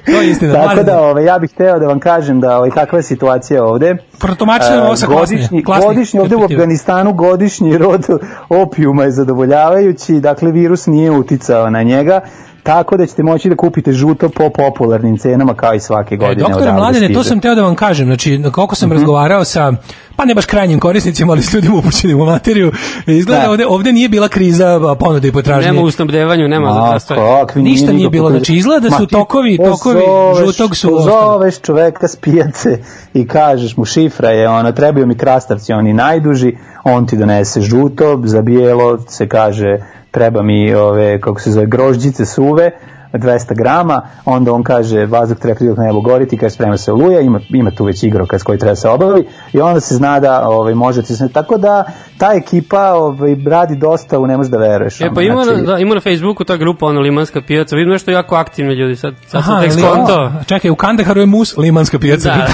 To 0.05 0.21
je 0.21 0.29
istina. 0.29 0.53
Tako 0.53 0.65
Mladen, 0.65 0.85
da, 0.85 1.01
ove, 1.01 1.23
ja 1.23 1.39
bih 1.39 1.51
hteo 1.53 1.79
da 1.79 1.87
vam 1.87 1.99
kažem 1.99 2.39
da 2.39 2.57
ovaj, 2.57 2.69
kakva 2.69 2.99
je 2.99 3.03
situacija 3.03 3.63
ovde. 3.63 3.95
Protumačite 4.19 4.75
nam 4.75 4.85
ovo 4.85 4.95
sa 4.95 5.05
klasne- 5.05 5.35
godišnji, 5.35 5.63
klasnih 5.63 5.87
godišnji 5.87 6.19
ovde 6.19 6.35
u. 6.35 6.43
Afganistanu 6.43 7.13
godišnji 7.13 7.77
rod 7.77 8.05
opijuma 8.49 9.03
je 9.03 9.11
zadovoljavajući, 9.11 10.13
dakle 10.13 10.51
virus 10.51 10.85
nije 10.85 11.11
uticao 11.11 11.69
na 11.69 11.83
njega, 11.83 12.21
tako 12.67 12.97
da 12.97 13.05
ćete 13.05 13.23
moći 13.23 13.49
da 13.49 13.55
kupite 13.55 13.91
žuto 13.93 14.29
po 14.29 14.49
popularnim 14.51 15.17
cenama 15.17 15.53
kao 15.53 15.73
i 15.73 15.79
svake 15.79 16.15
E, 16.15 16.17
godine. 16.17 16.35
doktore 16.35 16.61
odavde 16.61 16.71
Mladene, 16.73 17.13
to 17.13 17.23
sam 17.23 17.39
teo 17.39 17.55
da 17.55 17.61
vam 17.61 17.75
kažem, 17.75 18.05
znači, 18.05 18.41
koliko 18.51 18.75
sam 18.75 18.91
razgovarao 18.91 19.43
sa, 19.43 19.73
pa 20.15 20.25
ne 20.25 20.35
baš 20.35 20.45
krajnjim 20.45 20.79
korisnicima, 20.79 21.31
ali 21.33 21.41
s 21.41 21.53
ljudima 21.53 21.75
upućenim 21.75 22.21
u 22.21 22.25
materiju, 22.25 22.71
izgleda 23.07 23.41
Da. 23.41 23.49
ovde, 23.49 23.65
ovde 23.67 23.91
nije 23.91 24.09
bila 24.09 24.27
kriza 24.27 24.67
ponude 24.95 25.27
i 25.27 25.31
potražnje. 25.31 25.67
Nema 25.67 25.81
u 25.81 25.91
snabdevanju, 25.91 26.47
nema 26.47 26.73
za 26.73 26.79
A, 26.79 26.91
ta 26.91 26.99
stvar. 26.99 27.19
kakvi 27.19 27.61
Ništa 27.61 27.91
nije 27.91 28.09
bilo, 28.09 28.29
znači, 28.29 28.55
izgleda 28.55 28.79
da 28.79 28.91
su 28.91 29.05
ti 29.05 29.15
tokovi- 29.15 29.57
tokovi 29.59 29.99
pozoveš- 29.99 30.45
žutog 30.47 30.75
su 30.75 30.87
Pozoveš 30.89 31.59
čoveka 31.59 32.07
s 32.07 32.15
pijace 32.15 32.77
i 33.13 33.27
kažeš 33.27 33.77
mu 33.77 33.85
šifra 33.85 34.29
je, 34.29 34.49
ono, 34.49 34.71
trebaju 34.71 35.07
mi 35.07 35.17
krastavci, 35.17 35.73
oni 35.73 35.93
najduži, 35.93 36.53
on 36.85 37.05
ti 37.05 37.17
donese 37.17 37.61
žuto, 37.61 38.21
za 38.23 38.41
bijelo 38.41 38.97
se 38.99 39.27
kaže 39.27 39.77
treba 40.11 40.41
mi 40.41 40.73
ove, 40.73 41.21
kako 41.21 41.39
se 41.39 41.51
zove, 41.51 41.65
grožđice 41.65 42.25
suve, 42.25 42.71
200 43.17 43.55
grama, 43.55 44.01
onda 44.25 44.53
on 44.53 44.63
kaže 44.63 45.05
vazduh 45.05 45.37
treba 45.37 45.59
dok 45.61 45.77
nebo 45.77 46.01
goriti, 46.01 46.37
kaže 46.37 46.55
sprema 46.55 46.77
se 46.77 46.91
oluja, 46.91 47.19
ima, 47.19 47.39
ima 47.49 47.71
tu 47.71 47.85
već 47.85 48.03
igrokaz 48.03 48.43
koji 48.43 48.57
treba 48.59 48.75
se 48.75 48.89
obavi 48.89 49.23
i 49.53 49.61
onda 49.61 49.79
se 49.79 49.95
zna 49.95 50.19
da 50.19 50.47
ovaj, 50.49 50.73
možete 50.73 51.13
se, 51.15 51.29
tako 51.29 51.57
da 51.57 51.83
ta 52.17 52.33
ekipa 52.33 52.93
ovaj, 52.93 53.35
radi 53.47 53.75
dosta 53.75 54.19
u 54.19 54.27
ne 54.27 54.37
možeš 54.37 54.51
da 54.51 54.57
veruješ. 54.57 55.01
E, 55.01 55.09
pa 55.15 55.21
ima, 55.21 55.43
znači- 55.43 55.61
na, 55.61 55.73
da, 55.73 55.79
ima 55.79 55.95
na 55.95 56.01
Facebooku 56.01 56.43
ta 56.43 56.57
grupa, 56.57 56.85
ono, 56.85 57.01
Limanska 57.01 57.41
pijaca, 57.41 57.75
vidim 57.75 57.91
nešto 57.91 58.11
jako 58.11 58.35
aktivni 58.35 58.73
ljudi, 58.73 58.95
sad, 58.95 59.13
sad 59.27 59.43
sam 59.43 59.61
tek 59.61 59.71
skonto. 59.71 60.31
Čekaj, 60.45 60.71
u 60.71 60.75
Kandaharu 60.75 61.19
je 61.19 61.25
mus, 61.25 61.57
limanska 61.57 61.99
pijaca. 61.99 62.29
Da. 62.29 62.47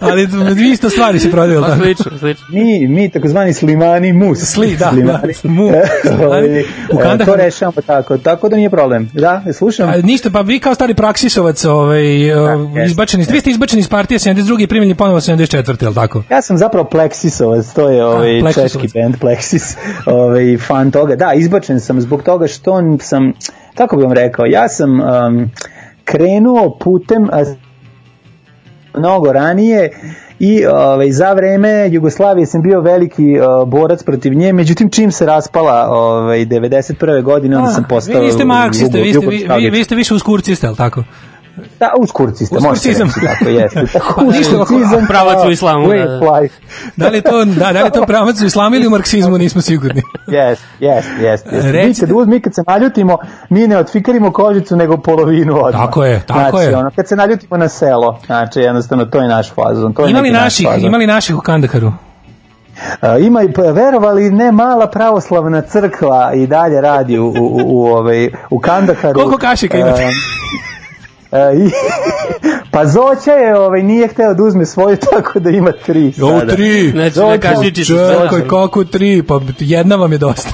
ali 0.06 0.28
isto 0.72 0.90
stvari 0.90 1.18
se 1.18 1.30
prodaju. 1.30 1.60
Pa 1.62 1.76
slično, 1.76 2.18
slično. 2.18 2.46
Mi, 2.48 2.88
mi 2.88 3.10
takozvani 3.10 3.52
slimani 3.52 4.12
mus. 4.12 4.38
Sli, 4.38 4.76
da, 4.76 4.90
Slimani. 4.90 5.32
da, 5.42 5.48
mu, 5.50 5.70
slimani. 6.02 6.26
Ovaj, 6.26 6.60
U 6.60 7.00
e, 7.00 7.04
Kandaharu- 7.04 7.24
to 7.24 7.36
rešavamo 7.36 7.80
tako, 7.86 8.18
tako 8.18 8.48
da 8.48 8.56
nije 8.56 8.70
problem. 8.70 9.10
Da, 9.14 9.29
slušam. 9.52 9.88
A, 9.88 9.96
ništa, 9.96 10.30
pa 10.30 10.40
vi 10.40 10.60
kao 10.60 10.74
stari 10.74 10.94
praksisovac 10.94 11.64
ovaj, 11.64 12.04
jeste, 12.04 12.84
izbačeni, 12.86 13.26
vi 13.30 13.40
ste 13.40 13.50
izbačeni 13.50 13.80
iz 13.80 13.88
partije 13.88 14.18
72. 14.18 14.62
i 14.62 14.66
primljeni 14.66 14.94
ponovo 14.94 15.20
74. 15.20 15.88
je 15.88 15.94
tako? 15.94 16.22
Ja 16.30 16.42
sam 16.42 16.58
zapravo 16.58 16.88
Plexisovac, 16.92 17.74
to 17.74 17.88
je 17.88 18.04
ovaj 18.04 18.40
A, 18.40 18.52
češki 18.52 18.88
band 18.94 19.14
Plexis, 19.20 19.76
ovaj 20.22 20.56
fan 20.58 20.90
toga. 20.90 21.16
Da, 21.16 21.32
izbačen 21.34 21.80
sam 21.80 22.00
zbog 22.00 22.22
toga 22.22 22.46
što 22.46 22.82
sam 23.00 23.32
kako 23.74 23.96
bih 23.96 24.04
vam 24.04 24.12
rekao, 24.12 24.46
ja 24.46 24.68
sam 24.68 25.00
um, 25.00 25.50
krenuo 26.04 26.78
putem 26.78 27.28
a, 27.32 27.44
mnogo 28.94 29.32
ranije 29.32 29.90
i 30.40 30.66
ovaj 30.66 31.10
za 31.10 31.32
vreme 31.32 31.88
Jugoslavije 31.90 32.46
sam 32.46 32.62
bio 32.62 32.80
veliki 32.80 33.34
uh, 33.38 33.68
borac 33.68 34.02
protiv 34.02 34.34
nje, 34.34 34.52
međutim 34.52 34.90
čim 34.90 35.12
se 35.12 35.26
raspala 35.26 35.88
ovaj 35.90 36.38
91. 36.38 37.22
godine 37.22 37.56
onda 37.56 37.70
sam 37.70 37.84
postao 37.88 38.20
vi 38.20 38.26
niste 38.26 38.44
marksiste, 38.44 39.00
vi 39.00 39.14
ste, 39.14 39.26
vi, 39.26 39.46
vi, 39.58 39.70
vi 39.70 39.84
ste 39.84 39.94
više 39.94 40.14
uskurciste, 40.14 40.66
je 40.66 40.70
li 40.70 40.76
tako? 40.76 41.04
Da, 41.80 41.92
uskurcista, 41.98 42.56
Uskurcizam. 42.56 43.08
reći, 43.08 43.20
tako 43.26 43.48
jeste. 43.50 43.86
Tako, 43.98 44.24
uskurcizam 44.24 45.06
pravac 45.08 45.46
u 45.46 45.50
islamu, 45.50 45.86
way 45.86 46.06
da, 46.06 46.14
of 46.14 46.20
da. 46.20 46.30
life. 46.30 46.54
Da 46.96 47.08
li 47.08 47.16
je 47.16 47.22
to, 47.22 47.44
da, 47.44 47.72
da 47.72 47.84
li 47.84 47.90
to 47.90 48.06
pravac 48.06 48.40
u 48.40 48.46
islamu 48.46 48.76
ili 48.76 48.86
u 48.86 48.90
marksizmu, 48.90 49.38
nismo 49.38 49.60
sigurni. 49.60 50.02
Jes, 50.28 50.58
jes, 50.80 51.04
jes. 51.20 51.40
jes. 51.52 51.64
Mi 51.64 51.94
kad, 52.00 52.10
uz, 52.16 52.26
mi 52.26 52.40
kad 52.40 52.54
se 52.54 52.62
naljutimo, 52.66 53.18
mi 53.48 53.68
ne 53.68 53.78
otfikarimo 53.78 54.32
kožicu, 54.32 54.76
nego 54.76 54.96
polovinu 54.96 55.64
odmah. 55.64 55.86
Tako 55.86 56.04
je, 56.04 56.20
tako 56.26 56.50
znači, 56.50 56.66
je. 56.66 56.76
Ono, 56.76 56.90
kad 56.96 57.08
se 57.08 57.16
naljutimo 57.16 57.56
na 57.56 57.68
selo, 57.68 58.18
znači 58.26 58.60
jednostavno 58.60 59.04
to 59.04 59.20
je 59.20 59.28
naš 59.28 59.52
fazon. 59.54 59.92
To 59.94 60.04
je 60.04 60.10
Ima 60.10 60.20
li 60.20 60.22
neki 60.22 60.34
naš 60.34 60.44
naših, 60.44 60.66
fazon. 60.66 60.86
ima 60.86 60.96
li 60.96 61.06
naših 61.06 61.36
u 61.36 61.40
Kandaharu? 61.40 61.92
A, 63.00 63.18
ima 63.18 63.42
i 63.42 63.52
pa, 63.52 63.62
verovali 63.62 64.30
ne 64.30 64.52
mala 64.52 64.86
pravoslavna 64.86 65.62
crkva 65.62 66.32
i 66.34 66.46
dalje 66.46 66.80
radi 66.80 67.18
u, 67.18 67.26
u, 67.26 67.32
u, 67.40 67.60
u, 67.64 67.86
ovaj, 67.86 68.30
u 68.50 68.58
Kandaharu. 68.58 69.14
Koliko 69.14 69.38
kašika 69.38 69.78
imate? 69.78 70.06
E, 71.32 71.56
i, 71.56 71.70
pa 72.72 72.86
Zoća 72.86 73.32
je, 73.32 73.58
ovaj, 73.58 73.82
nije 73.82 74.08
hteo 74.08 74.34
da 74.34 74.42
uzme 74.42 74.66
svoju, 74.66 74.96
tako 75.10 75.40
da 75.40 75.50
ima 75.50 75.72
tri 75.86 76.12
sada. 76.12 76.26
O, 76.26 76.40
tri! 76.40 76.90
Znači, 76.90 77.20
ne 77.20 77.40
kažiči 77.40 77.84
se 77.84 77.92
Čekaj, 78.22 78.48
kako 78.48 78.84
tri? 78.84 79.22
Pa 79.22 79.40
jedna 79.58 79.96
vam 79.96 80.12
je 80.12 80.18
dosta. 80.18 80.50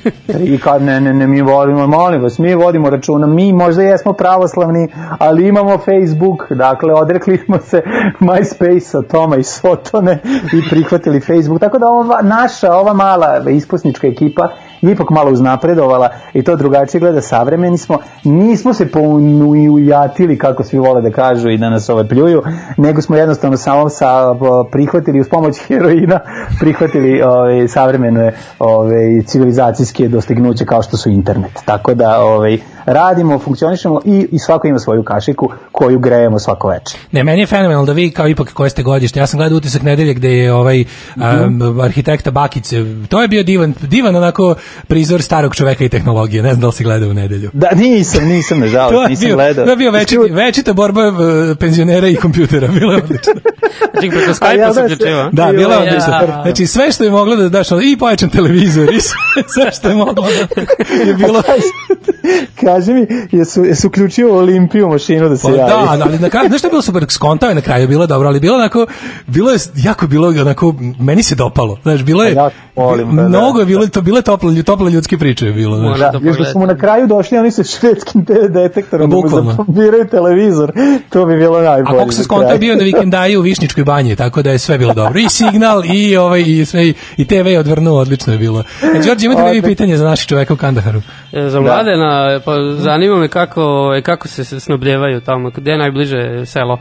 I 0.54 0.58
kad 0.58 0.82
ne, 0.82 1.00
ne, 1.00 1.14
ne, 1.14 1.26
mi 1.26 1.42
volimo, 1.42 1.86
molim 1.86 2.22
vas, 2.22 2.38
mi 2.38 2.54
vodimo 2.54 2.90
računa, 2.90 3.26
mi 3.26 3.52
možda 3.52 3.82
jesmo 3.82 4.12
pravoslavni, 4.12 4.88
ali 5.18 5.48
imamo 5.48 5.78
Facebook, 5.78 6.52
dakle, 6.52 6.94
odrekli 6.94 7.38
smo 7.44 7.58
se 7.58 7.82
MySpace-a, 8.20 9.02
Toma 9.02 9.36
i 9.36 9.42
Sotone 9.42 10.18
i 10.52 10.70
prihvatili 10.70 11.20
Facebook, 11.20 11.60
tako 11.60 11.78
da 11.78 11.88
ova 11.88 12.22
naša, 12.22 12.74
ova 12.74 12.92
mala 12.92 13.50
ispusnička 13.50 14.06
ekipa 14.06 14.48
ipak 14.82 15.10
malo 15.10 15.30
uznapredovala 15.32 16.08
i 16.32 16.42
to 16.42 16.56
drugačije 16.56 17.00
gleda, 17.00 17.20
savremeni 17.20 17.78
smo, 17.78 17.98
nismo 18.24 18.74
se 18.74 18.88
poujatili, 18.88 20.38
kako 20.38 20.64
svi 20.64 20.78
vole 20.78 21.02
da 21.02 21.10
kažu 21.10 21.50
i 21.50 21.58
da 21.58 21.70
nas 21.70 21.88
ove 21.88 22.08
pljuju, 22.08 22.42
nego 22.76 23.02
smo 23.02 23.16
jednostavno 23.16 23.56
samo 23.56 23.88
sa, 23.88 24.34
prihvatili 24.72 25.20
uz 25.20 25.28
pomoć 25.28 25.58
heroina, 25.58 26.20
prihvatili 26.60 27.22
ove, 27.22 27.68
savremene 27.68 28.32
ove, 28.58 29.22
civilizacijske 29.22 30.08
dostignuće 30.08 30.64
kao 30.64 30.82
što 30.82 30.96
su 30.96 31.10
internet. 31.10 31.52
Tako 31.64 31.94
da 31.94 32.20
ovaj, 32.20 32.58
radimo, 32.92 33.38
funkcionišemo 33.38 34.00
i, 34.04 34.28
i 34.32 34.38
svako 34.38 34.68
ima 34.68 34.78
svoju 34.78 35.02
kašiku 35.02 35.50
koju 35.72 35.98
grejemo 35.98 36.38
svako 36.38 36.68
veče. 36.68 36.96
Ne, 37.12 37.24
meni 37.24 37.40
je 37.40 37.46
fenomenalno 37.46 37.86
da 37.86 37.92
vi 37.92 38.10
kao 38.10 38.28
ipak 38.28 38.52
koje 38.52 38.70
ste 38.70 38.82
godište. 38.82 39.20
Ja 39.20 39.26
sam 39.26 39.38
gledao 39.38 39.56
utisak 39.56 39.82
nedelje 39.82 40.14
gde 40.14 40.30
je 40.36 40.52
ovaj 40.52 40.84
um, 41.16 41.80
arhitekta 41.80 42.30
Bakić, 42.30 42.64
to 43.08 43.22
je 43.22 43.28
bio 43.28 43.42
divan, 43.42 43.74
divan 43.80 44.16
onako 44.16 44.54
prizor 44.86 45.22
starog 45.22 45.54
čoveka 45.54 45.84
i 45.84 45.88
tehnologije. 45.88 46.42
Ne 46.42 46.50
znam 46.50 46.60
da 46.60 46.66
li 46.66 46.72
si 46.72 46.84
gledao 46.84 47.10
u 47.10 47.14
nedelju. 47.14 47.50
Da, 47.52 47.68
nisam, 47.74 48.24
nisam, 48.24 48.60
nažalost, 48.60 49.08
nisam 49.10 49.26
bio, 49.26 49.36
gledao. 49.36 49.64
to 49.64 49.70
je 49.70 49.76
bio 49.76 49.90
večiti, 49.90 50.32
večita 50.32 50.72
borba 50.72 51.08
uh, 51.08 51.14
penzionera 51.60 52.08
i 52.08 52.16
kompjutera. 52.16 52.68
Bilo 52.78 52.92
je 52.92 53.02
odlično. 53.02 53.32
Znači, 53.92 54.10
preko 54.10 54.32
Skype-a 54.32 54.74
se 54.74 54.80
da 54.80 54.86
ključiva. 54.86 55.30
Da, 55.32 55.52
bilo 55.52 55.72
je 55.72 55.76
Ja. 55.76 55.82
odlično. 55.82 56.42
Znači 56.42 56.66
sve 56.66 56.92
što 56.92 57.04
je 57.04 57.10
moglo 57.10 57.36
da 57.36 57.48
daš, 57.48 57.68
i 57.82 57.96
pojačan 57.98 58.28
televizor, 58.30 58.94
i 58.94 59.00
sve, 59.00 59.18
sve 59.54 59.72
što 59.72 59.88
je 59.88 59.94
moglo 59.94 60.14
da 60.14 60.60
je 61.10 61.14
bilo... 61.14 61.42
Kaži 62.80 62.92
mi, 62.92 63.06
jesu, 63.32 63.64
jesu 63.64 63.88
uključio 63.88 64.36
Olimpiju 64.38 64.88
mašinu 64.88 65.28
da 65.28 65.36
se 65.36 65.48
Pa 65.48 65.54
javi? 65.54 65.70
da, 65.70 66.04
ali 66.04 66.18
na 66.18 66.30
kraju, 66.30 66.48
znaš 66.48 66.58
što 66.60 66.68
je 66.68 66.70
bilo 66.70 66.82
super, 66.82 67.06
skontao 67.08 67.48
je 67.48 67.54
na 67.54 67.60
kraju, 67.60 67.88
bilo 67.88 68.06
dobro, 68.06 68.28
ali 68.28 68.40
bilo 68.40 68.56
onako, 68.56 68.86
bilo 69.26 69.50
je, 69.50 69.58
jako 69.76 70.06
bilo 70.06 70.28
onako, 70.28 70.74
meni 71.00 71.22
se 71.22 71.34
dopalo, 71.34 71.78
znaš, 71.82 72.02
bilo 72.02 72.24
je, 72.24 72.36
Ja 72.80 72.86
volim, 72.86 73.16
da, 73.16 73.22
da. 73.22 73.28
mnogo 73.28 73.60
je 73.60 73.66
bilo, 73.66 73.86
to 73.86 74.00
bile 74.02 74.22
tople, 74.22 74.62
tople 74.62 74.90
ljudske 74.90 75.18
priče 75.18 75.46
je 75.46 75.52
bilo, 75.52 75.76
znaš. 75.76 75.98
Da, 75.98 76.10
to 76.12 76.20
još 76.22 76.38
da 76.38 76.44
su 76.44 76.58
mu 76.58 76.66
na 76.66 76.76
kraju 76.78 77.06
došli 77.06 77.38
oni 77.38 77.50
sa 77.50 77.64
švedskim 77.64 78.24
TV 78.24 78.32
detektorom 78.50 79.10
da 79.10 79.16
zapambiraju 79.28 80.08
televizor, 80.08 80.72
to 81.10 81.26
bi 81.26 81.36
bilo 81.36 81.56
A 81.58 81.62
najbolje. 81.62 81.86
koliko 81.88 82.12
se 82.12 82.16
za 82.16 82.24
skonto 82.24 82.42
je 82.42 82.48
kraj. 82.48 82.58
bio 82.58 82.76
na 82.76 82.82
vikendaju 82.82 83.40
u 83.40 83.42
Višničkoj 83.42 83.84
banji, 83.84 84.16
tako 84.16 84.42
da 84.42 84.50
je 84.50 84.58
sve 84.58 84.78
bilo 84.78 84.94
dobro. 84.94 85.20
I 85.20 85.28
signal, 85.28 85.82
i 85.84 86.16
ovaj, 86.16 86.44
i 86.46 86.64
sve, 86.64 86.92
i 87.16 87.26
TV 87.26 87.46
je 87.46 87.58
odvrnuo, 87.58 87.98
odlično 88.00 88.32
je 88.32 88.38
bilo. 88.38 88.64
E, 88.96 89.00
Đorđe, 89.06 89.26
imate 89.26 89.42
li 89.42 89.50
vi 89.50 89.62
pitanje 89.62 89.96
za 89.96 90.04
naših 90.04 90.26
čoveka 90.28 90.54
u 90.54 90.56
Kandaharu? 90.56 91.02
E, 91.32 91.48
Za 91.48 91.60
mladena, 91.60 92.40
pa 92.44 92.52
zanima 92.78 93.16
me 93.16 93.28
kako, 93.28 93.60
e, 93.96 94.02
kako 94.02 94.28
se 94.28 94.44
se 94.44 94.60
snabdevaju 94.60 95.20
tamo, 95.20 95.50
gde 95.50 95.70
je 95.70 95.78
najbliže 95.78 96.46
selo? 96.46 96.78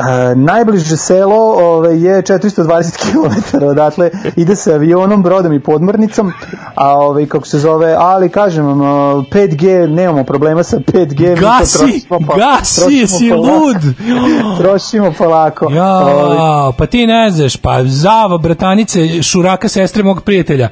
Uh, 0.00 0.06
najbliže 0.36 0.96
selo 0.96 1.36
ove, 1.56 2.00
je 2.00 2.22
420 2.22 2.96
km 2.96 3.64
odatle, 3.64 4.10
ide 4.36 4.56
se 4.56 4.74
avionom, 4.74 5.22
brodom 5.22 5.52
i 5.52 5.60
podmornicom, 5.60 6.32
a 6.74 6.98
ove, 6.98 7.26
kako 7.26 7.46
se 7.46 7.58
zove, 7.58 7.94
ali 7.98 8.28
kažem 8.28 8.66
vam, 8.66 8.80
uh, 8.80 8.86
5G, 9.26 9.64
nemamo 9.88 10.24
problema 10.24 10.62
sa 10.62 10.76
5G. 10.78 11.30
mi 11.30 11.36
to 11.36 11.40
Gasi, 11.40 11.78
trošimo 11.78 12.20
pa- 12.20 12.36
gasi, 12.36 12.80
trošimo 12.80 13.00
jesi 13.00 13.30
polako. 13.30 13.52
lud. 13.56 13.76
trošimo 14.58 15.12
polako. 15.12 15.66
Ove, 15.66 15.76
Ja, 15.76 16.72
pa 16.72 16.86
ti 16.86 17.06
ne 17.06 17.30
znaš, 17.30 17.56
pa 17.56 17.84
Zava, 17.84 18.38
bratanice, 18.38 19.22
šuraka, 19.22 19.68
sestre 19.68 20.02
mog 20.02 20.22
prijatelja, 20.22 20.68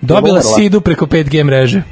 dobila 0.00 0.40
sidu 0.42 0.80
preko 0.80 1.06
5G 1.06 1.44
mreže. 1.44 1.82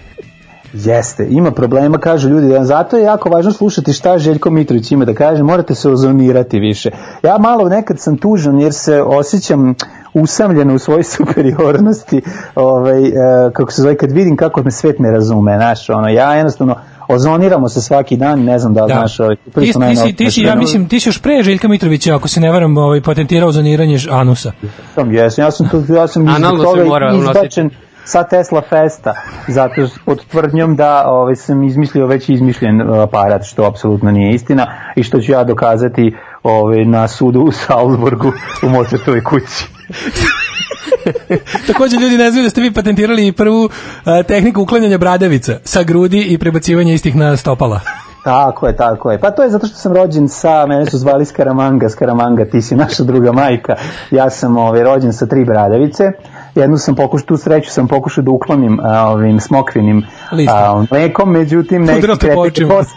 Jeste, 0.72 1.26
ima 1.30 1.50
problema, 1.50 1.98
kažu 1.98 2.28
ljudi, 2.28 2.48
da 2.48 2.64
zato 2.64 2.96
je 2.96 3.04
jako 3.04 3.28
važno 3.28 3.52
slušati 3.52 3.92
šta 3.92 4.18
Željko 4.18 4.50
Mitrović 4.50 4.92
ima 4.92 5.04
da 5.04 5.14
kaže, 5.14 5.42
morate 5.42 5.74
se 5.74 5.90
ozonirati 5.90 6.60
više. 6.60 6.90
Ja 7.22 7.38
malo 7.38 7.68
nekad 7.68 8.00
sam 8.00 8.16
tužan 8.16 8.60
jer 8.60 8.72
se 8.72 9.02
osjećam 9.02 9.74
usamljeno 10.14 10.74
u 10.74 10.78
svojoj 10.78 11.02
superiornosti, 11.16 12.22
ovaj, 12.54 13.06
e, 13.06 13.12
kako 13.52 13.72
se 13.72 13.82
zove, 13.82 13.96
kad 13.96 14.12
vidim 14.12 14.36
kako 14.36 14.62
me 14.62 14.70
svet 14.70 14.98
ne 14.98 15.10
razume, 15.10 15.56
znaš, 15.56 15.90
ono, 15.90 16.08
ja 16.08 16.34
jednostavno 16.34 16.76
ozoniramo 17.08 17.68
se 17.68 17.80
svaki 17.80 18.16
dan, 18.16 18.44
ne 18.44 18.58
znam 18.58 18.74
da 18.74 18.80
Da. 18.80 18.94
znaš, 18.94 19.20
ovaj, 19.20 19.36
Ti, 19.36 19.52
ti, 19.54 19.72
si, 19.96 20.12
ti 20.16 20.30
si, 20.30 20.40
ja 20.40 20.54
mislim, 20.54 20.88
ti 20.88 21.00
si 21.00 21.08
još 21.08 21.22
pre 21.22 21.42
Željka 21.42 21.68
Mitrovića, 21.68 22.16
ako 22.16 22.28
se 22.28 22.40
ne 22.40 22.50
varam, 22.50 22.76
ovaj, 22.76 23.00
patentirao 23.00 23.52
zoniranje 23.52 23.98
anusa. 24.10 24.52
sam, 24.94 25.12
jesam, 25.12 25.44
ja 25.44 25.50
sam, 25.50 25.68
tu, 25.68 25.94
ja 25.94 26.08
sam 26.08 26.26
se 26.26 26.62
toga 26.62 26.84
mora 26.84 27.14
izbačen 27.14 27.70
sa 28.04 28.24
Tesla 28.24 28.62
Festa, 28.62 29.14
zato 29.48 29.86
s- 29.86 29.98
pod 30.04 30.24
tvrdnjom 30.26 30.76
da 30.76 31.04
ovaj, 31.06 31.36
sam 31.36 31.62
izmislio 31.62 32.06
već 32.06 32.28
izmišljen 32.28 32.90
uh, 32.90 32.98
aparat, 32.98 33.44
što 33.44 33.64
apsolutno 33.64 34.10
nije 34.10 34.34
istina 34.34 34.66
i 34.96 35.02
što 35.02 35.20
ću 35.20 35.32
ja 35.32 35.44
dokazati 35.44 36.14
ovaj, 36.42 36.84
na 36.84 37.08
sudu 37.08 37.40
u 37.40 37.52
Salzburgu 37.52 38.32
u 38.62 38.68
Mozartovoj 38.68 39.24
kući. 39.24 39.66
Takođe 41.66 41.96
ljudi 41.96 42.18
ne 42.18 42.30
znaju 42.30 42.44
da 42.44 42.50
ste 42.50 42.60
vi 42.60 42.72
patentirali 42.72 43.32
prvu 43.32 43.68
a, 44.04 44.22
tehniku 44.22 44.62
uklanjanja 44.62 44.98
bradavica 44.98 45.52
sa 45.64 45.82
grudi 45.82 46.22
i 46.22 46.38
prebacivanja 46.38 46.92
istih 46.92 47.16
na 47.16 47.36
stopala. 47.36 47.80
Tako 48.24 48.66
je, 48.66 48.76
tako 48.76 49.10
je. 49.10 49.20
Pa 49.20 49.30
to 49.30 49.42
je 49.42 49.50
zato 49.50 49.66
što 49.66 49.76
sam 49.76 49.92
rođen 49.92 50.28
sa, 50.28 50.66
mene 50.66 50.86
su 50.86 50.98
zvali 50.98 51.24
Skaramanga, 51.24 51.88
Skaramanga, 51.88 52.44
ti 52.44 52.62
si 52.62 52.76
naša 52.76 53.02
druga 53.02 53.32
majka. 53.32 53.74
Ja 54.10 54.30
sam 54.30 54.56
ovaj, 54.56 54.82
rođen 54.82 55.12
sa 55.12 55.26
tri 55.26 55.44
bradavice. 55.44 56.04
Jednu 56.54 56.78
sam 56.78 56.94
pokušao, 56.94 57.26
tu 57.26 57.36
sreću 57.36 57.70
sam 57.70 57.88
pokušao 57.88 58.24
da 58.24 58.30
uklonim 58.30 58.80
a, 58.80 59.08
ovim 59.08 59.40
smokvinim 59.40 60.06
a, 60.48 60.84
mlekom, 60.90 61.30
međutim 61.30 61.84
neki 61.84 61.98
Udarao 61.98 62.16
te 62.16 62.34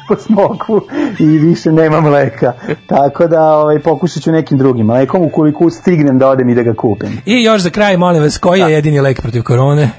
po 0.08 0.16
smokvu 0.18 0.82
i 1.20 1.26
više 1.26 1.72
nema 1.72 2.02
mleka. 2.02 2.54
Tako 2.88 3.28
da 3.28 3.54
ovaj, 3.54 3.80
pokušat 3.80 4.24
ću 4.24 4.32
nekim 4.32 4.58
drugim 4.58 4.86
mlekom 4.86 5.22
ukoliko 5.22 5.70
stignem 5.70 6.18
da 6.18 6.30
odem 6.30 6.50
i 6.50 6.56
da 6.56 6.64
ga 6.64 6.74
kupim. 6.74 7.22
I 7.26 7.44
još 7.44 7.62
za 7.62 7.70
kraj, 7.70 7.98
molim 7.98 8.24
vas, 8.24 8.38
koji 8.38 8.60
je 8.60 8.72
jedini 8.72 9.00
lek 9.00 9.22
protiv 9.22 9.44
korone? 9.44 9.90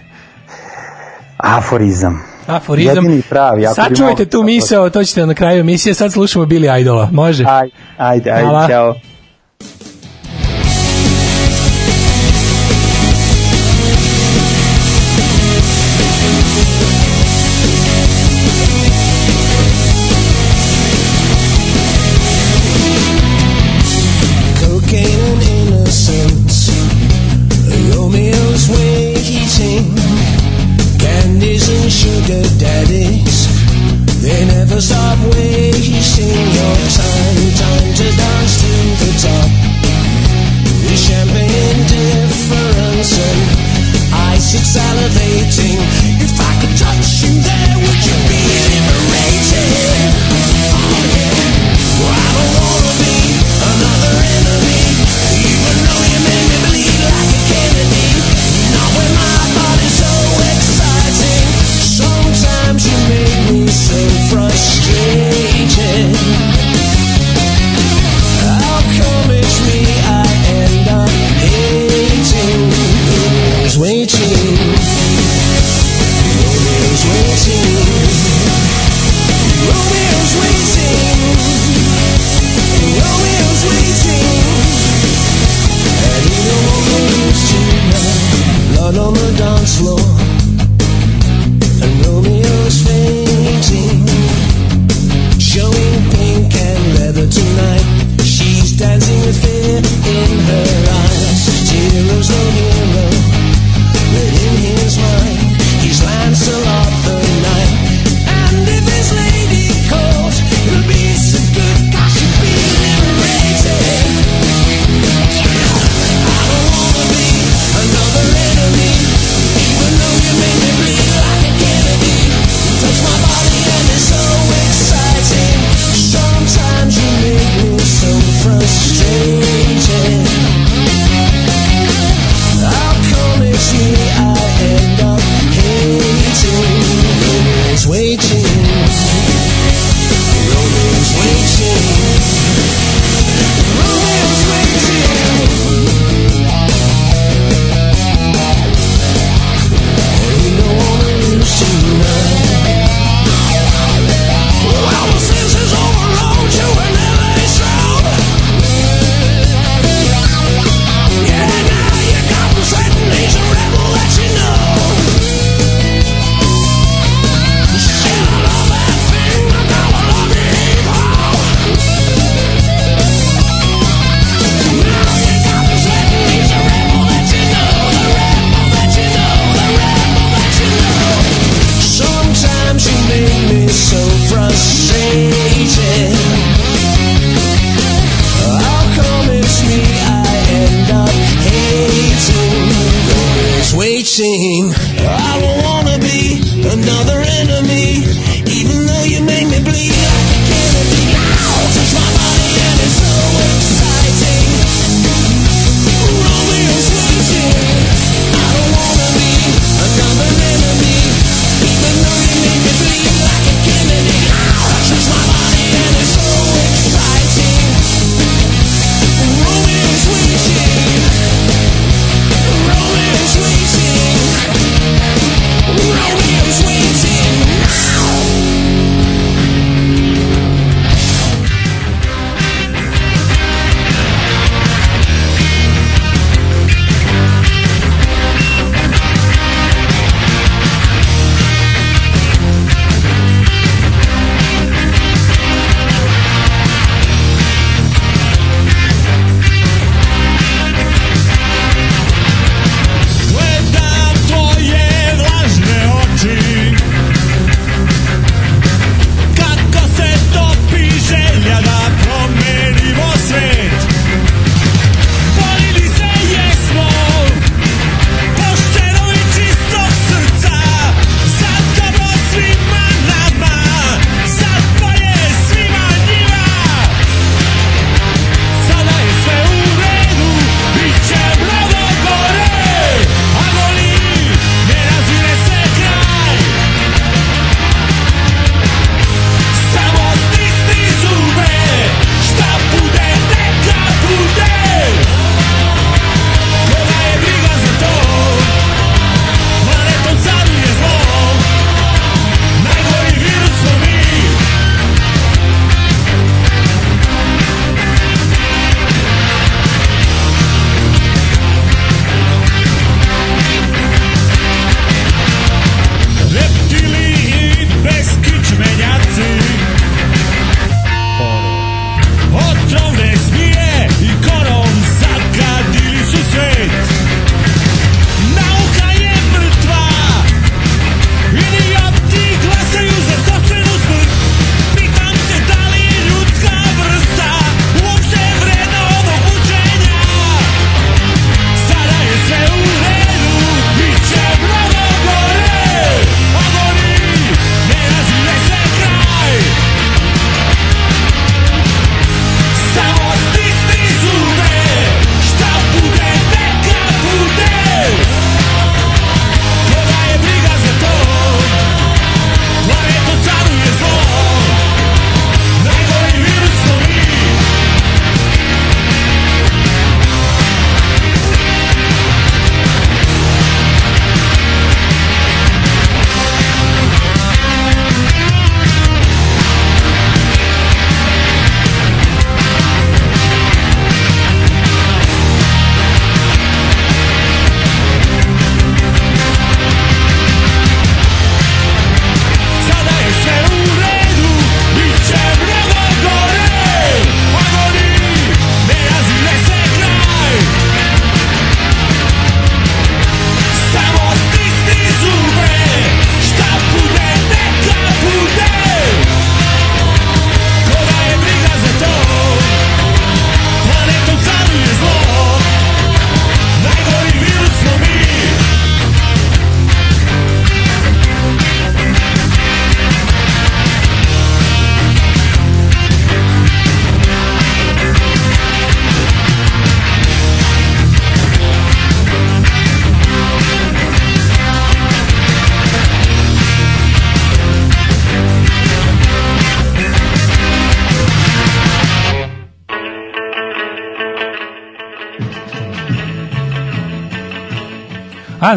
Aforizam. 1.36 2.22
Aforizam. 2.46 3.04
Jedini 3.04 3.22
pravi. 3.22 3.66
ako 3.66 3.74
Sačuvajte 3.74 4.24
tu 4.24 4.42
misao, 4.42 4.90
to 4.90 5.04
ćete 5.04 5.26
na 5.26 5.34
kraju 5.34 5.60
emisije. 5.60 5.94
Sad 5.94 6.12
slušamo 6.12 6.44
Billy 6.44 6.80
Idola. 6.80 7.08
Može? 7.12 7.44
Aj, 7.48 7.68
ajde, 7.96 8.30
ajde, 8.30 8.48
Hvala. 8.48 8.68
ćao. 8.68 8.94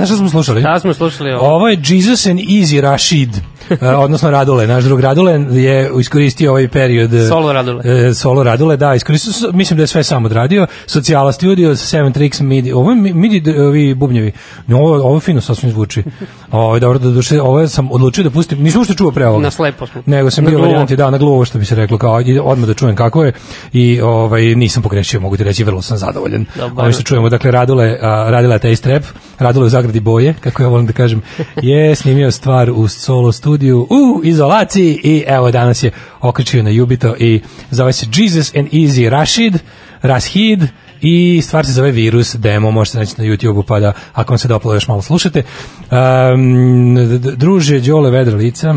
Šta 0.05 0.15
smo 0.15 0.29
slušali? 0.29 0.61
Da 0.61 0.79
smo 0.79 0.93
slušali 0.93 1.31
ovo. 1.31 1.55
Ovo 1.55 1.67
je 1.67 1.81
Jesus 1.87 2.25
and 2.25 2.39
Easy 2.39 2.81
Rashid, 2.81 3.29
odnosno 4.03 4.31
Radule. 4.31 4.67
Naš 4.67 4.83
drug 4.83 4.99
Radule 4.99 5.45
je 5.51 5.91
iskoristio 5.99 6.51
ovaj 6.51 6.67
period... 6.67 7.13
e, 7.13 7.27
Solo 7.27 7.53
Radule. 7.53 7.83
e, 7.85 8.13
solo 8.13 8.43
Radule, 8.43 8.77
da, 8.77 8.95
iskoristio, 8.95 9.51
mislim 9.53 9.77
da 9.77 9.83
je 9.83 9.87
sve 9.87 10.03
sam 10.03 10.25
odradio. 10.25 10.67
Socijala 10.85 11.31
Studio, 11.31 11.75
Seven 11.75 12.13
Tricks, 12.13 12.39
MIDI. 12.39 12.71
Ovo 12.71 12.95
MIDI, 12.95 13.59
ovi 13.59 13.93
bubnjevi. 13.93 14.31
No, 14.67 14.77
Ovo, 14.77 14.95
ovo 14.95 15.19
fino 15.19 15.41
sasvim 15.41 15.71
zvuči. 15.71 16.03
Ovo 16.51 16.75
je 16.75 16.79
dobro 16.79 16.99
da 16.99 17.09
duše, 17.09 17.41
ovo 17.41 17.67
sam 17.67 17.91
odlučio 17.91 18.23
da 18.23 18.29
pustim, 18.29 18.63
nisam 18.63 18.81
ušte 18.81 18.93
čuo 18.93 19.11
pre 19.11 19.27
ovoga. 19.27 19.43
Na 19.43 19.51
slepo 19.51 19.87
smo. 19.87 20.03
Nego 20.05 20.29
sam 20.29 20.43
Na 20.43 20.49
bio 20.49 20.59
varijanti, 20.59 20.95
da, 20.95 21.09
na 21.09 21.17
gluvo 21.17 21.45
što 21.45 21.59
bi 21.59 21.65
se 21.65 21.75
reklo, 21.75 21.97
kao 21.97 22.21
odmah 22.43 22.67
da 22.67 22.73
čujem 22.73 22.95
kako 22.95 23.23
je 23.23 23.33
i 23.73 24.01
ovaj 24.01 24.41
nisam 24.41 24.83
pogrešio, 24.83 25.19
mogu 25.19 25.37
ti 25.37 25.43
reći, 25.43 25.63
vrlo 25.63 25.81
sam 25.81 25.97
zadovoljan. 25.97 26.45
Dobro. 26.55 26.83
Ovo 26.83 26.91
što 26.91 27.03
čujemo, 27.03 27.29
dakle, 27.29 27.51
Radule, 27.51 27.97
a, 28.01 28.27
radila 28.29 28.53
je 28.53 28.59
taj 28.59 28.75
strep, 28.75 29.03
Radule 29.39 29.65
u 29.65 29.69
zagradi 29.69 29.99
boje, 29.99 30.33
kako 30.39 30.63
ja 30.63 30.69
volim 30.69 30.85
da 30.85 30.93
kažem, 30.93 31.21
je 31.61 31.95
snimio 31.95 32.31
stvar 32.31 32.71
u 32.71 32.87
solo 32.87 33.31
studiju 33.31 33.58
u 33.63 34.21
izolaciji 34.23 34.99
i 35.03 35.23
evo 35.27 35.51
danas 35.51 35.83
je 35.83 35.91
okrećio 36.21 36.63
na 36.63 36.69
Jubito 36.69 37.15
i 37.19 37.41
zove 37.71 37.93
se 37.93 38.05
Jesus 38.13 38.55
and 38.55 38.67
Easy 38.67 39.09
Rashid, 39.09 39.57
Rashid, 40.01 40.63
i 41.01 41.41
stvar 41.41 41.65
se 41.65 41.71
zove 41.71 41.91
Virus 41.91 42.35
demo, 42.35 42.71
možete 42.71 42.97
naći 42.97 43.13
na 43.17 43.23
YouTube-u 43.23 43.63
pa 43.63 43.79
da 43.79 43.93
ako 44.13 44.33
vam 44.33 44.37
se 44.37 44.47
dopalo 44.47 44.73
još 44.73 44.87
malo 44.87 45.01
slušate. 45.01 45.43
Um, 45.91 46.95
druže 47.35 47.79
Đole 47.79 48.11
Vedra 48.11 48.37
lica, 48.37 48.75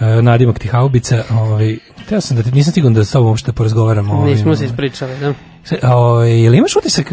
e, 0.00 0.22
nadimak 0.22 0.58
ti 0.58 0.68
haubica, 0.68 1.24
ovaj, 1.30 1.76
teo 2.08 2.20
sam 2.20 2.36
da 2.36 2.42
ti, 2.42 2.50
nisam 2.52 2.72
siguran 2.72 2.94
da 2.94 3.04
sa 3.04 3.18
ovom 3.18 3.36
što 3.36 3.52
porazgovaram. 3.52 4.10
Ovaj, 4.10 4.30
Nismo 4.30 4.56
se 4.56 4.64
ispričali, 4.64 5.18
da. 5.20 5.34
Se- 5.64 5.78
Ovaj, 5.82 6.40
ili 6.40 6.58
imaš 6.58 6.76
utisak 6.76 7.12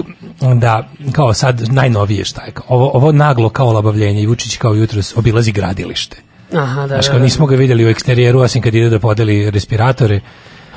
da, 0.56 0.90
kao 1.12 1.34
sad, 1.34 1.62
najnovije 1.72 2.26
šta 2.26 2.42
je, 2.42 2.54
ovo, 2.68 2.92
ovo 2.94 3.12
naglo 3.12 3.50
kao 3.50 3.72
labavljenje 3.72 4.22
i 4.22 4.28
Vučić 4.28 4.58
kao 4.58 4.74
jutros 4.74 5.18
obilazi 5.18 5.52
gradilište. 5.52 6.18
Aha, 6.54 6.82
da, 6.82 6.88
Znaš, 6.88 7.08
da, 7.08 7.14
da. 7.14 7.20
nismo 7.20 7.46
ga 7.46 7.56
vidjeli 7.56 7.86
u 7.86 7.90
eksterijeru, 7.90 8.40
osim 8.40 8.62
kad 8.62 8.76
ide 8.76 8.90
da 8.90 9.00
podeli 9.00 9.52
respiratore. 9.52 10.20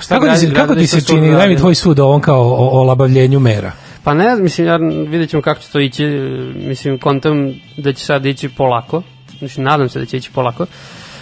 Šta 0.01 0.15
Kako 0.15 0.35
ti, 0.35 0.39
se, 0.41 0.55
kako 0.55 0.75
ti 0.75 0.87
se 0.87 1.01
čini, 1.01 1.31
daj 1.31 1.49
mi 1.49 1.57
tvoj 1.57 1.75
sud 1.75 1.99
o 1.99 2.05
ovom 2.05 2.21
kao 2.21 2.43
o, 2.43 2.81
o 2.81 2.85
labavljenju 2.85 3.41
mera. 3.41 3.73
Pa 4.05 4.15
ne, 4.15 4.37
mislim, 4.37 4.67
ja 4.67 4.77
vidjet 5.09 5.31
ćemo 5.31 5.43
kako 5.43 5.61
će 5.61 5.69
to 5.69 5.81
ići, 5.81 6.07
mislim, 6.57 6.99
kontam 6.99 7.55
da 7.77 7.93
će 7.93 8.05
sad 8.05 8.27
ići 8.27 8.49
polako, 8.49 9.03
mislim, 9.41 9.65
nadam 9.65 9.89
se 9.89 9.99
da 9.99 10.07
će 10.07 10.17
ići 10.17 10.31
polako, 10.33 10.67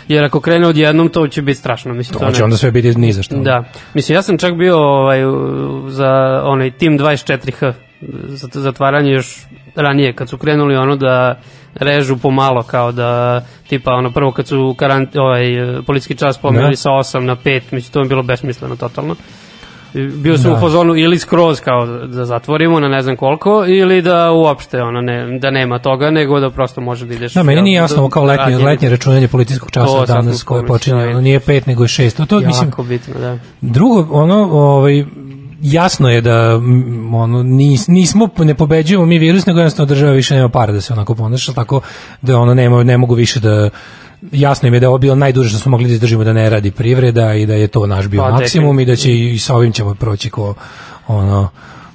jer 0.09 0.25
ako 0.25 0.41
krene 0.41 0.67
odjednom, 0.67 1.09
to 1.09 1.29
će 1.29 1.43
biti 1.43 1.59
strašno, 1.61 1.95
mislim, 1.95 2.19
to, 2.19 2.27
To 2.27 2.33
će 2.33 2.39
ne. 2.39 2.45
onda 2.45 2.57
sve 2.57 2.71
biti 2.71 2.99
ni 2.99 3.13
za 3.13 3.23
što. 3.23 3.37
Da, 3.37 3.65
mislim, 3.95 4.17
ja 4.17 4.23
sam 4.23 4.39
čak 4.39 4.55
bio 4.55 4.79
ovaj, 4.79 5.21
za 5.89 6.43
onaj 6.45 6.71
Team 6.71 6.99
24H, 6.99 7.73
za 8.29 8.49
zatvaranje 8.53 9.13
još 9.13 9.47
ranije, 9.75 10.13
kad 10.13 10.29
su 10.29 10.39
krenuli 10.39 10.77
ono 10.77 10.97
da 10.97 11.41
režu 11.75 12.17
pomalo, 12.17 12.63
kao 12.63 12.93
da, 12.93 13.41
tipa, 13.69 13.93
ono, 13.93 14.11
prvo 14.11 14.33
kad 14.33 14.47
su 14.47 14.75
karant, 14.79 15.17
ovaj, 15.17 15.45
policijski 15.87 16.15
čas 16.15 16.39
pomerili 16.39 16.71
Da. 16.71 16.77
sa 16.77 16.91
8 16.91 17.19
na 17.21 17.37
5, 17.37 17.45
mislim, 17.71 17.93
to 17.93 18.01
je 18.01 18.07
bilo 18.07 18.23
besmisleno 18.23 18.77
totalno. 18.77 19.15
Bio 20.15 20.39
sam 20.39 20.51
Da. 20.51 20.57
u 20.57 20.61
fazonu 20.61 20.97
ili 20.97 21.19
skroz 21.19 21.61
kao 21.61 21.87
da 21.87 22.25
zatvorimo 22.25 22.81
na 22.81 22.89
ne 22.89 23.03
znam 23.03 23.17
koliko 23.17 23.65
ili 23.67 24.03
da 24.03 24.33
uopšte 24.33 24.83
ono 24.83 25.01
ne, 25.01 25.39
da 25.39 25.51
nema 25.51 25.79
toga 25.79 26.11
nego 26.11 26.41
da 26.41 26.51
prosto 26.51 26.81
može 26.81 27.07
da 27.07 27.15
ideš 27.15 27.35
Da, 27.35 27.43
meni 27.43 27.63
nije 27.63 27.77
jasno 27.77 27.97
do- 27.97 28.01
ovo 28.01 28.11
kao 28.11 28.25
letnje, 28.25 28.45
radnje. 28.45 28.65
letnje 28.65 28.89
računanje 28.89 29.29
policijskog 29.29 29.71
časa 29.71 29.87
To 29.89 30.07
danas 30.07 30.43
koje 30.43 30.67
počinje, 30.67 30.97
da. 30.97 31.09
ono 31.09 31.21
nije 31.21 31.41
pet 31.41 31.67
nego 31.67 31.85
je 31.85 31.89
šest. 31.89 32.17
To, 32.17 32.27
to 32.27 32.41
mislim, 32.41 32.69
jako 32.69 32.83
bitno 32.83 33.15
da 33.15 33.39
Drugo, 33.61 34.07
ono, 34.13 34.35
ovaj, 34.45 35.05
jasno 35.63 36.11
je 36.11 36.21
da 36.21 36.61
ono 37.13 37.43
nis, 37.43 37.89
nismo 37.89 38.29
ne 38.39 38.55
pobeđujemo 38.55 39.07
mi 39.07 39.19
virus 39.19 39.47
nego 39.47 39.59
jednostavno 39.59 39.89
država 39.89 40.13
više 40.13 40.35
nema 40.35 40.49
para 40.49 40.73
da 40.73 40.81
se 40.81 40.93
onako 40.93 41.15
ponaša 41.15 41.53
tako? 41.53 41.81
Da 42.23 42.39
ono 42.39 42.55
nema 42.55 42.85
ne 42.85 42.99
mogu 42.99 43.15
više 43.15 43.41
da 43.41 43.71
jasno 44.33 44.69
im 44.69 44.75
je 44.75 44.81
da 44.81 44.85
je 44.85 44.89
ovo 44.89 44.99
bilo 44.99 45.15
najduže 45.15 45.49
što 45.49 45.59
smo 45.59 45.71
mogli 45.71 45.89
da 45.89 45.95
izdržimo 45.95 46.25
da 46.25 46.33
ne 46.33 46.51
radi 46.51 46.71
privreda 46.71 47.35
i 47.35 47.47
da 47.47 47.55
je 47.55 47.69
to 47.69 47.87
naš 47.87 48.07
bio 48.07 48.23
Pa, 48.23 48.31
maksimum 48.31 48.81
i 48.81 48.85
da 48.85 48.97
će 48.97 49.19
i 49.19 49.39
sa 49.39 49.55
ovim 49.55 49.73
ćemo 49.73 49.95
proći 49.95 50.31
ko 50.31 50.55
ono 51.09 51.49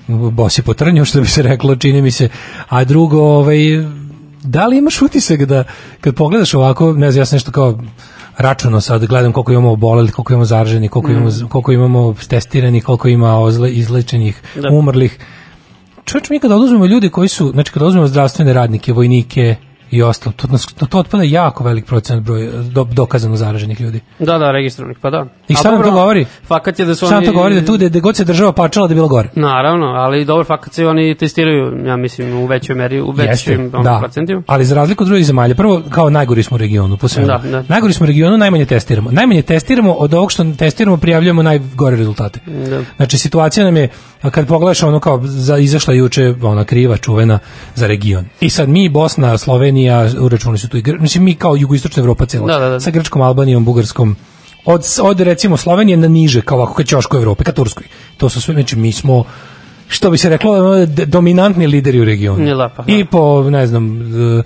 bosi 0.07 0.61
po 0.61 0.73
trnju 0.73 1.05
što 1.05 1.21
bi 1.21 1.27
se 1.27 1.41
reklo 1.41 1.75
čini 1.75 2.01
mi 2.01 2.11
se. 2.11 2.29
A 2.69 2.83
drugo 2.83 3.21
ovaj 3.21 3.57
da 4.43 4.67
li 4.67 4.77
imaš 4.77 5.01
utisak 5.01 5.45
da 5.45 5.63
kad 6.01 6.15
pogledaš 6.15 6.53
ovako 6.53 6.93
ne 6.93 7.11
znam 7.11 7.21
ja 7.21 7.25
sam 7.25 7.35
nešto 7.35 7.51
kao 7.51 7.79
računo 8.37 8.81
sad 8.81 9.05
gledam 9.05 9.31
koliko 9.33 9.51
imamo 9.51 9.71
oboleli, 9.71 10.11
koliko 10.11 10.33
imamo 10.33 10.45
zaraženih, 10.45 10.91
koliko 10.91 11.11
imamo 11.11 11.29
koliko 11.49 11.71
imamo 11.71 12.15
testiranih, 12.27 12.83
koliko 12.83 13.07
ima 13.07 13.39
ozle, 13.39 13.71
izlečenih, 13.71 14.41
Da. 14.55 14.69
umrlih. 14.69 15.19
Čovječ, 16.05 16.29
mi 16.29 16.39
kada 16.39 16.55
oduzmemo 16.55 16.85
ljudi 16.85 17.09
koji 17.09 17.27
su, 17.27 17.51
znači 17.51 17.71
kada 17.71 17.85
oduzmemo 17.85 18.07
zdravstvene 18.07 18.53
radnike, 18.53 18.93
vojnike 18.93 19.55
i 19.91 20.01
ostalo, 20.01 20.33
to, 20.35 20.47
nas, 20.47 20.65
to, 20.65 20.99
otpada 20.99 21.23
jako 21.23 21.63
velik 21.63 21.85
procenat 21.85 22.23
broj 22.23 22.49
do, 22.71 22.83
dokazano 22.83 23.35
zaraženih 23.35 23.81
ljudi. 23.81 23.99
Da, 24.19 24.37
da, 24.37 24.51
registrovanih, 24.51 24.97
pa 25.01 25.09
da. 25.09 25.25
I 25.47 25.55
šta 25.55 25.71
nam 25.71 25.83
to 25.83 25.91
govori? 25.91 26.25
Fakat 26.43 26.79
je 26.79 26.85
da 26.85 26.95
su 26.95 27.05
Šta 27.05 27.17
oni... 27.17 27.25
to 27.25 27.33
govori 27.33 27.55
da 27.55 27.65
tu 27.65 27.73
gde, 27.73 27.89
gde 27.89 27.99
god 27.99 28.15
se 28.15 28.23
država 28.23 28.51
pačala 28.51 28.87
da 28.87 28.93
bilo 28.93 29.07
gore? 29.07 29.29
Naravno, 29.35 29.85
ali 29.85 30.25
dobro, 30.25 30.43
fakat 30.43 30.73
se 30.73 30.87
oni 30.87 31.15
testiraju, 31.15 31.85
ja 31.85 31.97
mislim, 31.97 32.37
u 32.37 32.45
većoj 32.45 32.75
meri, 32.75 33.01
u 33.01 33.11
većim 33.11 33.71
da. 33.83 33.97
procentima. 33.99 34.43
Ali 34.47 34.65
za 34.65 34.75
razliku 34.75 35.03
od 35.03 35.07
drugih 35.07 35.25
zemalja, 35.25 35.55
prvo 35.55 35.81
kao 35.89 36.09
najgori 36.09 36.43
smo 36.43 36.55
u 36.55 36.57
regionu, 36.57 36.97
po 36.97 37.07
svemu. 37.07 37.27
Da, 37.27 37.41
da. 37.51 37.63
Najgori 37.67 37.93
smo 37.93 38.03
u 38.03 38.07
regionu, 38.07 38.37
najmanje 38.37 38.65
testiramo. 38.65 39.11
Najmanje 39.11 39.41
testiramo 39.41 39.93
od 39.93 40.13
ovog 40.13 40.31
što 40.31 40.53
testiramo, 40.57 40.97
prijavljujemo 40.97 41.43
najgore 41.43 41.95
rezultate. 41.95 42.39
Da. 42.69 42.81
Znači 42.97 43.17
situacija 43.17 43.65
nam 43.65 43.77
je 43.77 43.89
kad 44.31 44.47
pogledaš 44.47 44.83
ono 44.83 44.99
kao 44.99 45.21
za, 45.23 45.57
izašla 45.57 45.93
juče 45.93 46.33
ona 46.41 46.63
kriva 46.63 46.97
čuvena 46.97 47.39
za 47.75 47.87
region. 47.87 48.25
I 48.39 48.49
sad 48.49 48.69
mi 48.69 48.89
Bosna, 48.89 49.37
Slovenija, 49.37 49.76
uračunali 50.19 50.57
su 50.57 50.69
tu 50.69 50.77
i 50.77 50.81
Gr- 50.81 51.01
mislim 51.01 51.23
mi 51.23 51.35
kao 51.35 51.55
jugoistočna 51.55 52.01
Evropa 52.01 52.25
cela. 52.25 52.47
Da, 52.47 52.59
da, 52.59 52.69
da. 52.69 52.79
Sa 52.79 52.91
Grčkom, 52.91 53.21
Albanijom, 53.21 53.65
Bugarskom 53.65 54.15
od, 54.65 54.85
od 55.01 55.19
recimo 55.19 55.57
Slovenije 55.57 55.97
na 55.97 56.07
niže, 56.07 56.41
kao 56.41 56.57
ovako 56.57 56.73
ka 56.73 56.83
ćošku 56.83 57.17
Evrope, 57.17 57.43
ka 57.43 57.51
Turskoj. 57.51 57.87
To 58.17 58.29
su 58.29 58.41
sve, 58.41 58.53
znači 58.53 58.75
mi 58.75 58.91
smo 58.91 59.23
što 59.87 60.11
bi 60.11 60.17
se 60.17 60.29
reklo, 60.29 60.85
dominantni 60.85 61.67
lideri 61.67 61.99
u 61.99 62.05
regionu. 62.05 62.45
Je 62.45 62.55
da, 62.55 62.69
da. 62.77 62.83
I 62.87 63.05
po, 63.05 63.49
ne 63.49 63.67
znam, 63.67 64.01
e, 64.01 64.43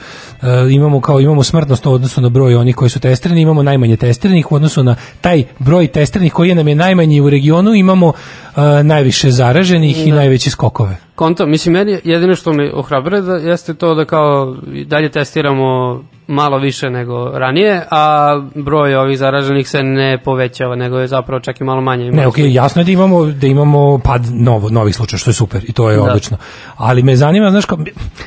imamo 0.69 1.01
kao 1.01 1.19
imamo 1.19 1.43
smrtnost 1.43 1.85
u 1.85 1.91
odnosu 1.91 2.21
na 2.21 2.29
broj 2.29 2.55
onih 2.55 2.75
koji 2.75 2.89
su 2.89 2.99
testirani, 2.99 3.41
imamo 3.41 3.63
najmanje 3.63 3.97
testiranih 3.97 4.51
u 4.51 4.55
odnosu 4.55 4.83
na 4.83 4.95
taj 5.21 5.43
broj 5.59 5.87
testiranih 5.87 6.33
koji 6.33 6.55
nam 6.55 6.67
je 6.67 6.75
najmanji 6.75 7.21
u 7.21 7.29
regionu, 7.29 7.73
imamo 7.73 8.13
e, 8.55 8.83
najviše 8.83 9.31
zaraženih 9.31 10.07
i 10.07 10.11
najveće 10.11 10.49
skokove. 10.49 10.97
Konto, 11.15 11.45
mislim, 11.45 11.73
meni 11.73 11.99
jedino 12.03 12.35
što 12.35 12.53
me 12.53 12.71
ohrabre 12.73 13.21
da 13.21 13.33
jeste 13.33 13.73
to 13.73 13.95
da 13.95 14.05
kao 14.05 14.55
dalje 14.85 15.11
testiramo 15.11 16.03
malo 16.32 16.57
više 16.57 16.89
nego 16.89 17.29
ranije, 17.34 17.84
a 17.91 18.34
broj 18.55 18.95
ovih 18.95 19.17
zaraženih 19.17 19.69
se 19.69 19.84
ne 19.84 20.17
povećava, 20.17 20.75
nego 20.75 20.99
je 20.99 21.07
zapravo 21.07 21.39
čak 21.39 21.61
i 21.61 21.63
malo 21.63 21.82
manje. 21.82 22.11
Ne, 22.11 22.27
okej, 22.27 22.53
jasno 22.53 22.82
je 22.82 22.86
da 22.86 22.91
imamo 22.91 23.25
da 23.25 23.47
imamo 23.47 23.99
pad 24.03 24.21
novo 24.32 24.69
novih 24.69 24.95
slučaja 24.95 25.17
što 25.17 25.29
je 25.29 25.34
super 25.34 25.61
i 25.67 25.73
to 25.73 25.89
je 25.89 25.97
Da. 25.97 26.03
odlično. 26.03 26.38
Ali 26.77 27.03
me 27.03 27.15
zanima, 27.15 27.51
znaš 27.51 27.65
kao 27.65 27.77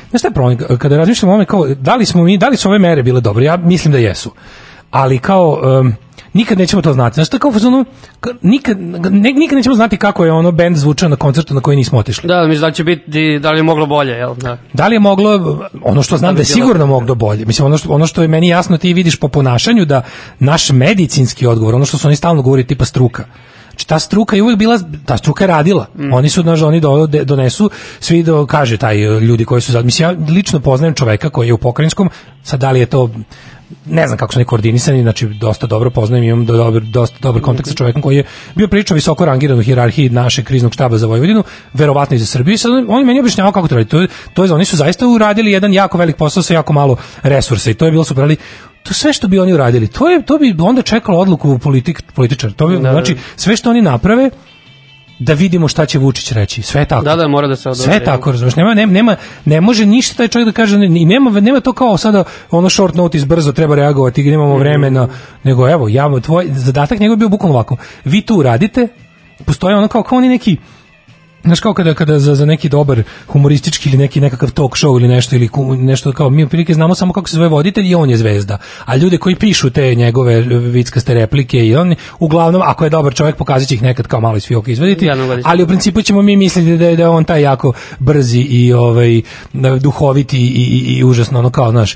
znaš 0.09 0.21
šta 0.21 0.27
je 0.27 0.33
problem 0.33 0.77
kada 0.77 0.97
razmišljamo 0.97 1.33
o 1.33 1.35
tome 1.35 1.45
kao 1.45 1.65
da 1.67 1.95
li 1.95 2.05
smo 2.05 2.23
mi 2.23 2.37
da 2.37 2.47
li 2.49 2.57
su 2.57 2.69
ove 2.69 2.79
mere 2.79 3.03
bile 3.03 3.21
dobre? 3.21 3.45
Ja 3.45 3.57
mislim 3.57 3.91
da 3.91 3.97
jesu. 3.97 4.31
Ali 4.91 5.17
kao 5.19 5.61
em, 5.79 5.95
nikad 6.35 6.57
nećemo 6.57 6.81
to 6.81 6.93
znati. 6.93 7.13
Znaš, 7.13 7.29
to 7.29 7.35
je 7.35 7.39
kao 7.39 7.51
ka- 7.51 8.35
nikad, 8.41 8.81
ne, 9.11 9.31
nikad 9.31 9.57
nećemo 9.57 9.75
znati 9.75 9.97
kako 9.97 10.25
je 10.25 10.31
ono 10.31 10.51
bend 10.51 10.77
zvučao 10.77 11.09
na 11.09 11.15
koncertu 11.15 11.53
na 11.53 11.61
koji 11.61 11.77
nismo 11.77 11.99
otišli. 11.99 12.27
Da, 12.27 12.47
mislim 12.47 12.61
da 12.61 12.71
će 12.71 12.83
biti, 12.83 13.39
da 13.39 13.51
li 13.51 13.59
je 13.59 13.63
moglo 13.63 13.85
bolje, 13.85 14.11
jel? 14.11 14.35
Da. 14.35 14.57
Da 14.73 14.87
li 14.87 14.95
je 14.95 14.99
moglo, 14.99 15.59
ono 15.83 16.03
što 16.03 16.17
znam 16.17 16.35
da, 16.35 16.37
Da 16.37 16.41
je 16.41 16.45
sigurno 16.45 16.85
moglo 16.85 17.15
bolje, 17.15 17.45
mislim 17.45 17.65
ono 17.65 17.77
što, 17.77 17.89
ono 17.89 18.07
što 18.07 18.21
je 18.21 18.27
meni 18.27 18.47
jasno 18.47 18.77
ti 18.77 18.93
vidiš 18.93 19.15
po 19.15 19.27
ponašanju 19.27 19.85
da 19.85 20.01
naš 20.39 20.69
medicinski 20.69 21.47
odgovor, 21.47 21.75
ono 21.75 21.85
što 21.85 21.97
su 21.97 22.07
oni 22.07 22.15
stalno 22.15 22.41
govori 22.41 22.63
tipa 22.63 22.85
struka, 22.85 23.23
Znači 23.69 23.87
ta 23.87 23.99
struka 23.99 24.35
je 24.35 24.41
uvijek 24.41 24.59
bila, 24.59 24.79
ta 25.05 25.17
struka 25.17 25.43
je 25.43 25.47
radila. 25.47 25.85
Oni 26.11 26.29
su, 26.29 26.41
znaš, 26.41 26.61
oni 26.61 26.79
do, 26.79 27.07
de- 27.07 27.25
donesu, 27.25 27.69
svi 27.99 28.23
do, 28.23 28.45
kaže 28.45 28.77
taj, 28.77 28.97
ljudi 29.19 29.45
koji 29.45 29.61
su, 29.61 29.71
za, 29.71 29.81
mislim, 29.81 30.09
ja 30.09 30.33
lično 30.33 30.59
poznajem 30.59 30.93
čoveka 30.93 31.29
koji 31.29 31.47
je 31.47 31.53
u 31.53 31.57
pokrajinskom, 31.57 32.09
sad 32.43 32.59
da 32.59 32.71
li 32.71 32.79
je 32.79 32.85
to, 32.85 33.09
ne 33.85 34.07
znam 34.07 34.17
kako 34.17 34.33
su 34.33 34.39
oni 34.39 34.45
koordinisani, 34.45 35.01
znači 35.01 35.27
dosta 35.27 35.67
dobro 35.67 35.89
poznajem, 35.89 36.23
imam 36.25 36.45
do, 36.45 36.53
dobar, 36.55 36.81
dosta 36.83 37.17
dobar 37.21 37.41
kontakt 37.41 37.67
sa 37.69 37.75
čovekom 37.75 38.01
koji 38.01 38.17
je 38.17 38.23
bio 38.55 38.67
pričao 38.67 38.95
visoko 38.95 39.25
rangiran 39.25 39.59
u 39.59 39.63
hijerarhiji 39.63 40.09
našeg 40.09 40.45
kriznog 40.45 40.73
štaba 40.73 40.97
za 40.97 41.07
Vojvodinu, 41.07 41.43
verovatno 41.73 42.15
i 42.15 42.19
za 42.19 42.25
Srbiju, 42.25 42.57
sad 42.57 42.71
on, 42.71 42.85
on 42.89 42.99
je 42.99 43.05
meni 43.05 43.19
objašnjavao 43.19 43.51
kako 43.51 43.67
to 43.67 43.75
radi. 43.75 43.89
To, 43.89 44.01
je- 44.01 44.07
to 44.33 44.43
je, 44.43 44.53
oni 44.53 44.65
su 44.65 44.77
zaista 44.77 45.07
uradili 45.07 45.51
jedan 45.51 45.73
jako 45.73 45.97
velik 45.97 46.15
posao 46.15 46.43
sa 46.43 46.53
jako 46.53 46.73
malo 46.73 46.95
resursa 47.23 47.71
i 47.71 47.73
to 47.73 47.85
je 47.85 47.91
bilo 47.91 48.03
super, 48.03 48.23
ali 48.23 48.37
to 48.83 48.93
sve 48.93 49.13
što 49.13 49.27
bi 49.27 49.39
oni 49.39 49.53
uradili, 49.53 49.87
to 49.87 50.09
je 50.09 50.21
to 50.21 50.37
bi 50.37 50.55
onda 50.59 50.81
čekalo 50.81 51.17
odluku 51.19 51.59
politik, 51.59 52.01
političar. 52.13 52.51
To 52.51 52.67
bi, 52.67 52.75
Da, 52.75 52.81
da. 52.81 52.91
znači 52.91 53.15
sve 53.35 53.55
što 53.55 53.69
oni 53.69 53.81
naprave 53.81 54.29
da 55.19 55.33
vidimo 55.33 55.67
šta 55.67 55.85
će 55.85 55.99
Vučić 55.99 56.31
reći. 56.31 56.61
Sve 56.61 56.81
je 56.81 56.85
tako. 56.85 57.03
Da, 57.03 57.15
da, 57.15 57.27
mora 57.27 57.47
da 57.47 57.55
se 57.55 57.69
odobri. 57.69 57.83
Sve 57.83 57.93
je 57.93 58.03
tako, 58.03 58.31
razumeš, 58.31 58.55
nema, 58.55 58.73
nema, 58.73 58.93
nema, 58.93 59.15
ne 59.45 59.61
može 59.61 59.85
ništa 59.85 60.15
taj 60.15 60.27
čovjek 60.27 60.45
da 60.45 60.51
kaže, 60.51 60.75
i 60.75 61.05
nema, 61.05 61.39
nema 61.39 61.59
to 61.59 61.73
kao 61.73 61.97
sada 61.97 62.23
ono 62.51 62.69
short 62.69 62.95
notice, 62.95 63.25
brzo 63.25 63.51
treba 63.51 63.75
reagovati, 63.75 64.23
nemamo 64.23 64.57
vremena, 64.57 65.07
nego 65.43 65.69
evo, 65.69 65.87
ja, 65.87 66.19
tvoj 66.21 66.47
zadatak 66.49 66.99
njegov 66.99 67.13
je 67.13 67.17
bio 67.17 67.29
bukvalno 67.29 67.55
ovako, 67.55 67.77
vi 68.05 68.21
tu 68.21 68.43
radite, 68.43 68.87
postoje 69.45 69.75
ono 69.75 69.87
kao, 69.87 70.03
kao 70.03 70.17
oni 70.17 70.29
neki, 70.29 70.57
Znaš 71.45 71.59
kao 71.59 71.73
kada, 71.73 71.93
kada 71.93 72.19
za, 72.19 72.35
za 72.35 72.45
neki 72.45 72.69
dobar 72.69 73.03
humoristički 73.27 73.89
ili 73.89 73.97
neki 73.97 74.21
nekakav 74.21 74.51
talk 74.51 74.73
show 74.73 74.99
ili 74.99 75.07
nešto 75.07 75.35
ili 75.35 75.49
nešto 75.77 76.11
kao 76.11 76.29
mi 76.29 76.43
otprilike 76.43 76.73
znamo 76.73 76.95
samo 76.95 77.13
kako 77.13 77.29
se 77.29 77.35
zove 77.35 77.47
voditelj 77.47 77.87
i 77.87 77.95
on 77.95 78.09
je 78.09 78.17
zvezda. 78.17 78.57
A 78.85 78.95
ljude 78.95 79.17
koji 79.17 79.35
pišu 79.35 79.69
te 79.69 79.95
njegove 79.95 80.41
vickaste 80.59 81.13
replike 81.13 81.65
i 81.65 81.75
on 81.75 81.95
uglavnom 82.19 82.61
ako 82.65 82.83
je 82.83 82.89
dobar 82.89 83.13
čovjek 83.13 83.35
pokazat 83.35 83.67
će 83.67 83.75
ih 83.75 83.81
nekad 83.81 84.07
kao 84.07 84.21
malo 84.21 84.37
iz 84.37 84.47
fioka 84.47 84.71
izvaditi. 84.71 85.05
Godišnje. 85.05 85.41
Ali 85.45 85.63
u 85.63 85.67
principu 85.67 86.01
ćemo 86.01 86.21
mi 86.21 86.37
misliti 86.37 86.77
da 86.77 86.85
je, 86.85 86.95
da 86.95 87.03
je 87.03 87.09
on 87.09 87.23
taj 87.23 87.41
jako 87.41 87.73
brzi 87.99 88.39
i 88.39 88.73
ovaj 88.73 89.21
duhoviti 89.79 90.37
i, 90.37 90.41
i, 90.43 90.97
i 90.97 91.03
užasno 91.03 91.39
ono 91.39 91.49
kao 91.49 91.71
naš 91.71 91.95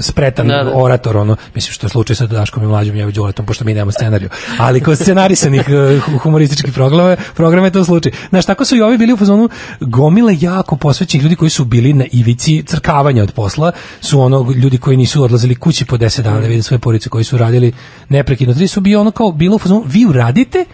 spretan 0.00 0.46
Da, 0.48 0.64
da. 0.64 0.70
orator 0.74 1.16
ono 1.16 1.36
mislim 1.54 1.72
što 1.72 1.86
je 1.86 1.90
slučaj 1.90 2.16
sa 2.16 2.26
Daškom 2.26 2.62
i 2.62 2.66
mlađim 2.66 2.96
ja 2.96 3.10
Đoletom 3.10 3.46
pošto 3.46 3.64
mi 3.64 3.74
nemamo 3.74 3.92
scenariju. 3.92 4.28
Ali 4.58 4.80
kod 4.80 4.98
scenarisanih 4.98 5.60
eh, 5.68 5.72
hu- 5.72 6.18
humorističkih 6.18 6.72
programa 6.72 7.16
programa 7.34 7.66
je 7.66 7.70
to 7.70 7.84
slučaj. 7.84 8.12
Znaš 8.30 8.46
tako 8.46 8.64
su 8.64 8.76
i 8.76 8.82
ovi 8.82 8.98
bili 8.98 9.12
u 9.12 9.16
fazonu 9.16 9.48
gomile 9.80 10.36
jako 10.40 10.76
posvećenih 10.76 11.24
ljudi 11.24 11.36
koji 11.36 11.50
su 11.50 11.64
bili 11.64 11.92
na 11.92 12.04
ivici 12.12 12.62
crkavanja 12.62 13.22
od 13.22 13.32
posla 13.32 13.72
su 14.00 14.20
ono 14.20 14.52
ljudi 14.52 14.78
koji 14.78 14.96
nisu 14.96 15.22
odlazili 15.22 15.54
kući 15.54 15.84
po 15.84 15.96
10 15.96 16.22
dana 16.22 16.40
da 16.40 16.46
vide 16.46 16.62
svoje 16.62 16.78
porodice 16.78 17.08
koji 17.08 17.24
su 17.24 17.38
radili 17.38 17.72
neprekidno. 18.08 18.54
Tri 18.54 18.66
su 18.68 18.80
bio 18.80 19.00
ono 19.00 19.10
kao 19.10 19.32
bilo 19.32 19.56
u 19.56 19.58
fazonu 19.58 19.84
vi 19.86 20.06
uradite 20.06 20.64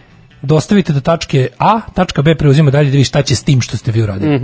dostavite 0.42 0.92
do 0.92 1.00
tačke 1.00 1.48
A, 1.58 1.80
tačka 1.94 2.22
B 2.22 2.34
preuzima 2.34 2.70
dalje 2.70 2.84
da 2.84 2.92
vidi 2.92 3.04
šta 3.04 3.22
će 3.22 3.36
s 3.36 3.42
tim 3.42 3.60
što 3.60 3.76
ste 3.76 3.92
vi 3.92 4.02
uradili. 4.02 4.40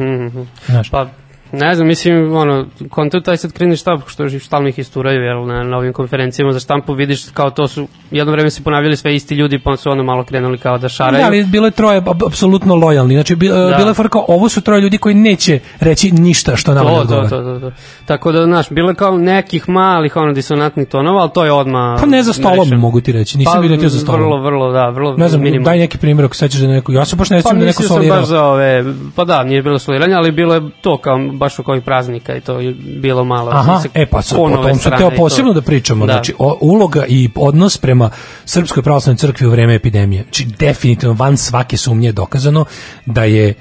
Znaš, 0.66 0.90
Pa, 0.90 1.06
ne 1.52 1.74
znam, 1.74 1.86
mislim, 1.86 2.36
ono, 2.36 2.66
konto 2.90 3.20
taj 3.20 3.36
sad 3.36 3.52
krizni 3.52 3.76
štab, 3.76 4.00
što 4.06 4.24
je 4.24 4.40
stalno 4.40 4.68
ih 4.68 4.78
isturaju, 4.78 5.22
jel, 5.22 5.46
na, 5.46 5.62
na 5.62 5.76
ovim 5.76 5.92
konferencijama 5.92 6.52
za 6.52 6.60
štampu 6.60 6.94
vidiš 6.94 7.24
kao 7.34 7.50
to 7.50 7.68
su, 7.68 7.88
jedno 8.10 8.32
vreme 8.32 8.50
se 8.50 8.62
ponavljali 8.62 8.96
sve 8.96 9.14
isti 9.14 9.34
ljudi, 9.34 9.58
pa 9.58 9.76
su 9.76 9.90
ono 9.90 10.02
malo 10.02 10.24
krenuli 10.24 10.58
kao 10.58 10.78
da 10.78 10.88
šaraju. 10.88 11.22
Da, 11.22 11.26
ali 11.26 11.44
bilo 11.44 11.66
je 11.66 11.70
troje 11.70 12.02
apsolutno 12.26 12.74
lojalni. 12.74 13.14
Znači, 13.14 13.36
bi, 13.36 13.48
da. 13.48 13.74
bilo 13.76 13.90
je 13.90 13.94
fora 13.94 14.08
kao, 14.08 14.24
ovo 14.28 14.48
su 14.48 14.60
troje 14.60 14.80
ljudi 14.80 14.98
koji 14.98 15.14
neće 15.14 15.60
reći 15.80 16.12
ništa 16.12 16.56
što 16.56 16.74
nama 16.74 16.90
ne 16.90 16.96
to, 16.96 16.96
to, 16.96 17.02
odgovara. 17.02 17.28
to, 17.28 17.60
to, 17.60 17.70
to. 17.70 17.76
Tako 18.06 18.32
da, 18.32 18.44
znaš, 18.44 18.70
bilo 18.70 18.88
je 18.88 18.94
kao 18.94 19.18
nekih 19.18 19.68
malih, 19.68 20.16
ono, 20.16 20.32
disonantnih 20.32 20.88
tonova, 20.88 21.20
ali 21.20 21.30
to 21.34 21.44
je 21.44 21.52
odma 21.52 21.96
Pa 22.00 22.06
ne 22.06 22.22
za 22.22 22.32
stolom, 22.32 22.68
mogu 22.68 23.00
ti 23.00 23.12
reći. 23.12 23.38
Nisam 23.38 23.52
pa, 23.54 23.60
vidio 23.60 23.88
za 23.88 23.98
stolom. 23.98 24.20
Vrlo, 24.20 24.42
vrlo, 24.42 24.72
da, 24.72 24.88
vrlo 24.88 25.16
ne 25.16 25.28
znam, 25.28 25.42
minimalno. 25.42 25.64
daj 25.64 25.78
neki 25.78 25.98
primjer 25.98 26.24
ako 26.24 26.34
sećaš 26.34 26.60
da 26.60 26.66
neko... 26.66 26.92
Ja 26.92 27.04
se 27.04 27.16
baš 27.16 27.30
ne 27.30 27.42
Pa 27.42 27.52
da 27.52 27.58
neko 27.58 27.82
sam 27.82 27.96
solirao. 27.96 28.18
baš 28.18 28.28
za 28.28 28.44
ove, 28.44 28.84
pa 29.16 29.24
da, 29.24 29.44
nije 29.44 29.62
bilo 29.62 29.78
soliranja, 29.78 30.16
ali 30.16 30.32
bilo 30.32 30.54
je 30.54 30.60
to 30.80 30.96
kao 30.96 31.18
baš 31.42 31.58
oko 31.58 31.70
ovih 31.72 31.84
praznika 31.84 32.36
i 32.36 32.40
to 32.40 32.60
je 32.60 32.74
bilo 32.74 33.24
malo. 33.24 33.50
Aha, 33.50 33.80
se 33.80 33.88
e 33.94 34.06
pa 34.06 34.22
sad, 34.22 34.38
o 34.38 34.48
tom 34.48 34.78
sam 34.78 34.92
teo 34.98 35.08
i 35.08 35.10
to. 35.10 35.16
posebno 35.16 35.52
da 35.52 35.62
pričamo. 35.62 36.06
Da. 36.06 36.12
Znači, 36.12 36.34
o, 36.38 36.58
uloga 36.60 37.04
i 37.08 37.28
odnos 37.34 37.78
prema 37.78 38.10
Srpskoj 38.44 38.82
pravoslavnoj 38.82 39.18
crkvi 39.18 39.46
u 39.46 39.50
vreme 39.50 39.74
epidemije. 39.74 40.22
Znači, 40.22 40.44
definitivno 40.58 41.14
van 41.14 41.36
svake 41.36 41.76
sumnje 41.76 42.08
je 42.08 42.12
dokazano 42.12 42.64
da 43.06 43.24
je 43.24 43.54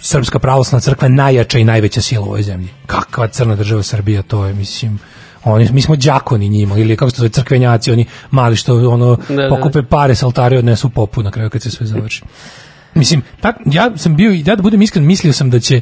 Srpska 0.00 0.38
pravoslavna 0.38 0.80
crkva 0.80 1.08
najjača 1.08 1.58
i 1.58 1.64
najveća 1.64 2.00
sila 2.00 2.24
u 2.24 2.28
ovoj 2.28 2.42
zemlji. 2.42 2.68
Kakva 2.86 3.28
crna 3.28 3.56
država 3.56 3.82
Srbija, 3.82 4.22
to 4.22 4.44
je, 4.44 4.54
mislim, 4.54 4.98
oni, 5.44 5.68
mi 5.72 5.82
smo 5.82 5.96
đakoni 5.96 6.48
njima, 6.48 6.78
ili 6.78 6.96
kako 6.96 7.10
se 7.10 7.16
zove, 7.16 7.28
crkvenjaci, 7.28 7.92
oni 7.92 8.06
mali 8.30 8.56
što 8.56 8.76
ono, 8.90 9.16
Da, 9.28 9.34
da. 9.34 9.48
pokupe 9.48 9.82
pare 9.82 10.14
s 10.14 10.22
altare 10.22 10.56
i 10.56 10.58
odnesu 10.58 10.90
popu 10.90 11.22
na 11.22 11.30
kraju 11.30 11.50
kad 11.50 11.62
se 11.62 11.70
sve 11.70 11.86
završi. 11.86 12.22
Mislim, 12.94 13.22
tak, 13.40 13.56
ja 13.66 13.96
sam 13.96 14.16
bio, 14.16 14.32
ja 14.32 14.56
da 14.56 14.62
budem 14.62 14.82
iskren, 14.82 15.06
mislio 15.06 15.32
sam 15.32 15.50
da 15.50 15.60
će 15.60 15.80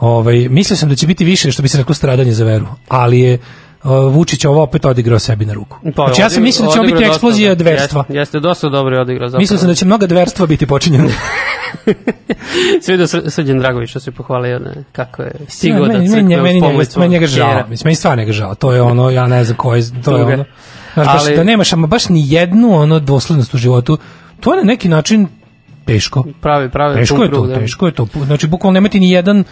ovaj, 0.00 0.48
mislio 0.48 0.76
sam 0.76 0.88
da 0.88 0.94
će 0.94 1.06
biti 1.06 1.24
više, 1.24 1.52
što 1.52 1.62
bi 1.62 1.68
se 1.68 1.78
reklo, 1.78 1.94
stradanje 1.94 2.32
za 2.32 2.44
veru, 2.44 2.66
ali 2.88 3.20
je 3.20 3.38
Vučić 4.10 4.44
ovo 4.44 4.62
opet 4.62 4.84
odigrao 4.84 5.18
sebi 5.18 5.44
na 5.44 5.52
ruku. 5.52 5.78
Pa, 5.96 6.06
znači 6.06 6.20
ja 6.20 6.30
sam 6.30 6.42
mislio 6.42 6.66
da 6.66 6.72
će 6.72 6.78
ovo 6.78 6.86
biti 6.86 6.98
dosta, 6.98 7.12
eksplozija 7.12 7.48
da. 7.48 7.54
dverstva. 7.54 8.00
Jeste, 8.00 8.18
jeste 8.18 8.40
dosta 8.40 8.68
dobro 8.68 8.96
je 8.96 9.00
odigrao 9.00 9.28
zapravo. 9.28 9.40
Mislio 9.40 9.58
sam 9.58 9.68
da 9.68 9.74
će 9.74 9.86
mnoga 9.86 10.06
dverstva 10.06 10.46
biti 10.46 10.66
počinjena. 10.66 11.08
Da 12.98 13.30
Srđan 13.30 13.58
Dragović 13.58 13.90
što 13.90 14.00
se 14.00 14.10
pohvalio 14.10 14.58
ne, 14.58 14.84
kako 14.92 15.22
je 15.22 15.32
stigo 15.48 15.86
da 15.86 15.92
meni, 15.92 16.08
crkve 16.08 16.22
meni, 16.22 16.42
meni, 16.42 16.60
pomoć 16.60 16.96
meni 16.96 17.12
njega 17.12 17.26
žao. 17.26 17.64
Mislim, 17.68 17.88
meni 17.88 17.94
stvarno 17.94 18.22
njega 18.22 18.32
žao. 18.32 18.54
To 18.54 18.72
je 18.72 18.82
ono, 18.82 19.10
ja 19.10 19.26
ne 19.26 19.44
znam 19.44 19.56
ko 19.56 19.74
je, 19.74 19.82
to 20.04 20.16
je 20.16 20.24
ono. 20.24 20.44
Znaš, 20.94 21.06
baš, 21.06 21.22
Ali- 21.26 21.36
da 21.36 21.44
nemaš 21.44 21.72
ama 21.72 21.86
baš 21.86 22.08
ni 22.08 22.32
jednu 22.32 22.74
ono 22.74 22.98
doslednost 22.98 23.54
u 23.54 23.58
životu, 23.58 23.98
to 24.40 24.54
je 24.54 24.56
na 24.56 24.62
neki 24.62 24.88
način 24.88 25.28
teško. 25.84 26.24
Pravi, 26.40 26.70
pravi. 26.70 26.94
Teško 26.94 27.22
je 27.22 27.30
to, 27.30 27.46
da. 27.46 27.54
teško 27.54 27.86
je 27.86 27.92
to. 27.92 28.06
Znači 28.26 28.46
bukvalno 28.46 28.74
nemati 28.74 29.00
ni 29.00 29.10
jedan 29.10 29.44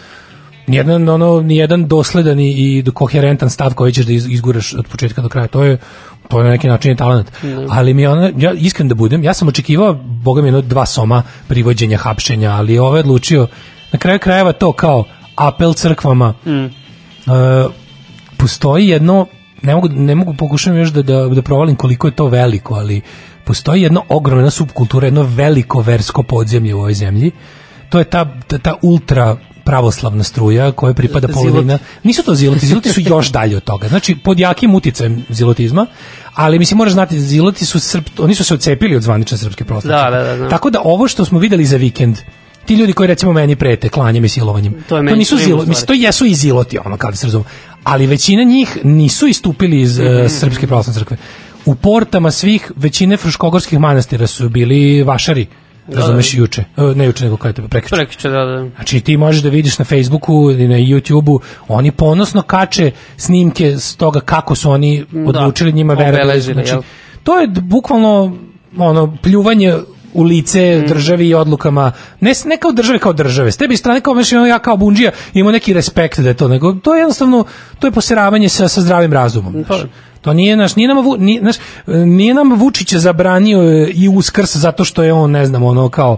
ni 0.67 0.75
jedan 0.77 1.09
ono 1.09 1.41
ni 1.41 1.55
jedan 1.55 1.87
dosledan 1.87 2.39
i, 2.39 2.49
i 2.49 2.83
koherentan 2.93 3.49
stav 3.49 3.73
koji 3.73 3.93
ćeš 3.93 4.05
da 4.05 4.13
iz- 4.13 4.27
izguraš 4.29 4.73
od 4.73 4.87
početka 4.87 5.21
do 5.21 5.29
kraja. 5.29 5.47
To 5.47 5.63
je 5.63 5.77
to 6.27 6.39
je 6.39 6.43
na 6.43 6.49
neki 6.49 6.67
način 6.67 6.91
je 6.91 6.95
talent. 6.95 7.31
Ali 7.69 7.93
mi 7.93 8.07
ona 8.07 8.31
ja 8.37 8.53
iskren 8.53 8.87
da 8.87 8.95
budem, 8.95 9.23
ja 9.23 9.33
sam 9.33 9.47
očekivao 9.47 9.93
boga 9.93 10.41
mi 10.41 10.47
jedno 10.47 10.61
dva 10.61 10.85
soma 10.85 11.23
privođenja, 11.47 11.97
hapšenja, 11.97 12.51
ali 12.51 12.79
ovaj 12.79 12.97
je 12.97 13.03
odlučio 13.03 13.47
na 13.91 13.99
kraju 13.99 14.19
krajeva 14.19 14.51
to 14.51 14.71
kao 14.71 15.03
apel 15.35 15.73
crkvama. 15.73 16.33
Mm. 16.45 16.51
E, 16.51 16.69
postoji 18.37 18.87
jedno 18.87 19.27
ne 19.61 19.75
mogu, 19.75 19.89
ne 19.89 20.15
mogu 20.15 20.33
pokušam 20.33 20.77
još 20.77 20.89
da, 20.89 21.01
da, 21.01 21.27
da 21.27 21.41
provalim 21.41 21.75
koliko 21.75 22.07
je 22.07 22.15
to 22.15 22.27
veliko, 22.27 22.75
ali 22.75 23.01
postoji 23.45 23.81
jedna 23.81 24.01
ogromna 24.09 24.49
subkultura, 24.49 25.07
jedno 25.07 25.23
veliko 25.23 25.81
versko 25.81 26.23
podzemlje 26.23 26.73
u 26.73 26.77
ovoj 26.77 26.93
zemlji. 26.93 27.31
To 27.89 27.99
je 27.99 28.05
ta, 28.05 28.25
ta, 28.47 28.57
ta 28.57 28.75
ultra 28.81 29.37
pravoslavna 29.65 30.23
struja 30.23 30.71
koja 30.71 30.93
pripada 30.93 31.27
polovina. 31.27 31.79
Nisu 32.03 32.23
to 32.23 32.35
ziloti, 32.35 32.65
ziloti 32.65 32.89
su 32.89 33.01
još 33.01 33.31
dalje 33.31 33.57
od 33.57 33.63
toga. 33.63 33.87
Znači, 33.87 34.15
pod 34.15 34.39
jakim 34.39 34.75
uticajem 34.75 35.25
zilotizma, 35.29 35.87
ali 36.33 36.59
mislim, 36.59 36.77
moraš 36.77 36.93
znati, 36.93 37.19
ziloti 37.19 37.65
su, 37.65 37.79
srp, 37.79 38.19
oni 38.19 38.35
su 38.35 38.43
se 38.43 38.53
odcepili 38.53 38.95
od 38.95 39.01
zvanične 39.01 39.37
srpske 39.37 39.65
pravoslavne 39.65 40.11
Da, 40.11 40.17
da, 40.17 40.23
da, 40.23 40.37
da. 40.37 40.49
Tako 40.49 40.69
da 40.69 40.81
ovo 40.83 41.07
što 41.07 41.25
smo 41.25 41.39
videli 41.39 41.65
za 41.65 41.77
vikend, 41.77 42.17
ti 42.65 42.75
ljudi 42.75 42.93
koji 42.93 43.07
recimo 43.07 43.33
meni 43.33 43.55
prete 43.55 43.89
klanjem 43.89 44.25
i 44.25 44.29
silovanjem, 44.29 44.83
To 44.89 44.97
je 44.97 45.07
to 45.09 45.15
nisu 45.15 45.37
ziloti, 45.37 45.69
mislim, 45.69 45.87
to 45.87 45.93
jesu 45.93 46.25
i 46.25 46.35
ziloti, 46.35 46.77
ono, 46.85 46.97
kao 46.97 47.11
da 47.11 47.17
se 47.17 47.27
razumemo. 47.27 47.49
Ali 47.83 48.07
većina 48.07 48.43
njih 48.43 48.77
nisu 48.83 49.27
istupili 49.27 49.81
iz 49.81 49.99
uh, 49.99 50.05
Srpske 50.39 50.67
pravoslavne 50.67 50.99
crkve. 50.99 51.17
U 51.65 51.75
portama 51.75 52.31
svih 52.31 52.71
većine 52.75 53.17
fruškogorskih 53.17 53.79
manastira 53.79 54.27
su 54.27 54.49
bili 54.49 55.03
vašari, 55.03 55.47
razumeš, 55.87 56.33
juče. 56.33 56.63
Uh, 56.77 56.95
ne 56.95 57.05
juče, 57.05 57.23
nego 57.23 57.37
kada 57.37 57.61
je 57.61 57.67
prekriče. 57.67 57.95
Prekiče, 57.95 58.29
da, 58.29 58.45
da. 58.45 58.69
Znači 58.75 58.99
ti 58.99 59.17
možeš 59.17 59.41
da 59.41 59.49
vidiš 59.49 59.79
na 59.79 59.85
Facebooku 59.85 60.51
i 60.51 60.67
na 60.67 60.75
YouTubeu, 60.75 61.39
oni 61.67 61.91
ponosno 61.91 62.41
kače 62.41 62.91
snimke 63.17 63.77
s 63.77 63.95
toga 63.95 64.19
kako 64.19 64.55
su 64.55 64.71
oni 64.71 65.05
odlučili 65.27 65.73
njima 65.73 65.93
verovati. 65.93 66.41
Znači, 66.41 66.69
jel? 66.69 66.81
to 67.23 67.39
je 67.39 67.47
bukvalno 67.47 68.37
ono 68.77 69.17
pljuvanje 69.23 69.73
u 70.15 70.23
lice 70.23 70.83
državi 70.87 71.27
i 71.27 71.33
odlukama, 71.33 71.91
ne, 72.19 72.33
ne 72.45 72.57
kao 72.57 72.71
države 72.71 72.99
kao 72.99 73.13
države, 73.13 73.51
s 73.51 73.57
tebi 73.57 73.77
strane 73.77 74.01
kao 74.01 74.13
ono, 74.35 74.45
ja 74.45 74.59
kao 74.59 74.77
bunđija 74.77 75.11
imamo 75.33 75.51
neki 75.51 75.73
respekt 75.73 76.19
da 76.19 76.29
je 76.29 76.33
to, 76.33 76.47
nego 76.47 76.73
to 76.73 76.95
je 76.95 76.99
jednostavno, 76.99 77.45
to 77.79 77.87
je 77.87 77.91
poseravanje 77.91 78.49
sa, 78.49 78.67
sa 78.67 78.81
zdravim 78.81 79.13
razumom. 79.13 79.63
Znaš. 79.65 79.81
To 80.25 80.33
nije 80.33 80.55
naš, 80.55 80.75
nije 80.75 80.87
nam, 80.87 81.05
nije, 81.19 81.41
znaš, 81.41 81.55
nije 81.87 82.33
nam 82.33 82.53
Vučić 82.53 82.93
zabranio 82.93 83.61
e, 83.61 83.91
i 83.93 84.09
uskrs 84.09 84.55
zato 84.55 84.83
što 84.83 85.03
je 85.03 85.13
on, 85.13 85.31
ne 85.31 85.45
znam, 85.45 85.63
ono 85.63 85.89
kao 85.89 86.17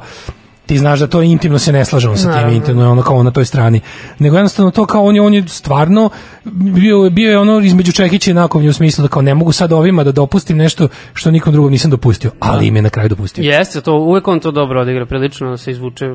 ti 0.65 0.77
znaš 0.77 0.99
da 0.99 1.07
to 1.07 1.21
intimno 1.21 1.59
se 1.59 1.71
ne 1.71 1.85
slažemo 1.85 2.15
sa 2.15 2.39
tim 2.39 2.55
intimno 2.55 2.83
je 2.83 2.87
ono 2.87 3.01
kao 3.01 3.23
na 3.23 3.31
toj 3.31 3.45
strani 3.45 3.81
nego 4.19 4.35
jednostavno 4.35 4.71
to 4.71 4.85
kao 4.85 5.05
on 5.05 5.15
je 5.15 5.21
on 5.21 5.33
je 5.33 5.47
stvarno 5.47 6.09
bio 6.45 7.09
bio 7.09 7.31
je 7.31 7.39
ono 7.39 7.59
između 7.59 7.91
čekića 7.91 8.31
i 8.31 8.33
nakovnja 8.33 8.69
u 8.69 8.73
smislu 8.73 9.01
da 9.01 9.07
kao 9.07 9.21
ne 9.21 9.33
mogu 9.33 9.51
sad 9.51 9.73
ovima 9.73 10.03
da 10.03 10.11
dopustim 10.11 10.57
nešto 10.57 10.87
što 11.13 11.31
nikom 11.31 11.53
drugom 11.53 11.71
nisam 11.71 11.91
dopustio 11.91 12.31
ali 12.39 12.67
im 12.67 12.75
je 12.75 12.81
na 12.81 12.89
kraju 12.89 13.09
dopustio 13.09 13.43
Jeste, 13.43 13.81
to 13.81 13.93
uvek 13.93 14.27
on 14.27 14.39
to 14.39 14.51
dobro 14.51 14.81
odigra, 14.81 15.05
prilično 15.05 15.57
se 15.57 15.71
izvuče, 15.71 16.05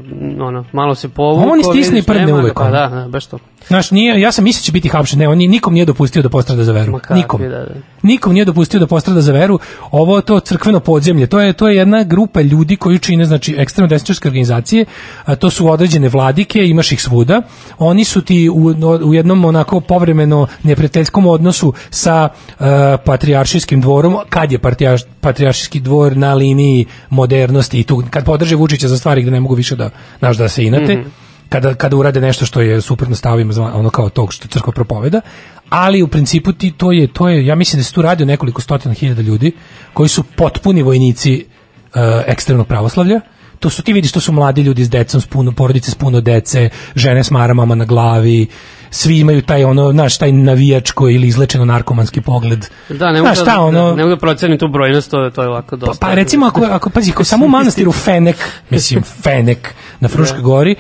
ono, 0.41 0.65
malo 0.73 0.95
se 0.95 1.09
povuko. 1.09 1.51
On 1.53 1.61
istisne 1.61 1.99
i 1.99 2.01
vidiš, 2.01 2.07
prdne 2.07 2.35
uvek, 2.35 2.55
Pa 2.55 2.71
da, 2.71 2.89
da, 2.89 3.09
baš 3.09 3.27
to. 3.27 3.39
Znaš, 3.69 3.91
nije, 3.91 4.21
ja 4.21 4.33
sam 4.33 4.45
mislio 4.45 4.61
da 4.61 4.65
će 4.65 4.73
biti 4.73 4.89
hapšen, 4.89 5.19
ne, 5.19 5.29
on 5.29 5.39
nikom 5.39 5.75
nije 5.75 5.85
dopustio 5.85 6.23
da 6.23 6.29
postrada 6.29 6.65
za 6.65 6.73
veru. 6.73 6.99
Kakvi, 6.99 7.17
Nikom. 7.17 7.41
da, 7.41 7.49
da. 7.49 7.75
Nikom 8.03 8.33
nije 8.33 8.45
dopustio 8.45 8.81
da 8.81 8.87
postrada 8.87 9.21
za 9.21 9.33
veru. 9.33 9.59
Ovo 9.91 10.21
to 10.21 10.41
crkveno 10.41 10.81
podzemlje, 10.81 11.27
to 11.27 11.41
je 11.41 11.53
to 11.53 11.69
je 11.69 11.77
jedna 11.77 12.03
grupa 12.05 12.41
ljudi 12.41 12.77
koji 12.77 12.99
čine 12.99 13.25
znači 13.25 13.55
ekstremno 13.59 13.89
desničarske 13.89 14.29
organizacije, 14.29 14.85
a 15.25 15.37
to 15.37 15.51
su 15.51 15.69
određene 15.69 16.09
vladike, 16.09 16.67
imaš 16.67 16.93
ih 16.93 17.03
svuda. 17.03 17.43
Oni 17.79 18.05
su 18.05 18.23
ti 18.23 18.49
u, 18.49 18.75
u 19.05 19.15
jednom 19.15 19.45
onako 19.45 19.81
povremeno 19.81 20.47
neprijateljskom 20.63 21.27
odnosu 21.27 21.73
sa 21.91 22.29
uh, 22.29 22.67
patrijaršijskim 23.05 23.81
dvorom, 23.81 24.17
kad 24.29 24.53
je 24.53 24.59
patrijarš, 24.59 25.03
patrijaršijski 25.21 25.81
dvor 25.81 26.17
na 26.17 26.35
liniji 26.35 26.87
modernosti 27.11 27.81
i 27.81 27.85
tu 27.85 28.03
kad 28.11 28.25
podrže 28.25 28.57
Vučića 28.57 28.89
za 28.89 28.99
stvari 28.99 29.23
gde 29.23 29.31
ne 29.31 29.41
mogu 29.41 29.55
više 29.55 29.77
da 29.77 29.91
znaš 30.19 30.37
da 30.37 30.49
se 30.49 30.65
inate 30.65 31.05
kada, 31.53 31.75
kada 31.75 31.97
urade 31.97 32.21
nešto 32.21 32.47
što 32.47 32.61
je 32.61 32.81
suprotno 32.81 33.17
stavima 33.17 33.53
zva- 33.53 33.73
ono 33.75 33.91
kao 33.91 34.09
tog 34.09 34.33
što 34.33 34.49
crkva 34.49 34.73
propoveda, 34.73 35.21
ali 35.69 36.03
u 36.03 36.09
principu 36.09 36.53
ti 36.53 36.71
to 36.77 36.93
je, 36.93 37.07
to 37.07 37.29
je 37.29 37.47
ja 37.47 37.55
mislim 37.55 37.81
da 37.81 37.85
se 37.85 37.93
tu 37.93 38.03
radi 38.03 38.23
o 38.23 38.27
nekoliko 38.27 38.61
stotina 38.61 38.95
hiljada 38.95 39.23
ljudi 39.23 39.53
koji 39.93 40.09
su 40.09 40.23
potpuni 40.23 40.83
vojnici 40.83 41.45
uh, 41.45 42.01
ekstremnog 42.27 42.67
pravoslavlja, 42.67 43.21
to 43.61 43.71
su 43.71 43.83
ti 43.83 43.93
vidiš 43.93 44.13
to 44.13 44.21
su 44.21 44.33
mladi 44.33 44.63
ljudi 44.63 44.85
s 44.85 44.91
decom, 44.91 45.21
s 45.21 45.27
puno 45.27 45.53
porodice 45.53 45.91
s 45.91 45.95
puno 45.95 46.21
dece, 46.21 46.69
žene 46.97 47.25
s 47.25 47.31
maramama 47.31 47.75
na 47.75 47.85
glavi, 47.85 48.47
svi 48.91 49.19
imaju 49.19 49.43
taj 49.43 49.65
ono, 49.65 49.93
znaš, 49.93 50.19
taj 50.19 50.33
navijačko 50.33 51.09
ili 51.09 51.29
izlečeno 51.29 51.65
narkomanski 51.65 52.21
pogled. 52.21 52.67
Da, 52.89 53.13
ne 53.13 53.23
mogu 53.23 53.35
da, 53.45 53.61
ono, 53.61 53.89
da, 53.91 53.97
ne 53.97 54.03
mogu 54.03 54.15
da 54.15 54.21
procenim 54.21 54.59
tu 54.59 54.69
brojnost, 54.69 55.11
to, 55.11 55.31
to 55.31 55.43
je 55.43 55.49
ovako 55.49 55.71
pa, 55.71 55.77
dosta. 55.77 56.07
pa 56.07 56.15
recimo 56.15 56.47
ako, 56.47 56.65
ako 56.65 56.91
pazi, 56.91 57.11
ako 57.11 57.25
samo 57.25 57.47
u 57.47 57.49
manastiru 57.49 57.93
Fenek, 57.93 58.37
mislim 58.71 59.03
Fenek 59.03 59.75
na 60.01 60.09
Fruškoj 60.09 60.41
gori, 60.41 60.77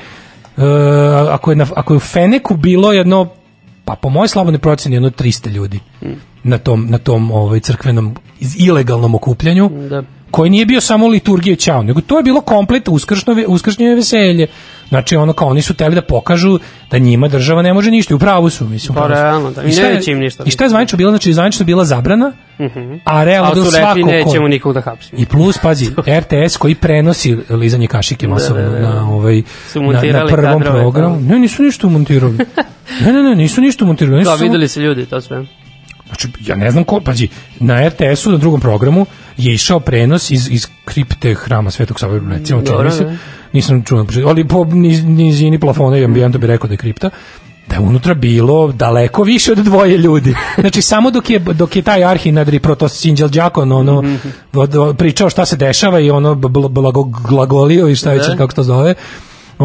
e, 0.56 0.62
ako, 1.30 1.50
je 1.50 1.56
na, 1.56 1.66
ako 1.76 1.92
je 1.92 1.96
u 1.96 2.00
Feneku 2.00 2.56
bilo 2.56 2.92
jedno, 2.92 3.28
pa 3.84 3.94
po 3.94 4.08
mojoj 4.08 4.28
slobodnoj 4.28 4.58
proceni 4.58 4.96
jedno 4.96 5.10
300 5.10 5.50
ljudi 5.50 5.80
na 6.44 6.58
tom, 6.58 6.86
na 6.88 6.98
tom 6.98 7.30
ovaj, 7.30 7.60
crkvenom 7.60 8.14
iz- 8.40 8.56
ilegalnom 8.58 9.14
okupljanju, 9.14 9.70
Da. 9.90 10.02
Koji 10.32 10.50
nije 10.50 10.66
bio 10.66 10.80
samo 10.80 11.08
liturgija 11.08 11.56
ćao, 11.56 11.82
nego 11.82 12.00
to 12.00 12.16
je 12.16 12.22
bilo 12.22 12.40
komplet 12.40 12.88
uskršnjo, 12.88 13.34
uskršnje 13.46 13.94
veselje. 13.94 14.46
Znači, 14.88 15.16
ono 15.16 15.32
kao, 15.32 15.48
oni 15.48 15.62
su 15.62 15.74
teli 15.74 15.94
da 15.94 16.02
pokažu 16.02 16.58
da 16.90 16.98
njima 16.98 17.28
država 17.28 17.62
ne 17.62 17.74
može 17.74 17.90
ništa. 17.90 18.14
I 18.14 18.16
U 18.16 18.18
pravu 18.18 18.50
su, 18.50 18.64
mislim. 18.68 18.94
Pa, 18.94 19.02
su. 19.02 19.08
realno, 19.08 19.50
da. 19.50 19.62
I 19.62 19.74
je- 19.74 19.94
neće 19.94 20.12
im 20.12 20.18
ništa. 20.18 20.44
I 20.46 20.50
šta 20.50 20.64
je 20.64 20.70
zvanično 20.70 20.96
bilo? 20.96 21.10
Znači, 21.10 21.32
zvanično 21.32 21.66
bila 21.66 21.84
zabrana, 21.84 22.32
a 23.04 23.24
realno 23.24 23.54
bilo 23.54 23.64
su 23.64 23.76
rekli, 23.76 24.02
svako 24.02 24.08
ko... 24.08 24.10
nećemo 24.10 24.48
nikog 24.48 24.74
da 24.74 24.80
hapsimo. 24.80 25.22
I 25.22 25.26
plus, 25.26 25.58
pazi, 25.58 25.86
RTS 26.20 26.56
koji 26.56 26.74
prenosi 26.74 27.36
lizanje 27.50 27.86
kašike 27.86 28.28
masovno 28.28 28.62
da, 28.62 28.68
da. 28.68 28.78
na, 28.80 29.08
ovaj, 29.10 29.36
na, 29.74 29.80
na 29.80 29.82
montirali 29.82 30.32
prvom 30.32 30.62
programu. 30.62 31.20
Ne, 31.20 31.38
nisu 31.38 31.62
ništa 31.62 31.86
umontirali. 31.86 32.38
ne, 33.04 33.12
ne, 33.12 33.22
ne, 33.22 33.34
nisu 33.34 33.60
ništa 33.60 33.84
umontirali. 33.84 34.18
Nisu 34.18 34.30
Da, 34.30 34.36
videli 34.36 34.68
se 34.68 34.80
ljudi, 34.80 35.06
to 35.06 35.20
sve. 35.20 35.46
Znači, 36.12 36.28
ja 36.42 36.56
ne 36.56 36.70
znam 36.70 36.84
ko, 36.84 37.00
pazi, 37.00 37.28
na 37.60 37.88
RTS-u, 37.88 38.30
na 38.30 38.36
drugom 38.36 38.60
programu, 38.60 39.06
je 39.36 39.54
išao 39.54 39.80
prenos 39.80 40.30
iz, 40.30 40.48
iz 40.50 40.66
kripte 40.84 41.34
hrama 41.34 41.70
Svetog 41.70 42.00
Save, 42.00 42.20
recimo, 42.30 42.62
čini 42.62 42.78
mi 42.78 42.90
se, 42.92 43.16
nisam 43.52 43.82
čuo, 43.82 44.06
ali 44.26 44.44
po 44.44 44.64
niz, 44.64 45.04
nizini 45.04 45.58
plafona 45.58 45.98
i 45.98 46.04
ambijenta 46.04 46.38
bi 46.38 46.46
rekao 46.46 46.68
da 46.68 46.74
je 46.74 46.78
kripta, 46.78 47.10
da 47.68 47.74
je 47.74 47.80
unutra 47.80 48.14
bilo 48.14 48.68
daleko 48.68 49.22
više 49.22 49.52
od 49.52 49.58
dvoje 49.58 49.98
ljudi. 49.98 50.34
Znači, 50.58 50.82
samo 50.82 51.10
dok 51.10 51.30
je, 51.30 51.38
dok 51.38 51.76
je 51.76 51.82
taj 51.82 52.04
arhinadri 52.04 52.58
protos 52.58 52.92
Sinđel 52.92 53.28
Đakon 53.28 53.72
ono, 53.72 54.04
od- 54.54 54.96
pričao 54.96 55.30
šta 55.30 55.46
se 55.46 55.56
dešava 55.56 56.00
i 56.00 56.10
ono 56.10 56.34
bl- 56.34 56.68
blago, 56.68 57.02
glagolio 57.02 57.88
i 57.88 57.96
šta 57.96 58.10
već, 58.10 58.26
Da. 58.26 58.36
kako 58.36 58.54
to 58.54 58.62
zove, 58.62 58.94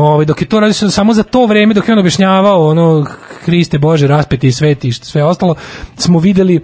Ovaj 0.02 0.26
dok 0.26 0.42
je 0.42 0.48
to 0.48 0.60
radio 0.60 0.74
samo 0.74 1.14
za 1.14 1.24
to 1.24 1.46
vreme 1.46 1.74
dok 1.74 1.88
je 1.88 1.94
on 1.94 2.00
objašnjavao 2.00 2.68
ono 2.68 3.06
Hriste 3.46 3.78
Bože 3.78 4.08
raspeti 4.08 4.48
i 4.48 4.52
sveti 4.52 4.88
i 4.88 4.94
sve 4.94 5.24
ostalo 5.24 5.56
smo 5.98 6.20
videli 6.20 6.62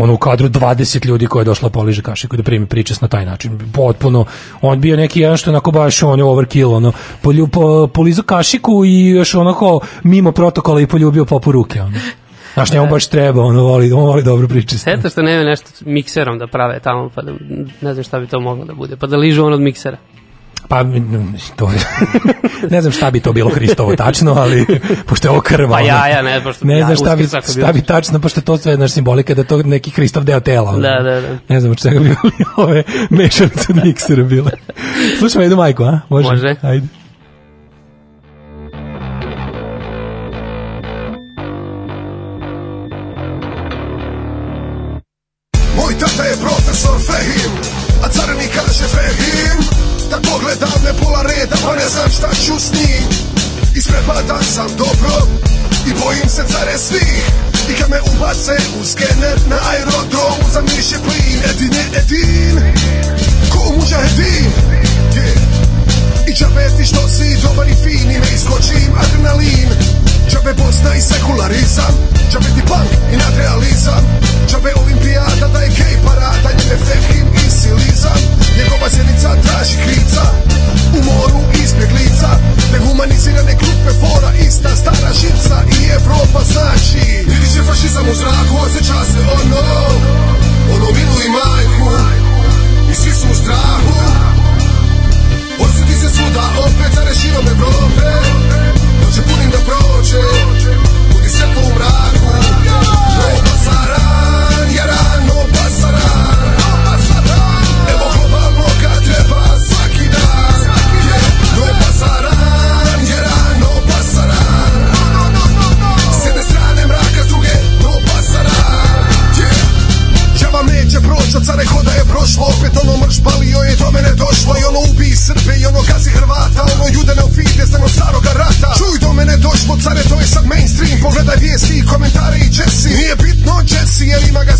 ono 0.00 0.14
u 0.14 0.16
kadru 0.16 0.48
20 0.48 1.06
ljudi 1.06 1.26
koje 1.26 1.40
je 1.40 1.44
došlo 1.44 1.68
da 1.68 1.72
poliže 1.72 2.02
kašiku 2.02 2.36
da 2.36 2.42
primi 2.42 2.66
pričas 2.66 3.00
na 3.00 3.08
taj 3.08 3.26
način 3.26 3.58
potpuno 3.72 4.24
on 4.60 4.80
bio 4.80 4.96
neki 4.96 5.20
jedan 5.20 5.36
što 5.36 5.50
onako 5.50 5.70
baš 5.70 6.02
on 6.02 6.20
overkill 6.20 6.74
ono 6.74 6.92
polju, 7.22 7.46
po, 7.46 7.86
polizao 7.86 8.24
kašiku 8.24 8.84
i 8.84 9.08
još 9.08 9.34
onako 9.34 9.80
mimo 10.02 10.32
protokola 10.32 10.80
i 10.80 10.86
poljubio 10.86 11.24
popu 11.24 11.52
ruke 11.52 11.80
ono 11.82 11.98
Znaš, 12.54 12.72
njemu 12.72 12.86
baš 12.86 13.06
treba, 13.06 13.42
ono 13.42 13.62
voli, 13.62 13.92
on 13.92 14.04
voli 14.04 14.22
dobro 14.22 14.48
priče. 14.48 14.76
Eto 14.86 15.08
što 15.08 15.22
nema 15.22 15.44
nešto 15.44 15.68
mikserom 15.80 16.38
da 16.38 16.46
prave 16.46 16.80
tamo, 16.80 17.10
pa 17.14 17.22
da, 17.22 17.32
ne 17.80 17.92
znam 17.94 18.04
šta 18.04 18.18
bi 18.18 18.26
to 18.26 18.40
moglo 18.40 18.64
da 18.64 18.74
bude, 18.74 18.96
pa 18.96 19.06
da 19.06 19.16
ližu 19.16 19.44
on 19.44 19.52
od 19.52 19.60
miksera. 19.60 19.96
Pa, 20.72 20.84
to 21.56 21.70
ne 22.70 22.80
znam 22.80 22.92
šta 22.92 23.10
bi 23.10 23.20
to 23.20 23.32
bilo 23.32 23.50
Hristovo 23.50 23.96
tačno, 23.96 24.34
ali 24.34 24.66
pošto 25.06 25.28
je 25.28 25.30
ovo 25.30 25.40
krva. 25.40 25.76
Pa 25.76 25.80
ja, 25.80 26.08
ja, 26.08 26.22
ne, 26.22 26.42
pošto 26.42 26.66
ne 26.66 26.84
znam 26.84 26.96
šta 26.96 27.16
bi, 27.16 27.26
šta 27.60 27.72
bi 27.72 27.82
tačno, 27.82 28.20
pošto 28.20 28.40
to 28.40 28.58
sve 28.58 28.76
naš 28.76 28.92
simbolika 28.92 29.34
da 29.34 29.44
to 29.44 29.62
neki 29.62 29.90
Hristov 29.90 30.24
deo 30.24 30.40
tela. 30.40 30.72
Da, 30.72 31.02
da, 31.02 31.20
da. 31.20 31.38
Ne 31.48 31.60
znam 31.60 31.72
od 31.72 31.82
čega 31.82 32.00
bi 32.00 32.16
ove 32.56 32.82
mešanice 33.10 33.66
od 33.68 33.84
miksera 33.84 34.22
bile. 34.22 34.50
Slušamo 35.18 35.42
jednu 35.42 35.56
majku, 35.56 35.84
a? 35.84 36.00
Može? 36.08 36.28
Može. 36.28 36.56
Ajde. 36.62 37.01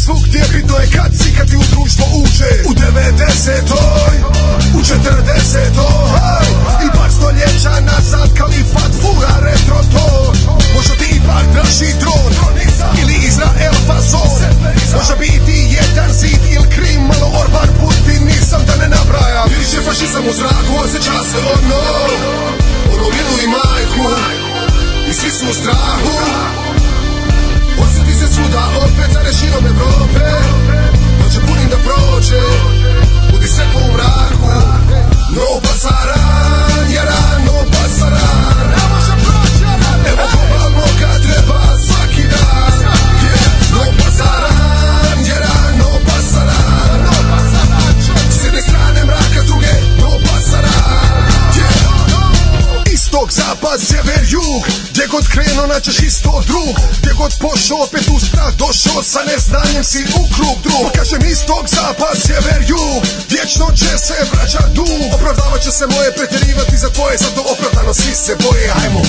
Svugdje 0.04 0.42
Bitno 0.52 0.76
je 0.82 0.86
kad 0.96 1.10
si, 1.18 1.28
kad 1.36 1.46
ti 1.50 1.56
u 1.56 1.64
društvo 1.72 2.04
uđe. 2.22 2.50
U 2.70 2.72
90-oj, 2.84 4.16
u 4.78 4.80
40-oj 4.90 6.08
haj. 6.14 6.48
I 6.84 6.88
par 6.96 7.10
stoljeća 7.16 7.74
nazad 7.90 8.28
kalifat 8.38 8.92
fura 9.00 9.34
retro 9.46 9.80
to. 9.94 10.32
Možda 10.74 10.94
ti 11.00 11.08
ipak 11.16 11.44
draži 11.52 11.90
dron 12.00 12.32
Ili 13.00 13.14
Izrael 13.28 13.76
fazon. 13.86 14.52
Može 14.96 15.14
biti 15.18 15.56
jedan 15.78 16.12
zid 16.20 16.42
ili 16.56 16.68
Krim 16.74 17.02
Malo 17.10 17.28
Orban, 17.42 17.68
Putin, 17.80 18.20
nisam 18.26 18.60
da 18.66 18.74
ne 18.76 18.88
nabrajam. 18.96 19.48
Vidiš 19.48 19.72
je 19.74 19.80
fašizam 19.88 20.24
u 20.30 20.32
zraku, 20.32 20.72
osjeća 20.84 21.18
se 21.30 21.38
ono. 21.56 21.80
Ono 22.94 23.06
milu 23.16 23.36
i 23.44 23.46
majku 23.56 24.04
I 25.10 25.12
svi 25.14 25.30
su 25.30 25.44
u 25.50 25.54
strahu 25.54 26.31
reširom 29.32 29.66
Evrope 29.66 30.41
god 55.12 55.24
krenuo 55.34 55.66
naćeš 55.66 55.98
isto 55.98 56.43
drug 56.48 56.76
Gdje 56.98 57.12
god 57.20 57.32
pošao 57.44 57.78
opet 57.86 58.05
uspra 58.16 58.44
Došao 58.62 59.02
sa 59.02 59.20
neznanjem 59.30 59.84
si 59.84 60.01
u 60.20 60.22
krug 60.34 60.56
drug 60.66 60.86
kažem 60.97 61.22
istok, 61.32 61.64
zapad, 61.76 62.16
sjever, 62.24 62.60
jug. 62.72 63.02
Vječno 63.32 63.66
će 63.80 63.90
se 64.06 64.16
vraćat 64.32 64.68
dug. 64.78 65.01
Opravdavat 65.16 65.60
će 65.64 65.70
se 65.78 65.86
moje 65.94 66.09
pretjerivati 66.16 66.76
za 66.82 66.89
tvoje 66.97 67.16
Zato 67.24 67.40
opravdano 67.52 67.93
svi 67.94 68.14
se 68.24 68.34
boje. 68.44 68.68
Ajmo. 68.82 69.02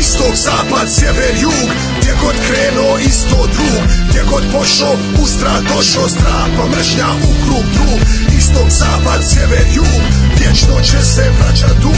Istok, 0.00 0.34
zapad, 0.46 0.86
sjever, 0.96 1.34
jug. 1.44 1.68
Gdje 1.98 2.12
god 2.22 2.36
krenuo 2.46 2.98
isto 3.10 3.38
drug 3.54 3.82
Gdje 4.08 4.22
god 4.30 4.44
pošao 4.52 4.94
ustra 5.22 5.52
Došao 5.70 6.08
strah 6.14 6.46
pa 6.56 6.64
mržnja 6.72 7.08
u 7.28 7.30
krug 7.44 7.66
drug 7.76 8.00
Istok, 8.38 8.68
zapad, 8.80 9.20
sjever, 9.30 9.66
jug 9.76 10.19
Vječno 10.40 10.80
će 10.80 11.00
se 11.14 11.24
vraćat 11.38 11.76
tu 11.82 11.92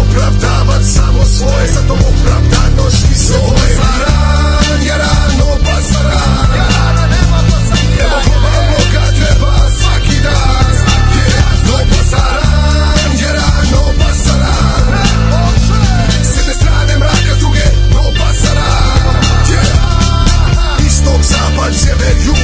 Opravdavat 0.00 0.82
samo 0.94 1.24
svoje 1.24 1.66
za 1.66 1.80
Zato 1.80 1.92
opravdanošti 1.94 3.14
svoje. 3.14 3.74
Za 3.76 3.90
ran 4.02 4.82
je 4.82 4.96
rano 4.98 5.48
pa 5.64 5.80
za 5.80 6.02
ran 6.08 6.50
Ja 6.56 6.66
rano 6.76 7.06
nema 7.14 7.40
pasaran 7.50 7.92
Evo 8.04 8.18
kova 8.26 8.54
boga 8.70 9.04
treba 9.16 9.52
svaki 9.80 10.16
dan 10.22 10.70
svaki 10.80 11.24
dan. 11.32 11.56
No 11.66 11.78
pa 11.90 12.02
za 12.10 12.24
ran 12.36 13.12
je 13.18 13.32
rano 13.32 13.82
pa 13.98 14.12
za 14.24 14.34
ran 14.42 14.86
S 16.22 16.36
jedne 16.36 16.54
strane 16.54 16.98
mraka 16.98 17.34
s 17.36 17.38
druge 17.38 17.66
no 17.94 18.02
pa 18.18 18.32
za 18.32 18.54
pasaran 18.54 19.26
Istog 20.86 21.20
zapad 21.22 21.74
sjever 21.82 22.16
jug 22.26 22.36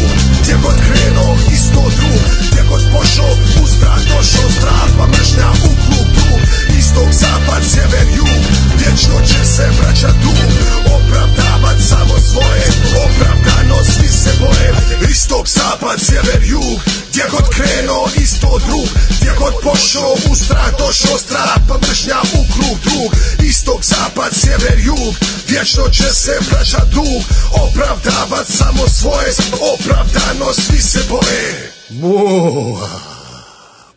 Gdje 0.43 0.55
god 0.62 0.77
krenuo 0.86 1.36
isto 1.52 1.82
drug. 1.97 2.23
Gdje 2.51 2.62
god 2.69 2.82
pošao 2.93 3.32
u 3.62 3.66
došao 4.13 4.51
strah 4.59 4.89
Pa 4.99 5.07
mržnja 5.07 5.49
u 5.69 5.71
klub 5.85 6.09
drug 6.17 6.41
Istok, 6.79 7.11
zapad, 7.13 7.63
sjever, 7.73 8.07
jug 8.17 8.43
Vječno 8.81 9.17
će 9.27 9.45
se 9.55 9.67
vraćat 9.79 10.17
dug. 10.25 10.49
Opravdavat 10.97 11.79
samo 11.89 12.15
svoje 12.31 12.67
Opravdano 13.05 13.79
svi 13.85 14.09
se 14.09 14.33
boje. 14.41 14.71
Istok, 15.11 15.49
zapad, 15.49 16.01
sjever, 16.07 16.43
jug 16.45 16.79
Gdje 17.11 17.25
god 17.31 17.47
krenuo 17.55 18.09
isto 18.25 18.59
drug. 18.67 18.89
Gdje 19.21 19.33
god 19.39 19.55
pošao 19.63 20.13
u 20.31 20.35
strah 20.35 20.71
došao 20.79 21.19
strah 21.19 21.57
Pa 21.69 21.75
mržnja 21.87 22.21
u 22.39 22.41
krug 22.55 22.77
drug. 22.85 23.11
Istok, 23.51 23.81
zapad, 23.85 24.33
sjever, 24.41 24.79
jug 24.79 25.15
Vječno 25.49 25.89
će 25.89 26.09
se 26.15 26.35
vraćat 26.51 26.89
dug. 26.91 27.23
Opravdavat 27.65 28.47
samo 28.49 28.89
svoje 28.89 29.31
Opravdano 29.75 30.53
svi 30.55 30.83
se 30.83 31.01
boje. 31.09 31.73
Mua, 31.91 33.12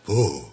Oh. 0.07 0.44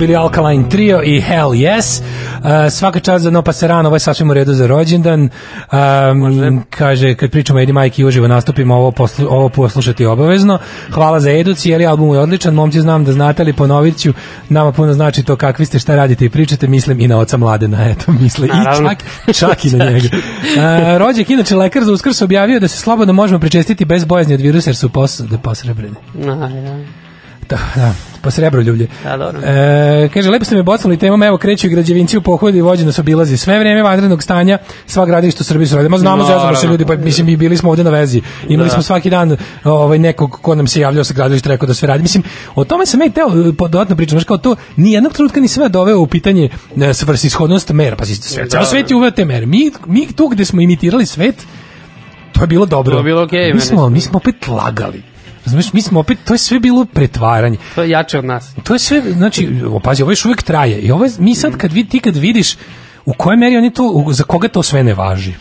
Bili 0.00 0.16
Alkaline 0.16 0.68
Trio 0.68 1.02
i 1.04 1.20
Hell 1.20 1.50
Yes. 1.50 2.00
Uh, 2.00 2.72
svaka 2.72 3.00
čast 3.00 3.24
za 3.24 3.30
No 3.30 3.42
Paserano, 3.42 3.88
ovo 3.88 3.96
je 3.96 4.00
sasvim 4.00 4.30
u 4.30 4.34
redu 4.34 4.54
za 4.54 4.66
rođendan. 4.66 5.28
Um, 5.72 6.64
kaže, 6.70 7.14
kad 7.14 7.30
pričamo 7.30 7.60
Edi 7.60 7.72
Majki 7.72 8.04
uživo 8.04 8.28
nastupimo, 8.28 8.74
ovo, 8.74 8.90
poslu, 8.90 9.26
ovo 9.30 9.48
poslušati 9.48 10.06
obavezno. 10.06 10.58
Hvala 10.90 11.20
za 11.20 11.30
Edu, 11.30 11.54
cijeli 11.54 11.86
album 11.86 12.14
je 12.14 12.20
odličan. 12.20 12.54
Momci 12.54 12.80
znam 12.80 13.04
da 13.04 13.12
znate, 13.12 13.42
ali 13.42 13.52
ponovit 13.52 13.98
ću. 13.98 14.12
Nama 14.48 14.72
puno 14.72 14.92
znači 14.92 15.22
to 15.22 15.36
kakvi 15.36 15.66
ste, 15.66 15.78
šta 15.78 15.96
radite 15.96 16.24
i 16.24 16.30
pričate. 16.30 16.66
Mislim 16.66 17.00
i 17.00 17.08
na 17.08 17.18
oca 17.18 17.36
Mladena, 17.36 17.84
eto, 17.90 18.12
misle. 18.12 18.46
I 18.46 18.50
čak, 18.78 19.04
čak 19.36 19.64
i 19.64 19.70
na 19.70 19.84
njega. 19.84 20.08
Uh, 20.50 20.98
rođak, 20.98 21.30
inače, 21.30 21.56
lekar 21.56 21.84
za 21.84 21.92
uskrs 21.92 22.22
objavio 22.22 22.60
da 22.60 22.68
se 22.68 22.78
slobodno 22.78 23.12
možemo 23.12 23.40
pričestiti 23.40 23.84
bez 23.84 24.04
bojazni 24.04 24.34
od 24.34 24.40
virusa 24.40 24.70
jer 24.70 24.76
su 24.76 24.88
posude 24.88 25.38
posrebrene. 25.38 25.96
A, 26.16 26.48
ja. 26.48 27.09
Da, 27.50 27.58
da, 27.76 27.94
po 28.22 28.30
srebroljublje. 28.30 28.86
Da, 29.04 29.16
dobro. 29.16 29.40
E, 29.44 30.08
kaže, 30.14 30.30
lepo 30.30 30.44
ste 30.44 30.54
me 30.56 30.62
bocnuli 30.62 30.96
temom, 30.96 31.22
evo 31.22 31.38
kreću 31.38 31.66
i 31.66 31.70
građevinci 31.70 32.18
u 32.18 32.22
pohodi 32.22 32.58
i 32.58 32.60
vođe 32.60 32.84
nas 32.84 32.98
obilazi. 32.98 33.36
Sve 33.36 33.58
vreme 33.58 33.82
vanrednog 33.82 34.22
stanja, 34.22 34.58
sva 34.86 35.06
gradilišta 35.06 35.40
u 35.40 35.44
Srbiji 35.44 35.66
su 35.66 35.74
radili. 35.76 35.90
Ma 35.90 35.98
znamo, 35.98 36.24
zezamo 36.24 36.54
se 36.54 36.66
ljudi, 36.66 36.84
pa 36.84 36.96
mislim, 36.96 37.26
mi 37.26 37.36
bili 37.36 37.56
smo 37.56 37.70
ovde 37.70 37.84
na 37.84 37.90
vezi. 37.90 38.22
Imali 38.48 38.68
Da. 38.68 38.74
smo 38.74 38.82
svaki 38.82 39.10
dan 39.10 39.36
ovaj, 39.64 39.98
nekog 39.98 40.38
ko 40.42 40.54
nam 40.54 40.66
se 40.66 40.80
javljao 40.80 41.04
sa 41.04 41.14
gradilišta, 41.14 41.48
rekao 41.48 41.66
da 41.66 41.74
sve 41.74 41.88
radi. 41.88 42.02
Mislim, 42.02 42.22
o 42.54 42.64
tome 42.64 42.86
sam 42.86 43.00
ja 43.00 43.06
i 43.06 43.10
teo 43.10 43.26
e, 43.28 43.68
dodatno 43.68 43.96
pričam, 43.96 44.18
znaš, 44.18 44.24
kao 44.24 44.38
to, 44.38 44.56
ni 44.76 44.92
jednog 44.92 45.12
trenutka 45.12 45.40
nisam 45.40 45.62
ja 45.62 45.68
doveo 45.68 46.00
u 46.00 46.06
pitanje 46.06 46.48
e, 46.80 46.94
svrsishodnost 46.94 47.72
mera, 47.72 47.96
pa 47.96 48.04
sve, 48.04 48.48
ceo 48.48 48.64
svet 48.64 48.90
je 48.90 48.96
uveo 48.96 49.10
te 49.10 49.24
mere. 49.24 49.46
Mi, 49.46 49.70
mi 49.86 50.12
tu 50.12 50.28
gde 50.28 50.44
smo 50.44 50.60
imitirali 50.60 51.06
svet, 51.06 51.46
to 52.32 52.40
je 52.40 52.46
bilo 52.46 52.66
dobro. 52.66 52.92
To 52.92 52.98
je 52.98 53.04
bilo 53.04 53.22
okej, 53.22 53.46
mi, 53.46 53.48
meni 53.48 53.60
smo, 53.60 53.88
mi 53.88 54.00
smo 54.00 54.16
opet 54.16 54.48
lagali. 54.48 55.09
Razumeš, 55.50 55.72
mi 55.72 55.82
smo 55.82 56.00
opet, 56.00 56.18
to 56.24 56.34
je 56.34 56.38
sve 56.38 56.60
bilo 56.60 56.84
pretvaranje 56.84 57.58
To 57.74 57.82
je 57.82 57.90
jače 57.90 58.18
od 58.18 58.24
nas. 58.24 58.54
to 58.64 58.72
je 58.74 58.78
sve, 58.78 59.02
znači, 59.12 59.48
o, 59.66 59.80
pazi, 59.80 60.02
ovo 60.02 60.12
još 60.12 60.24
uvijek 60.24 60.42
traje. 60.42 60.78
I 60.78 60.90
ovo 60.90 61.04
je, 61.04 61.10
mi 61.18 61.34
sad 61.34 61.56
kad 61.56 61.72
vid, 61.72 61.88
ti 61.88 62.00
kad 62.00 62.16
vidiš 62.16 62.56
u 63.04 63.12
kojoj 63.12 63.36
meri 63.36 63.56
oni 63.56 63.70
to, 63.70 64.04
za 64.10 64.24
koga 64.24 64.48
to 64.48 64.62
sve 64.62 64.84
ne 64.84 64.94
važi. 64.94 65.32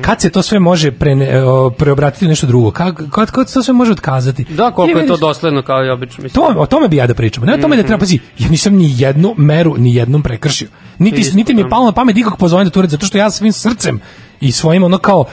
Kad 0.00 0.20
se 0.20 0.30
to 0.30 0.42
sve 0.42 0.58
može 0.58 0.90
prene, 0.92 1.44
o, 1.44 1.70
preobratiti 1.70 2.24
u 2.26 2.28
nešto 2.28 2.46
drugo? 2.46 2.70
Kad, 2.70 3.10
kad, 3.10 3.30
kad 3.30 3.48
se 3.48 3.54
to 3.54 3.62
sve 3.62 3.74
može 3.74 3.92
otkazati? 3.92 4.44
Da, 4.44 4.70
koliko 4.70 4.98
je 4.98 5.06
to 5.06 5.16
dosledno 5.16 5.62
kao 5.62 5.84
i 5.84 5.90
obično. 5.90 6.22
Mislim. 6.22 6.44
to, 6.44 6.60
o 6.60 6.66
tome 6.66 6.88
bi 6.88 6.96
ja 6.96 7.06
da 7.06 7.14
pričam. 7.14 7.44
Ne 7.44 7.54
o 7.54 7.58
tome 7.58 7.76
da 7.76 7.82
treba, 7.82 7.98
pazi, 7.98 8.18
ja 8.38 8.48
nisam 8.48 8.74
ni 8.74 8.94
jednu 8.96 9.34
meru, 9.36 9.76
ni 9.78 9.94
jednom 9.94 10.22
prekršio. 10.22 10.68
Niti, 10.98 11.20
Isto, 11.20 11.36
niti 11.36 11.54
mi 11.54 11.60
je 11.60 11.64
da. 11.64 11.68
palo 11.70 11.84
na 11.84 11.92
pamet 11.92 12.16
nikog 12.16 12.36
pozovem 12.38 12.64
da 12.66 12.70
to 12.70 12.80
uradim, 12.80 12.90
zato 12.90 13.06
što 13.06 13.18
ja 13.18 13.30
svim 13.30 13.52
srcem 13.52 14.00
i 14.42 14.52
svojim 14.52 14.84
ono 14.84 14.98
kao 14.98 15.24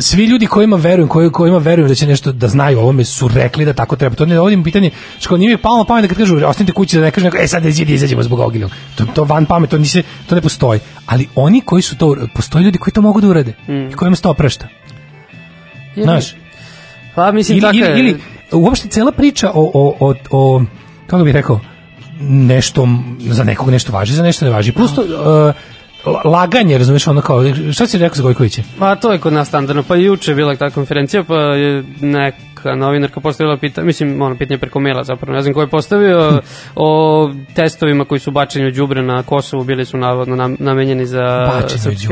svi 0.00 0.24
ljudi 0.24 0.46
kojima 0.46 0.76
verujem, 0.76 1.08
koji 1.08 1.30
kojima 1.30 1.58
verujem 1.58 1.88
da 1.88 1.94
će 1.94 2.06
nešto 2.06 2.32
da 2.32 2.48
znaju 2.48 2.78
o 2.78 2.82
ovome 2.82 3.04
su 3.04 3.28
rekli 3.28 3.64
da 3.64 3.72
tako 3.72 3.96
treba. 3.96 4.16
To 4.16 4.26
ne 4.26 4.34
dovodim 4.34 4.64
pitanje 4.64 4.90
što 5.18 5.36
nije 5.36 5.50
mi 5.50 5.62
palo 5.62 5.78
na 5.78 5.84
pamet 5.84 6.02
da 6.02 6.08
kad 6.08 6.18
kažu 6.18 6.46
ostanite 6.46 6.72
kući 6.72 6.96
da 6.96 7.02
ne 7.02 7.10
kažu 7.10 7.24
neko, 7.24 7.36
e 7.40 7.46
sad 7.48 7.64
izađi 7.64 7.94
izađemo 7.94 8.22
zbog 8.22 8.40
onog. 8.40 8.70
to 8.96 9.04
to 9.14 9.24
van 9.24 9.46
pamet, 9.46 9.70
to 9.70 9.78
nisi 9.78 10.02
to 10.26 10.34
ne 10.34 10.40
postoji. 10.40 10.80
Ali 11.06 11.28
oni 11.34 11.60
koji 11.60 11.82
su 11.82 11.96
to 11.96 12.16
postoje 12.34 12.64
ljudi 12.64 12.78
koji 12.78 12.94
to 12.94 13.00
mogu 13.00 13.20
da 13.20 13.28
urade 13.28 13.54
i 13.92 13.94
kojima 13.94 14.16
se 14.16 14.22
to 14.22 14.30
oprašta. 14.30 14.68
Znaš, 15.96 16.34
Pa 17.16 17.32
mislim 17.32 17.58
ili, 17.58 17.62
tako 17.62 17.76
ili, 17.76 18.00
ili 18.00 18.20
uopšte 18.52 18.88
cela 18.88 19.12
priča 19.12 19.50
o, 19.54 19.70
o, 19.74 19.96
o, 20.00 20.14
o 20.30 20.62
kako 21.06 21.24
bih 21.24 21.34
rekao, 21.34 21.60
nešto, 22.20 22.88
za 23.18 23.44
nekog 23.44 23.70
nešto 23.70 23.92
važi, 23.92 24.12
za 24.12 24.22
nešto 24.22 24.44
ne 24.44 24.50
važi. 24.50 24.72
Plus 24.72 24.94
to, 24.94 25.02
uh, 25.02 25.54
laganje, 26.24 26.78
razumeš, 26.78 27.06
ono 27.06 27.20
kao, 27.20 27.42
šta 27.72 27.86
si 27.86 27.98
rekao 27.98 28.16
za 28.16 28.22
Gojkovića? 28.22 28.62
Pa 28.78 28.96
to 28.96 29.12
je 29.12 29.18
kod 29.18 29.32
nas 29.32 29.48
standardno. 29.48 29.82
Pa 29.82 29.96
juče 29.96 30.30
je 30.30 30.34
bila 30.34 30.56
ta 30.56 30.70
konferencija, 30.70 31.24
pa 31.24 31.34
je 31.34 31.84
neka 32.00 32.74
novinarka 32.74 33.20
postavila 33.20 33.56
pitanje, 33.56 33.86
mislim, 33.86 34.22
ono 34.22 34.36
pitanje 34.36 34.58
preko 34.58 34.80
maila 34.80 35.04
zapravo, 35.04 35.36
ne 35.36 35.42
znam 35.42 35.54
ko 35.54 35.60
je 35.60 35.66
postavio, 35.66 36.42
o 36.74 37.30
testovima 37.54 38.04
koji 38.04 38.18
su 38.18 38.30
bačeni 38.30 38.68
u 38.68 38.72
đubre 38.72 39.02
na 39.02 39.22
Kosovu, 39.22 39.64
bili 39.64 39.84
su 39.84 39.96
navodno 39.96 40.36
nam, 40.36 40.56
namenjeni 40.58 41.06
za 41.06 41.50
Bačeni 41.52 41.80
srpski 41.80 42.08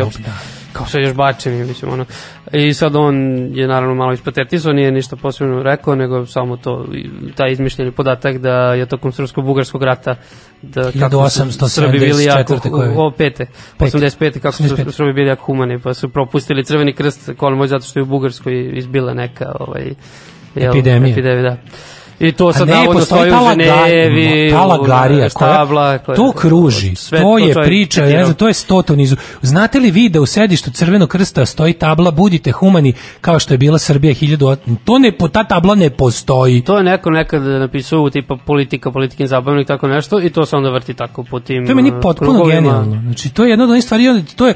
Kao 0.74 0.86
sve 0.86 1.02
još 1.02 1.14
bačeni, 1.14 1.64
mislim, 1.64 1.92
ono. 1.92 2.04
I 2.52 2.74
sad 2.74 2.96
on 2.96 3.16
je 3.56 3.66
naravno 3.66 3.94
malo 3.94 4.12
ispatetisao, 4.12 4.72
nije 4.72 4.92
ništa 4.92 5.16
posebno 5.16 5.62
rekao, 5.62 5.94
nego 5.94 6.26
samo 6.26 6.56
to, 6.56 6.86
taj 7.36 7.52
izmišljeni 7.52 7.90
podatak 7.90 8.38
da 8.38 8.74
je 8.74 8.86
tokom 8.86 9.12
srpsko-bugarskog 9.12 9.82
rata 9.82 10.14
da 10.62 10.92
kako 10.98 11.30
su 11.30 11.40
1874. 11.42 11.68
Srbi 11.68 11.98
bili 11.98 12.24
jako, 12.24 12.60
o, 12.96 13.10
pete, 13.18 13.46
Pete. 13.78 13.98
85. 13.98 14.40
kako 14.40 14.56
su 14.56 14.62
85. 14.62 14.90
Srbi 14.90 15.12
bili 15.12 15.28
jako 15.28 15.44
humani, 15.44 15.78
pa 15.78 15.94
su 15.94 16.08
propustili 16.08 16.64
crveni 16.64 16.92
krst 16.92 17.30
kolmo 17.36 17.66
zato 17.66 17.84
što 17.84 17.98
je 17.98 18.02
u 18.02 18.06
Bugarskoj 18.06 18.70
izbila 18.78 19.14
neka 19.14 19.52
ovaj, 19.60 19.94
jel, 20.54 20.70
Epidemija. 20.70 21.12
epidemija 21.12 21.42
da. 21.42 21.56
I 22.20 22.32
to 22.32 22.52
sad 22.52 22.68
ne, 22.68 22.74
navodno 22.74 23.00
stoji 23.00 23.32
u 23.32 23.34
Ženevi, 23.48 24.50
ta 24.50 24.64
lagarija, 24.64 25.28
štabla, 25.28 25.98
koja, 25.98 26.16
to 26.16 26.32
kruži, 26.32 26.94
sve 26.96 27.20
to 27.20 27.38
je 27.38 27.54
priča, 27.54 28.00
ne 28.00 28.06
citirao. 28.06 28.24
znam, 28.24 28.36
to 28.36 28.48
je 28.48 28.54
stoto 28.54 28.96
nizu. 28.96 29.16
Znate 29.42 29.78
li 29.80 29.90
vi 29.90 30.08
da 30.08 30.20
u 30.20 30.26
sedištu 30.26 30.70
Crvenog 30.70 31.08
krsta 31.08 31.46
stoji 31.46 31.72
tabla 31.72 32.10
budite 32.10 32.52
humani 32.52 32.92
kao 33.20 33.38
što 33.38 33.54
je 33.54 33.58
bila 33.58 33.78
Srbija 33.78 34.14
1000 34.14 34.56
to 34.84 34.98
ne, 34.98 35.12
ta 35.32 35.44
tabla 35.44 35.74
ne 35.74 35.90
postoji. 35.90 36.60
To 36.60 36.76
je 36.76 36.84
neko 36.84 37.10
nekad 37.10 37.42
napisao 37.42 38.10
tipa 38.10 38.36
politika, 38.46 38.90
politikin 38.90 39.26
zabavnik, 39.26 39.66
tako 39.66 39.88
nešto 39.88 40.20
i 40.20 40.30
to 40.30 40.46
se 40.46 40.56
onda 40.56 40.70
vrti 40.70 40.94
tako 40.94 41.22
po 41.22 41.40
tim 41.40 41.66
To 41.66 41.70
je 41.70 41.76
meni 41.76 41.90
uh, 41.90 41.96
potpuno 42.02 42.30
krugovima. 42.30 42.60
genijalno. 42.60 43.02
Znači, 43.02 43.34
to 43.34 43.44
je 43.44 43.50
jedna 43.50 43.64
od 43.64 43.70
onih 43.70 43.84
stvari, 43.84 44.24
to 44.36 44.46
je 44.46 44.54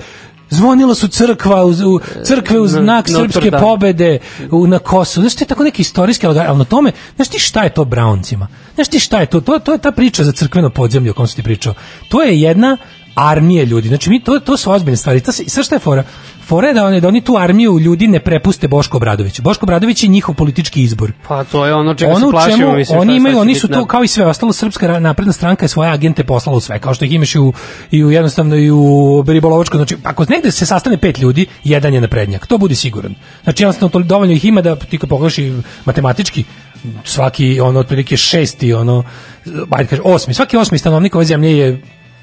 zvonila 0.51 0.95
su 0.95 1.09
crkva 1.09 1.65
u, 1.65 1.69
u 1.69 2.01
crkve 2.25 2.59
u 2.61 2.63
Na- 2.63 2.69
znak 2.69 3.09
Notre 3.09 3.33
srpske 3.33 3.51
Dame. 3.51 3.63
pobede 3.63 4.19
u, 4.51 4.67
na 4.67 4.79
Kosovu. 4.79 5.23
Znaš, 5.23 5.35
to 5.35 5.45
je 5.45 5.49
tako 5.49 5.63
neki 5.63 5.83
istorijski 5.83 6.27
ali 6.27 6.59
na 6.59 6.65
tome, 6.65 6.93
znaš 7.17 7.29
ti 7.29 7.39
šta 7.39 7.63
je 7.63 7.75
to 7.75 7.85
Browncima? 7.85 8.47
Znaš 8.75 8.89
ti 8.89 8.99
šta 8.99 9.21
je 9.21 9.27
to? 9.27 9.41
To, 9.41 9.59
to 9.59 9.73
je 9.73 9.79
ta 9.79 9.93
priča 9.93 10.25
za 10.25 10.33
crkveno 10.33 10.71
podzemlje 10.71 11.11
o 11.11 11.15
kom 11.15 11.27
sam 11.27 11.37
ti 11.37 11.43
pričao. 11.43 11.75
To 12.09 12.23
je 12.23 12.41
jedna 12.41 12.77
armija 13.19 13.65
ljudi. 13.65 13.89
Znači, 13.89 14.11
mi, 14.11 14.21
to, 14.21 14.41
to 14.41 14.57
su 14.57 14.71
ozbiljne 14.71 14.97
stvari. 14.97 15.21
To 15.21 15.33
se, 15.33 15.43
i 15.43 15.49
sad 15.49 15.65
šta 15.65 15.75
je 15.75 15.79
fora? 15.79 16.05
Fora 16.47 16.69
je 16.69 16.75
da 16.75 16.85
oni, 16.85 17.01
da 17.01 17.09
oni 17.09 17.21
tu 17.21 17.37
armiju 17.37 17.79
ljudi 17.79 18.07
ne 18.07 18.21
prepuste 18.21 18.69
Boško 18.69 18.97
Obradović. 18.97 19.41
Boško 19.41 19.67
Obradović 19.67 20.03
je 20.03 20.09
njihov 20.09 20.35
politički 20.35 20.83
izbor 20.83 21.13
Pa 21.29 21.45
to 21.45 21.67
je 21.67 21.75
ono 21.75 21.95
čega 21.95 22.13
ono 22.13 22.27
se 22.27 22.31
plašimo, 22.31 22.57
čemu 22.57 22.77
mislim. 22.77 22.99
oni 22.99 23.17
imaju, 23.17 23.39
oni 23.39 23.55
su 23.55 23.69
to 23.69 23.87
kao 23.87 24.05
i 24.05 24.09
sve 24.09 24.27
ostalo 24.27 24.53
srpska 24.53 25.01
napredna 25.01 25.33
stranka 25.33 25.65
je 25.65 25.69
svoje 25.69 25.91
agente 25.91 26.25
poslala 26.25 26.57
u 26.57 26.61
sve, 26.61 26.79
kao 26.79 26.95
što 26.95 27.05
ih 27.05 27.13
imaš 27.13 27.35
i 27.35 27.39
u, 27.39 27.53
i 27.91 28.05
u 28.05 28.11
jednostavno 28.11 28.57
i 28.57 28.71
u 28.71 29.25
ribolovačko, 29.27 29.77
znači 29.77 29.97
ako 30.03 30.25
negde 30.29 30.51
se 30.51 30.67
sastane 30.67 30.97
pet 30.97 31.19
ljudi, 31.19 31.47
jedan 31.65 31.95
je 31.95 32.01
naprednjak, 32.01 32.47
to 32.47 32.59
budi 32.59 32.75
siguran. 32.75 33.15
Znači 33.45 33.63
jednostavno 33.63 33.91
to 33.91 33.99
dovoljno 33.99 34.35
ih 34.35 34.45
ima 34.45 34.63
da 34.63 34.77
ti 34.77 34.99
kad 34.99 35.09
pogledaš 35.09 35.37
matematički 35.85 36.45
svaki 37.05 37.61
ono 37.61 37.81
otprilike 37.81 38.17
šesti 38.17 38.73
ono 38.73 39.05
ajde 39.71 39.89
kaže 39.89 40.03
osmi, 40.05 40.35
svaki 40.35 40.57
osmi 40.57 40.79
stanovnik 40.79 41.15
ove 41.15 41.25
zemlje 41.25 41.59
je 41.59 41.83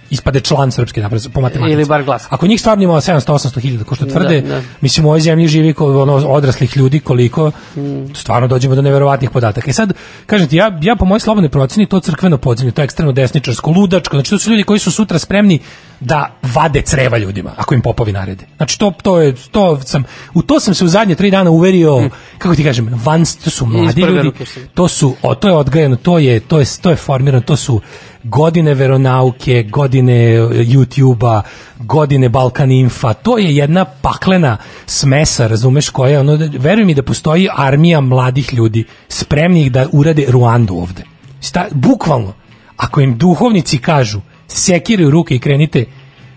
ispade 0.10 0.42
član 0.42 0.72
srpske 0.72 1.02
napredne 1.02 1.30
po 1.30 1.42
matematici. 1.42 1.74
Ili 1.74 1.86
bar 1.86 2.04
glasa. 2.04 2.28
Ako 2.30 2.48
njih 2.48 2.60
stvarno 2.60 2.84
ima 2.84 2.94
700-800 2.94 3.60
hiljada, 3.60 3.84
ko 3.84 3.96
što 3.96 4.06
tvrde, 4.06 4.42
Da, 4.42 4.48
da. 4.48 4.62
mislim 4.82 5.06
u 5.06 5.10
ovoj 5.10 5.20
zemlji 5.20 5.48
živi 5.48 5.74
ko, 5.74 6.02
ono, 6.02 6.14
odraslih 6.14 6.78
ljudi 6.78 7.00
koliko 7.00 7.52
Mm. 7.76 8.14
stvarno 8.16 8.48
dođemo 8.48 8.76
do 8.76 8.82
neverovatnih 8.82 9.30
podataka. 9.30 9.70
I 9.70 9.74
sad, 9.74 9.94
kažem 10.26 10.48
ti, 10.48 10.56
ja, 10.56 10.80
ja 10.82 10.96
po 10.96 11.06
mojoj 11.06 11.20
slobodnoj 11.20 11.50
proceni 11.50 11.86
to 11.86 12.00
crkveno 12.00 12.38
podzemlje, 12.38 12.72
to 12.72 12.82
je 12.82 12.84
ekstremno 12.84 13.12
desničarsko, 13.12 13.72
ludačko, 13.72 14.16
znači 14.18 14.30
to 14.30 14.40
su 14.40 14.52
ljudi 14.52 14.64
koji 14.64 14.80
su 14.80 14.92
sutra 14.92 15.20
spremni 15.20 15.60
da 16.00 16.32
vade 16.56 16.82
creva 16.82 17.18
ljudima, 17.18 17.54
ako 17.58 17.74
im 17.74 17.82
popovi 17.82 18.12
narede. 18.12 18.46
Znači 18.58 18.80
to, 18.80 18.94
to 19.04 19.22
je, 19.22 19.36
to 19.52 19.80
sam, 19.82 20.04
u 20.34 20.42
to 20.42 20.60
sam 20.60 20.74
se 20.74 20.86
u 20.86 20.88
zadnje 20.88 21.16
tri 21.16 21.32
dana 21.32 21.50
uverio, 21.50 22.10
kako 22.38 22.56
ti 22.56 22.64
kažem, 22.64 22.90
van, 23.04 23.24
to 23.44 23.50
su 23.50 23.66
mladi 23.66 24.02
ljudi, 24.02 24.32
to 24.74 24.88
su, 24.88 25.16
o, 25.22 25.36
to 25.36 25.48
je 25.48 25.54
odgajano, 25.54 25.96
to 25.96 26.18
je, 26.20 26.40
to 26.40 26.60
je, 26.60 26.66
to 26.82 26.90
je 26.90 26.96
formirano, 26.96 27.42
to 27.42 27.56
su 27.56 27.82
godine 28.26 28.74
veronauke, 28.74 29.64
godine 29.64 30.36
e, 30.36 30.40
YouTube-a, 30.66 31.42
godine 31.80 32.30
Balkan 32.30 32.72
Infa, 32.72 33.14
to 33.14 33.38
je 33.38 33.56
jedna 33.56 33.86
paklena 33.86 34.58
smesa, 34.86 35.48
razumeš, 35.48 35.90
koja, 35.90 36.20
ono, 36.20 36.38
da- 36.38 36.50
veruj 36.60 36.86
mi 36.86 36.94
da 36.94 37.04
postoji 37.04 37.50
armija 37.56 38.02
mladih 38.02 38.54
ljudi 38.54 38.86
spremnih 39.10 39.72
da 39.72 39.88
urade 39.92 40.26
Ruandu 40.30 40.76
ovde. 40.76 41.04
Sta, 41.42 41.68
bukvalno, 41.72 42.34
ako 42.78 43.02
im 43.02 43.18
duhovnici 43.18 43.78
kažu, 43.78 44.22
sekiraju 44.48 45.12
ruke 45.12 45.36
i 45.36 45.40
krenite 45.40 45.86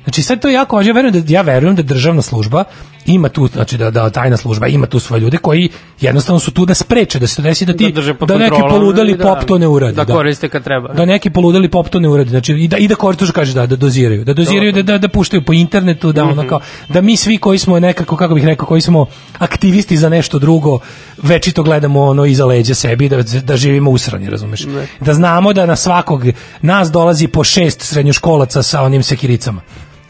Znači 0.09 0.23
sad 0.23 0.40
to 0.40 0.48
je 0.48 0.55
jako 0.55 0.77
važno, 0.77 0.90
ja 0.90 0.94
verujem 0.94 1.23
da 1.23 1.32
ja 1.32 1.43
verujem 1.43 1.77
da 1.77 1.82
državna 1.82 2.23
služba 2.23 2.65
ima 3.09 3.28
tu 3.28 3.47
znači 3.47 3.78
da 3.78 3.90
da 3.90 4.10
tajna 4.10 4.36
služba 4.36 4.66
ima 4.66 4.86
tu 4.86 5.01
svoje 5.01 5.20
ljude 5.20 5.36
koji 5.39 5.68
jednostavno 6.01 6.40
su 6.40 6.51
tu 6.51 6.66
da 6.66 6.74
spreče 6.74 7.18
da 7.18 7.26
se 7.26 7.43
desi 7.43 7.66
da 7.66 7.72
ti 7.72 7.93
Da 7.93 8.26
da 8.26 8.39
neki 8.39 8.56
poludeli 8.70 9.16
da- 9.16 9.24
pop 9.24 9.44
to 9.44 9.59
ne 9.59 9.66
uradi. 9.68 9.97
da 9.97 10.05
koriste 10.05 10.48
kad 10.48 10.64
treba. 10.64 10.89
Da 10.89 11.05
neki 11.05 11.30
poludeli 11.30 11.68
pop 11.68 11.89
to 11.89 12.01
ne 12.01 12.09
uradi. 12.09 12.30
Znači 12.30 12.52
i 12.55 12.68
da 12.68 12.76
i 12.76 12.89
da 12.89 12.94
koriste 12.94 13.24
što 13.24 13.32
kaže 13.32 13.55
da 13.55 13.66
da 13.66 13.76
doziraju, 13.76 14.24
da 14.24 14.35
doziraju 14.35 14.72
da 14.72 14.82
da, 14.82 14.98
da 14.98 15.09
puštaju 15.09 15.44
po 15.44 15.52
internetu, 15.52 16.12
da 16.12 16.24
ono 16.24 16.48
kao 16.48 16.60
da 16.89 17.01
mi 17.01 17.16
svi 17.16 17.39
koji 17.39 17.59
smo 17.59 17.80
nekako 17.80 18.16
kako 18.16 18.35
bih 18.35 18.44
rekao 18.44 18.66
koji 18.66 18.80
smo 18.80 19.06
aktivisti 19.39 19.97
za 19.97 20.09
nešto 20.09 20.39
drugo 20.39 20.78
večito 21.18 21.62
gledamo 21.62 22.02
ono 22.02 22.24
iza 22.24 22.47
leđa 22.47 22.74
sebi 22.74 23.09
da 23.09 23.16
da 23.43 23.56
živimo 23.56 23.90
usrani, 23.90 24.30
razumeš? 24.30 24.66
Da 25.01 25.14
znamo 25.14 25.52
da 25.52 25.66
na 25.66 25.76
svakog 25.76 26.22
nas 26.62 26.90
dolazi 26.90 27.26
po 27.28 27.44
šest 27.44 27.80
srednjoškolaca 27.82 28.62
sa 28.62 28.82
onim 28.82 29.02
sekiricama. 29.02 29.60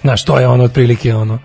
Znaš, 0.00 0.24
to 0.24 0.38
je 0.40 0.48
ono 0.48 0.64
otprilike 0.64 1.14
ono 1.14 1.38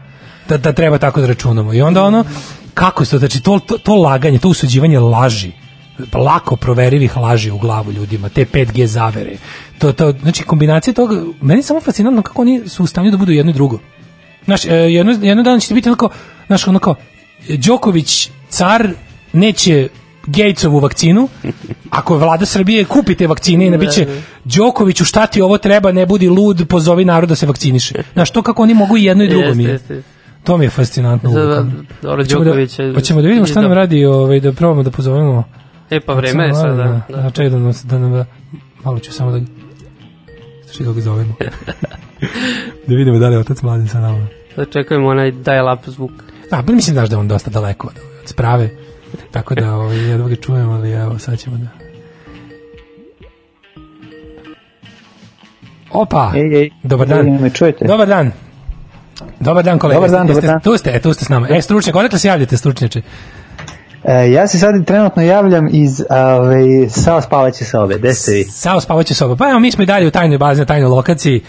da, 0.50 0.58
da 0.58 0.74
treba 0.74 0.98
tako 0.98 1.22
da 1.22 1.28
računamo. 1.28 1.74
I 1.74 1.82
onda 1.82 2.04
ono, 2.04 2.26
kako 2.74 3.04
je 3.04 3.10
to, 3.10 3.20
znači 3.20 3.42
to, 3.42 3.60
to, 3.60 3.78
to 3.78 3.96
laganje, 3.96 4.40
to 4.40 4.50
usuđivanje 4.50 5.00
laži, 5.00 5.52
lako 6.14 6.56
proverivih 6.56 7.18
laži 7.18 7.52
u 7.52 7.58
glavu 7.58 7.92
ljudima, 7.92 8.30
te 8.30 8.46
5G 8.46 8.86
zavere, 8.86 9.38
to, 9.80 9.92
to, 9.92 10.12
znači 10.22 10.44
kombinacija 10.44 10.94
toga, 10.94 11.22
meni 11.42 11.60
je 11.60 11.64
samo 11.64 11.82
fascinantno 11.82 12.22
kako 12.22 12.42
oni 12.42 12.70
su 12.70 12.84
u 12.84 12.88
stanju 12.88 13.12
da 13.12 13.18
budu 13.18 13.32
jedno 13.32 13.50
i 13.50 13.54
drugo. 13.54 13.80
Znaš, 14.46 14.66
e, 14.66 14.70
jedno, 14.70 15.16
jedno 15.22 15.44
dana 15.44 15.60
će 15.60 15.68
ti 15.68 15.74
biti 15.74 15.90
onako, 15.90 16.10
znaš, 16.48 16.68
onako, 16.68 16.96
Đoković, 17.50 18.30
car, 18.50 18.90
neće 19.34 19.88
Gatesovu 20.26 20.80
vakcinu, 20.80 21.30
ako 21.90 22.18
vlada 22.18 22.46
Srbije 22.46 22.86
kupi 22.86 23.16
te 23.16 23.28
vakcine 23.28 23.68
i 23.68 23.70
nabiće 23.70 24.08
Đokoviću 24.44 25.06
šta 25.06 25.28
ti 25.28 25.42
ovo 25.42 25.58
treba, 25.58 25.92
ne 25.92 26.06
budi 26.06 26.30
lud, 26.30 26.66
pozovi 26.70 27.06
narod 27.06 27.30
da 27.30 27.36
se 27.36 27.46
vakciniše. 27.46 28.04
Znaš, 28.14 28.32
to 28.32 28.42
kako 28.42 28.64
oni 28.64 28.74
mogu 28.74 28.98
i 28.98 29.04
jedno 29.04 29.24
i 29.24 29.30
drugo 29.30 29.54
mi 29.54 29.64
je. 29.64 29.80
To 30.44 30.58
mi 30.58 30.66
je 30.66 30.70
fascinantno. 30.70 31.32
Da, 31.32 31.46
da, 31.46 31.66
dobro, 32.02 32.24
Hoćemo 32.24 32.44
Đoković 32.44 32.80
je- 32.80 32.88
da, 32.88 32.94
hoćemo 32.94 33.22
da 33.22 33.28
vidimo 33.28 33.46
šta 33.46 33.62
nam 33.62 33.74
radi, 33.74 34.06
ovaj, 34.06 34.40
da 34.40 34.52
probamo 34.52 34.84
da 34.84 34.92
pozovemo. 34.92 35.44
E 35.90 36.00
pa 36.00 36.14
vreme 36.14 36.44
je 36.44 36.54
sada. 36.54 36.76
malo 36.76 37.02
Da, 37.10 37.22
Da, 37.22 37.30
čekaj 37.30 37.50
da 37.50 37.60
nam, 37.60 37.74
da 37.84 38.00
nam 38.00 38.26
Malo 38.84 39.00
ću 39.00 39.14
samo 39.14 39.32
da... 39.32 39.40
Što 40.72 40.94
ga 40.94 41.02
zovemo. 41.02 41.34
da 42.88 42.96
vidimo 42.96 43.20
da 43.20 43.28
li 43.28 43.36
je 43.36 43.40
otac 43.40 43.62
mladen 43.62 43.88
sa 43.88 44.00
nama. 44.00 44.28
Da 44.56 44.66
čekujemo 44.66 45.08
onaj 45.08 45.32
dial-up 45.32 45.90
zvuk. 45.90 46.12
Da, 46.52 46.64
pa 46.68 46.74
mislim 46.74 46.94
znaš 46.94 47.10
da 47.10 47.16
je 47.16 47.20
on 47.20 47.28
dosta 47.28 47.50
daleko 47.50 47.88
od, 47.88 47.94
od 48.22 48.28
sprave. 48.30 48.70
Tako 49.32 49.56
da 49.56 49.76
ovaj, 49.76 49.98
jedva 49.98 50.30
ga 50.30 50.36
čujemo, 50.36 50.72
ali 50.72 50.92
evo, 50.92 51.20
sad 51.20 51.40
ćemo 51.40 51.58
da... 51.58 51.68
Opa! 55.92 56.32
Ej, 56.36 56.56
ej. 56.56 56.70
Dobar 56.84 57.08
dan. 57.08 57.28
Ej, 57.28 57.40
me 57.40 57.50
čujete? 57.50 57.86
Dobar 57.88 58.08
dan. 58.08 58.32
Dobar 59.40 59.64
dan, 59.64 59.80
kolega. 59.80 59.96
Dobar 59.98 60.10
dan, 60.12 60.28
Jeste- 60.28 60.34
dobar 60.36 60.50
dan. 60.50 60.62
Tu 60.62 60.78
ste, 60.78 60.90
e, 60.90 61.00
tu 61.00 61.14
ste 61.14 61.26
s 61.26 61.30
nama. 61.30 61.48
E, 61.50 61.62
stručnjak, 61.62 61.96
odakle 61.96 62.20
se 62.20 62.28
javljate, 62.28 62.58
stručnjače? 62.58 63.02
E, 64.04 64.32
ja 64.32 64.48
se 64.48 64.60
sad 64.60 64.86
trenutno 64.86 65.22
javljam 65.24 65.68
iz 65.72 66.02
ove, 66.12 66.90
sao 66.90 67.22
spavaće 67.22 67.66
sobe. 67.66 67.98
Gde 67.98 68.14
ste 68.14 68.32
vi? 68.34 68.44
Sao 68.44 68.82
spavaće 68.82 69.14
soba. 69.14 69.36
Pa 69.36 69.50
evo, 69.50 69.60
mi 69.60 69.72
smo 69.72 69.84
i 69.84 69.88
dalje 69.88 70.08
u 70.08 70.12
tajnoj 70.12 70.38
bazi, 70.38 70.60
na 70.60 70.66
tajnoj 70.66 70.90
lokaciji. 70.90 71.42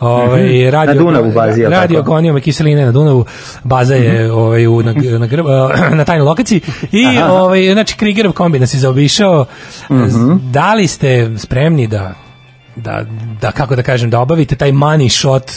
Ovaj 0.00 0.42
Mhm. 0.42 0.70
radio, 0.70 0.94
Na 0.94 1.00
Dunavu 1.00 1.32
bazi, 1.32 1.62
Radio 1.62 2.00
tako? 2.00 2.20
Mhm. 2.20 2.36
i 2.36 2.40
kiseline 2.40 2.84
na 2.84 2.92
Dunavu. 2.92 3.24
Baza 3.64 3.94
je 3.94 4.32
ovaj 4.32 4.66
u 4.66 4.82
na 4.82 4.92
na, 4.92 5.00
gr- 5.26 5.94
na 5.94 6.04
tajnoj 6.04 6.24
lokaciji 6.24 6.60
i 6.92 7.06
ovaj 7.20 7.72
znači 7.72 7.96
Krigerov 7.96 8.32
kombi 8.32 8.58
nas 8.58 8.74
je 8.74 8.80
zaobišao. 8.80 9.44
Mhm. 9.90 10.32
Da 10.42 10.74
li 10.74 10.86
ste 10.86 11.30
spremni 11.36 11.86
da 11.86 12.14
da, 12.76 13.04
da 13.40 13.52
kako 13.52 13.76
da 13.76 13.82
kažem 13.82 14.10
da 14.10 14.20
obavite 14.20 14.56
taj 14.56 14.72
money 14.72 15.08
shot 15.10 15.50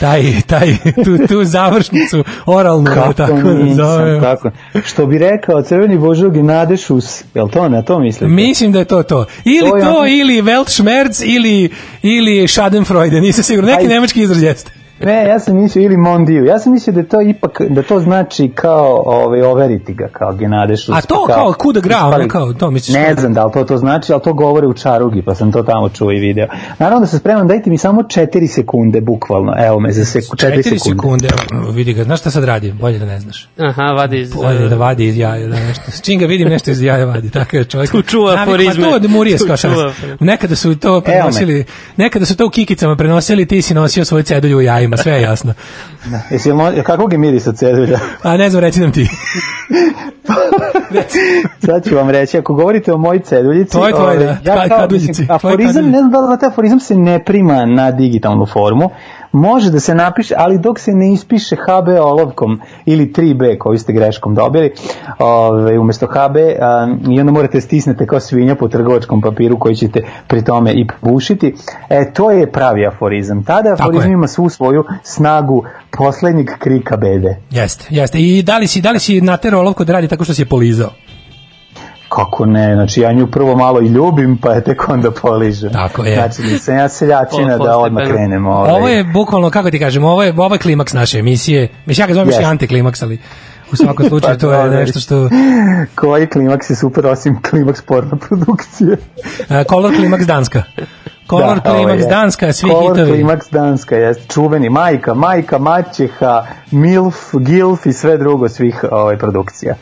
taj, 0.00 0.22
taj, 0.42 0.74
tu, 0.96 1.26
tu 1.28 1.44
završnicu 1.44 2.24
oralnu, 2.46 2.84
da 2.84 2.94
Kako 2.94 3.12
tako 3.12 3.32
da 3.34 3.54
nisam, 3.54 3.76
zovem. 3.76 4.20
kako? 4.20 4.50
Što 4.84 5.06
bi 5.06 5.18
rekao 5.18 5.62
crveni 5.62 5.98
božog 5.98 6.36
i 6.36 6.42
Nadešus, 6.42 7.24
jel 7.34 7.48
to 7.48 7.68
na 7.68 7.82
to 7.82 7.98
mislite? 7.98 8.26
Mislim 8.26 8.72
da 8.72 8.78
je 8.78 8.84
to 8.84 9.02
to. 9.02 9.24
Ili 9.44 9.70
To 9.70 9.76
je 9.76 9.82
to, 9.82 9.90
ono- 9.90 10.06
ili 10.08 10.42
Weltschmerz, 10.42 11.22
ili, 11.26 11.70
ili 12.02 12.48
Schadenfreude, 12.48 13.20
nisam 13.20 13.44
siguran. 13.44 13.70
Neki 13.70 13.82
Aj. 13.82 13.88
nemački 13.88 14.22
izraz 14.22 14.42
jeste. 14.42 14.70
Ne, 15.00 15.24
ja 15.24 15.38
sam 15.38 15.56
mislio 15.56 15.82
ili 15.82 15.96
Mondiju. 15.98 16.44
Ja 16.44 16.58
sam 16.58 16.72
mislio 16.72 16.94
da 16.94 17.02
to 17.04 17.20
ipak, 17.22 17.60
da 17.62 17.82
to 17.82 18.00
znači 18.00 18.50
kao 18.50 19.02
ovaj, 19.06 19.42
overiti 19.42 19.94
ga, 19.94 20.08
kao 20.08 20.32
Genadešus. 20.32 20.88
A 20.88 21.00
to 21.00 21.26
kao 21.26 21.52
kuda 21.52 21.80
gra, 21.80 21.96
ono 21.98 22.08
ispali- 22.08 22.28
kao, 22.28 22.52
to 22.52 22.70
misliš? 22.70 22.94
Ne 22.94 23.04
kao- 23.06 23.14
znam 23.14 23.34
da 23.34 23.44
li 23.44 23.52
to 23.52 23.64
to 23.64 23.76
znači, 23.76 24.12
ali 24.12 24.22
to 24.22 24.32
govore 24.34 24.66
u 24.66 24.74
čarugi, 24.74 25.22
pa 25.22 25.34
sam 25.34 25.52
to 25.52 25.62
tamo 25.62 25.88
čuo 25.88 26.12
i 26.12 26.18
video. 26.18 26.46
Naravno 26.78 27.00
da 27.00 27.06
se 27.06 27.18
spremam, 27.18 27.48
dajte 27.48 27.70
mi 27.70 27.78
samo 27.78 28.02
4 28.02 28.18
sekunde, 28.46 29.00
bukvalno. 29.00 29.52
Evo 29.58 29.80
me 29.80 29.92
za 29.92 30.04
seku, 30.04 30.36
4 30.36 30.40
Četiri 30.56 30.78
sekunde. 30.78 31.28
sekunde, 31.28 31.72
vidi 31.72 31.92
ga, 31.92 32.04
znaš 32.04 32.20
šta 32.20 32.30
sad 32.30 32.44
radi? 32.44 32.72
Bolje 32.72 32.98
da 32.98 33.06
ne 33.06 33.20
znaš. 33.20 33.48
Aha, 33.58 33.82
vadi 33.84 34.20
iz... 34.20 34.32
Bolje 34.34 34.68
da 34.68 34.76
vadi 34.76 35.06
iz 35.06 35.18
jaja, 35.18 35.46
da 35.48 35.56
nešto. 35.56 35.82
S 35.88 36.02
čim 36.02 36.20
ga 36.20 36.26
vidim 36.26 36.48
nešto 36.48 36.70
iz 36.70 36.82
jaja 36.82 37.04
vadi, 37.06 37.30
tako 37.30 37.56
je 37.56 37.64
čovjek. 37.64 37.90
Tu 37.90 38.02
čuva 38.02 38.34
aforizme. 38.34 38.84
Pa 38.84 38.90
to 38.90 38.96
od 38.96 39.10
Murije 39.10 39.36
Tu 39.38 39.44
skaša. 39.44 39.68
čuva 39.68 39.88
aforizme. 39.88 40.16
Nekada 40.22 40.56
su 40.56 40.76
to 40.76 41.00
prenosili, 41.00 41.64
nekada 41.96 42.26
su 42.26 42.36
to 42.36 42.46
u 42.46 42.50
kikicama 42.50 42.96
prenosili, 42.96 43.46
ti 43.46 43.62
si 43.62 43.74
nosio 43.74 44.04
svoju 44.04 44.22
cedulju 44.22 44.58
u 44.58 44.62
jajima, 44.62 44.87
sve 44.96 45.12
je 45.12 45.22
jasno. 45.22 45.54
Da. 46.06 46.20
Jesi, 46.30 46.52
mo- 46.52 46.82
kakvog 46.82 47.12
je 47.12 47.18
mirisa 47.18 47.52
cedulja? 47.52 47.98
A 48.22 48.36
ne 48.36 48.50
znam, 48.50 48.60
reci 48.60 48.80
nam 48.80 48.92
ti. 48.92 49.08
Sad 51.66 51.88
ću 51.88 51.96
vam 51.96 52.10
reći, 52.10 52.38
ako 52.38 52.54
govorite 52.54 52.92
o 52.92 52.98
mojoj 52.98 53.20
ceduljici... 53.20 53.70
Tvoj, 53.70 53.90
tvoj, 53.90 54.02
ovaj, 54.02 54.18
da. 54.18 54.24
Ja 54.24 54.68
kao, 54.68 54.78
kaduljici. 54.78 55.08
mislim, 55.08 55.30
aforizam, 55.30 55.84
ne 55.84 55.98
znam 55.98 56.10
da 56.10 56.18
li 56.18 56.26
znate, 56.26 56.46
aforizam 56.46 56.80
se 56.80 56.94
ne 56.94 57.24
prima 57.24 57.66
na 57.66 57.90
digitalnu 57.90 58.46
formu. 58.46 58.90
Može 59.32 59.70
da 59.70 59.80
se 59.80 59.94
napiše, 59.94 60.34
ali 60.38 60.58
dok 60.58 60.78
se 60.78 60.92
ne 60.92 61.12
ispiše 61.12 61.56
HB 61.56 61.88
olovkom 62.00 62.60
ili 62.84 63.12
3B 63.12 63.58
koju 63.58 63.78
ste 63.78 63.92
greškom 63.92 64.34
dobili, 64.34 64.72
ove, 65.18 65.78
umesto 65.78 66.06
HB, 66.06 66.36
a, 66.60 66.88
i 67.10 67.20
onda 67.20 67.32
morate 67.32 67.60
stisnete 67.60 68.06
kao 68.06 68.20
svinja 68.20 68.54
po 68.54 68.68
trgovačkom 68.68 69.20
papiru 69.22 69.58
koji 69.58 69.74
ćete 69.74 70.00
pri 70.28 70.44
tome 70.44 70.72
i 70.72 70.86
bušiti. 71.02 71.54
E, 71.88 72.12
to 72.12 72.30
je 72.30 72.52
pravi 72.52 72.86
aforizam. 72.86 73.44
Tada 73.44 73.70
Tako 73.76 73.82
aforizam 73.82 74.10
je. 74.10 74.14
ima 74.14 74.28
svu 74.28 74.48
svoju 74.48 74.84
snagu 75.02 75.64
poslednjeg 75.98 76.48
krika 76.58 76.96
bede. 76.96 77.36
Jeste, 77.50 77.86
jeste. 77.90 78.18
I 78.18 78.42
da 78.42 78.58
li 78.58 78.66
si, 78.66 78.80
da 78.80 78.90
li 78.90 78.98
si 78.98 79.20
naterao 79.20 79.60
olovku 79.60 79.84
da 79.84 79.92
radi 79.92 80.08
tako 80.08 80.24
što 80.24 80.34
si 80.34 80.42
je 80.42 80.46
polizao? 80.46 80.90
Kako 82.18 82.46
ne, 82.46 82.74
znači 82.74 83.00
ja 83.00 83.12
nju 83.12 83.26
prvo 83.26 83.56
malo 83.56 83.80
i 83.80 83.86
ljubim, 83.86 84.38
pa 84.38 84.52
je 84.52 84.64
tek 84.64 84.88
onda 84.88 85.10
poližem. 85.10 85.72
Tako 85.72 86.04
je. 86.04 86.14
Znači 86.14 86.42
nisam 86.42 86.76
ja 86.76 86.88
seljačina 86.88 87.58
Po- 87.58 87.64
da 87.64 87.78
odmah 87.78 88.02
postepeno. 88.02 88.18
krenem. 88.18 88.46
Ovaj. 88.46 88.72
Ovo 88.72 88.88
je 88.88 89.04
bukvalno, 89.04 89.50
kako 89.50 89.70
ti 89.70 89.78
kažem, 89.78 90.04
ovo 90.04 90.22
je, 90.22 90.34
ovo 90.36 90.54
je 90.54 90.58
klimaks 90.58 90.92
naše 90.92 91.18
emisije. 91.18 91.68
Mislim, 91.86 92.02
ja 92.02 92.06
ga 92.06 92.14
zovem 92.14 92.28
yes. 92.28 92.42
i 92.42 92.44
antiklimaks, 92.44 93.02
ali 93.02 93.18
u 93.72 93.76
svakom 93.76 94.08
slučaju 94.10 94.34
Pa 94.34 94.40
to 94.40 94.52
je 94.52 94.70
nešto 94.70 95.00
što... 95.00 95.28
Koji 95.94 96.26
klimaks 96.26 96.70
je 96.70 96.76
super 96.76 97.06
osim 97.06 97.42
klimaks 97.42 97.82
porno 97.82 98.16
produkcije. 98.16 98.92
Uh, 98.92 99.66
Color 99.68 99.94
klimaks 99.96 100.26
Danska. 100.26 100.62
Color 101.30 101.60
Da, 101.60 101.70
klimaks 101.70 102.02
je. 102.02 102.08
Danska, 102.08 102.52
svi 102.52 102.70
Color 102.70 102.82
hitovi. 102.82 103.10
klimaks 103.12 103.50
Danska, 103.50 103.96
jeste 103.96 104.26
čuveni 104.26 104.68
majka, 104.70 105.14
majka, 105.14 105.58
maćeha, 105.58 106.42
milf, 106.70 107.16
gilf 107.34 107.86
i 107.86 107.92
sve 107.92 108.16
drugo 108.16 108.48
svih 108.48 108.84
ovaj, 108.90 109.18
produkcija. 109.18 109.74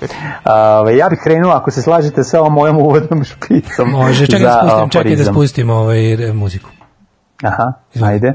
Ove, 0.81 0.97
ja 0.97 1.09
bih 1.09 1.18
krenuo, 1.23 1.52
ako 1.52 1.70
se 1.70 1.82
slažete 1.82 2.24
sa 2.24 2.40
ovom 2.40 2.52
mojom 2.52 2.77
uvodnom 2.78 3.24
špicom. 3.31 3.90
Može, 3.90 4.27
čekaj 4.27 4.40
da 4.40 4.60
spustim, 4.62 4.89
čekaj 4.90 5.16
da 5.16 5.24
spustim 5.24 5.70
ovaj 5.70 5.98
muziku. 6.35 6.70
Aha, 7.43 7.73
Izvoli. 7.94 8.12
ajde. 8.12 8.32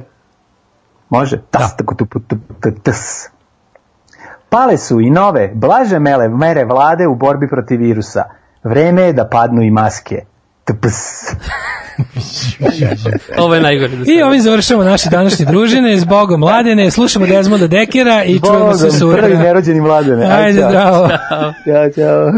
Može? 1.09 1.41
Tas, 1.51 1.77
tako, 1.77 1.95
tu, 1.95 2.05
tu, 2.05 2.19
tu, 2.19 2.35
tu, 2.61 2.71
tas. 2.83 3.29
Pale 4.49 4.77
su 4.77 4.99
i 4.99 5.09
nove, 5.09 5.51
blaže 5.53 5.99
mele 5.99 6.27
mere 6.29 6.65
vlade 6.65 7.07
u 7.07 7.15
borbi 7.15 7.47
protiv 7.49 7.79
virusa. 7.79 8.23
Vreme 8.63 9.01
je 9.01 9.13
da 9.13 9.27
padnu 9.27 9.61
i 9.61 9.71
maske. 9.71 10.15
Tps. 10.65 11.31
Ovo 13.43 13.55
je 13.55 13.61
najgore. 13.61 13.95
Da 13.95 14.11
I 14.11 14.21
ovim 14.21 14.41
završamo 14.41 14.83
naše 14.83 15.09
današnje 15.09 15.45
družine. 15.45 15.97
S 15.97 16.05
Bogom 16.05 16.39
mladene, 16.39 16.91
slušamo 16.91 17.25
Desmonda 17.25 17.67
Dekera 17.67 18.23
i 18.23 18.39
čujemo 18.39 18.73
se 18.73 18.85
Bogom, 18.85 18.99
sutra. 18.99 19.21
prvi 19.21 19.37
nerođeni 19.37 19.81
mladene. 19.81 20.25
Ajde, 20.25 20.59
čao. 20.59 20.69
zdravo. 20.69 21.09
Ćao, 21.65 21.89
čao. 21.95 22.31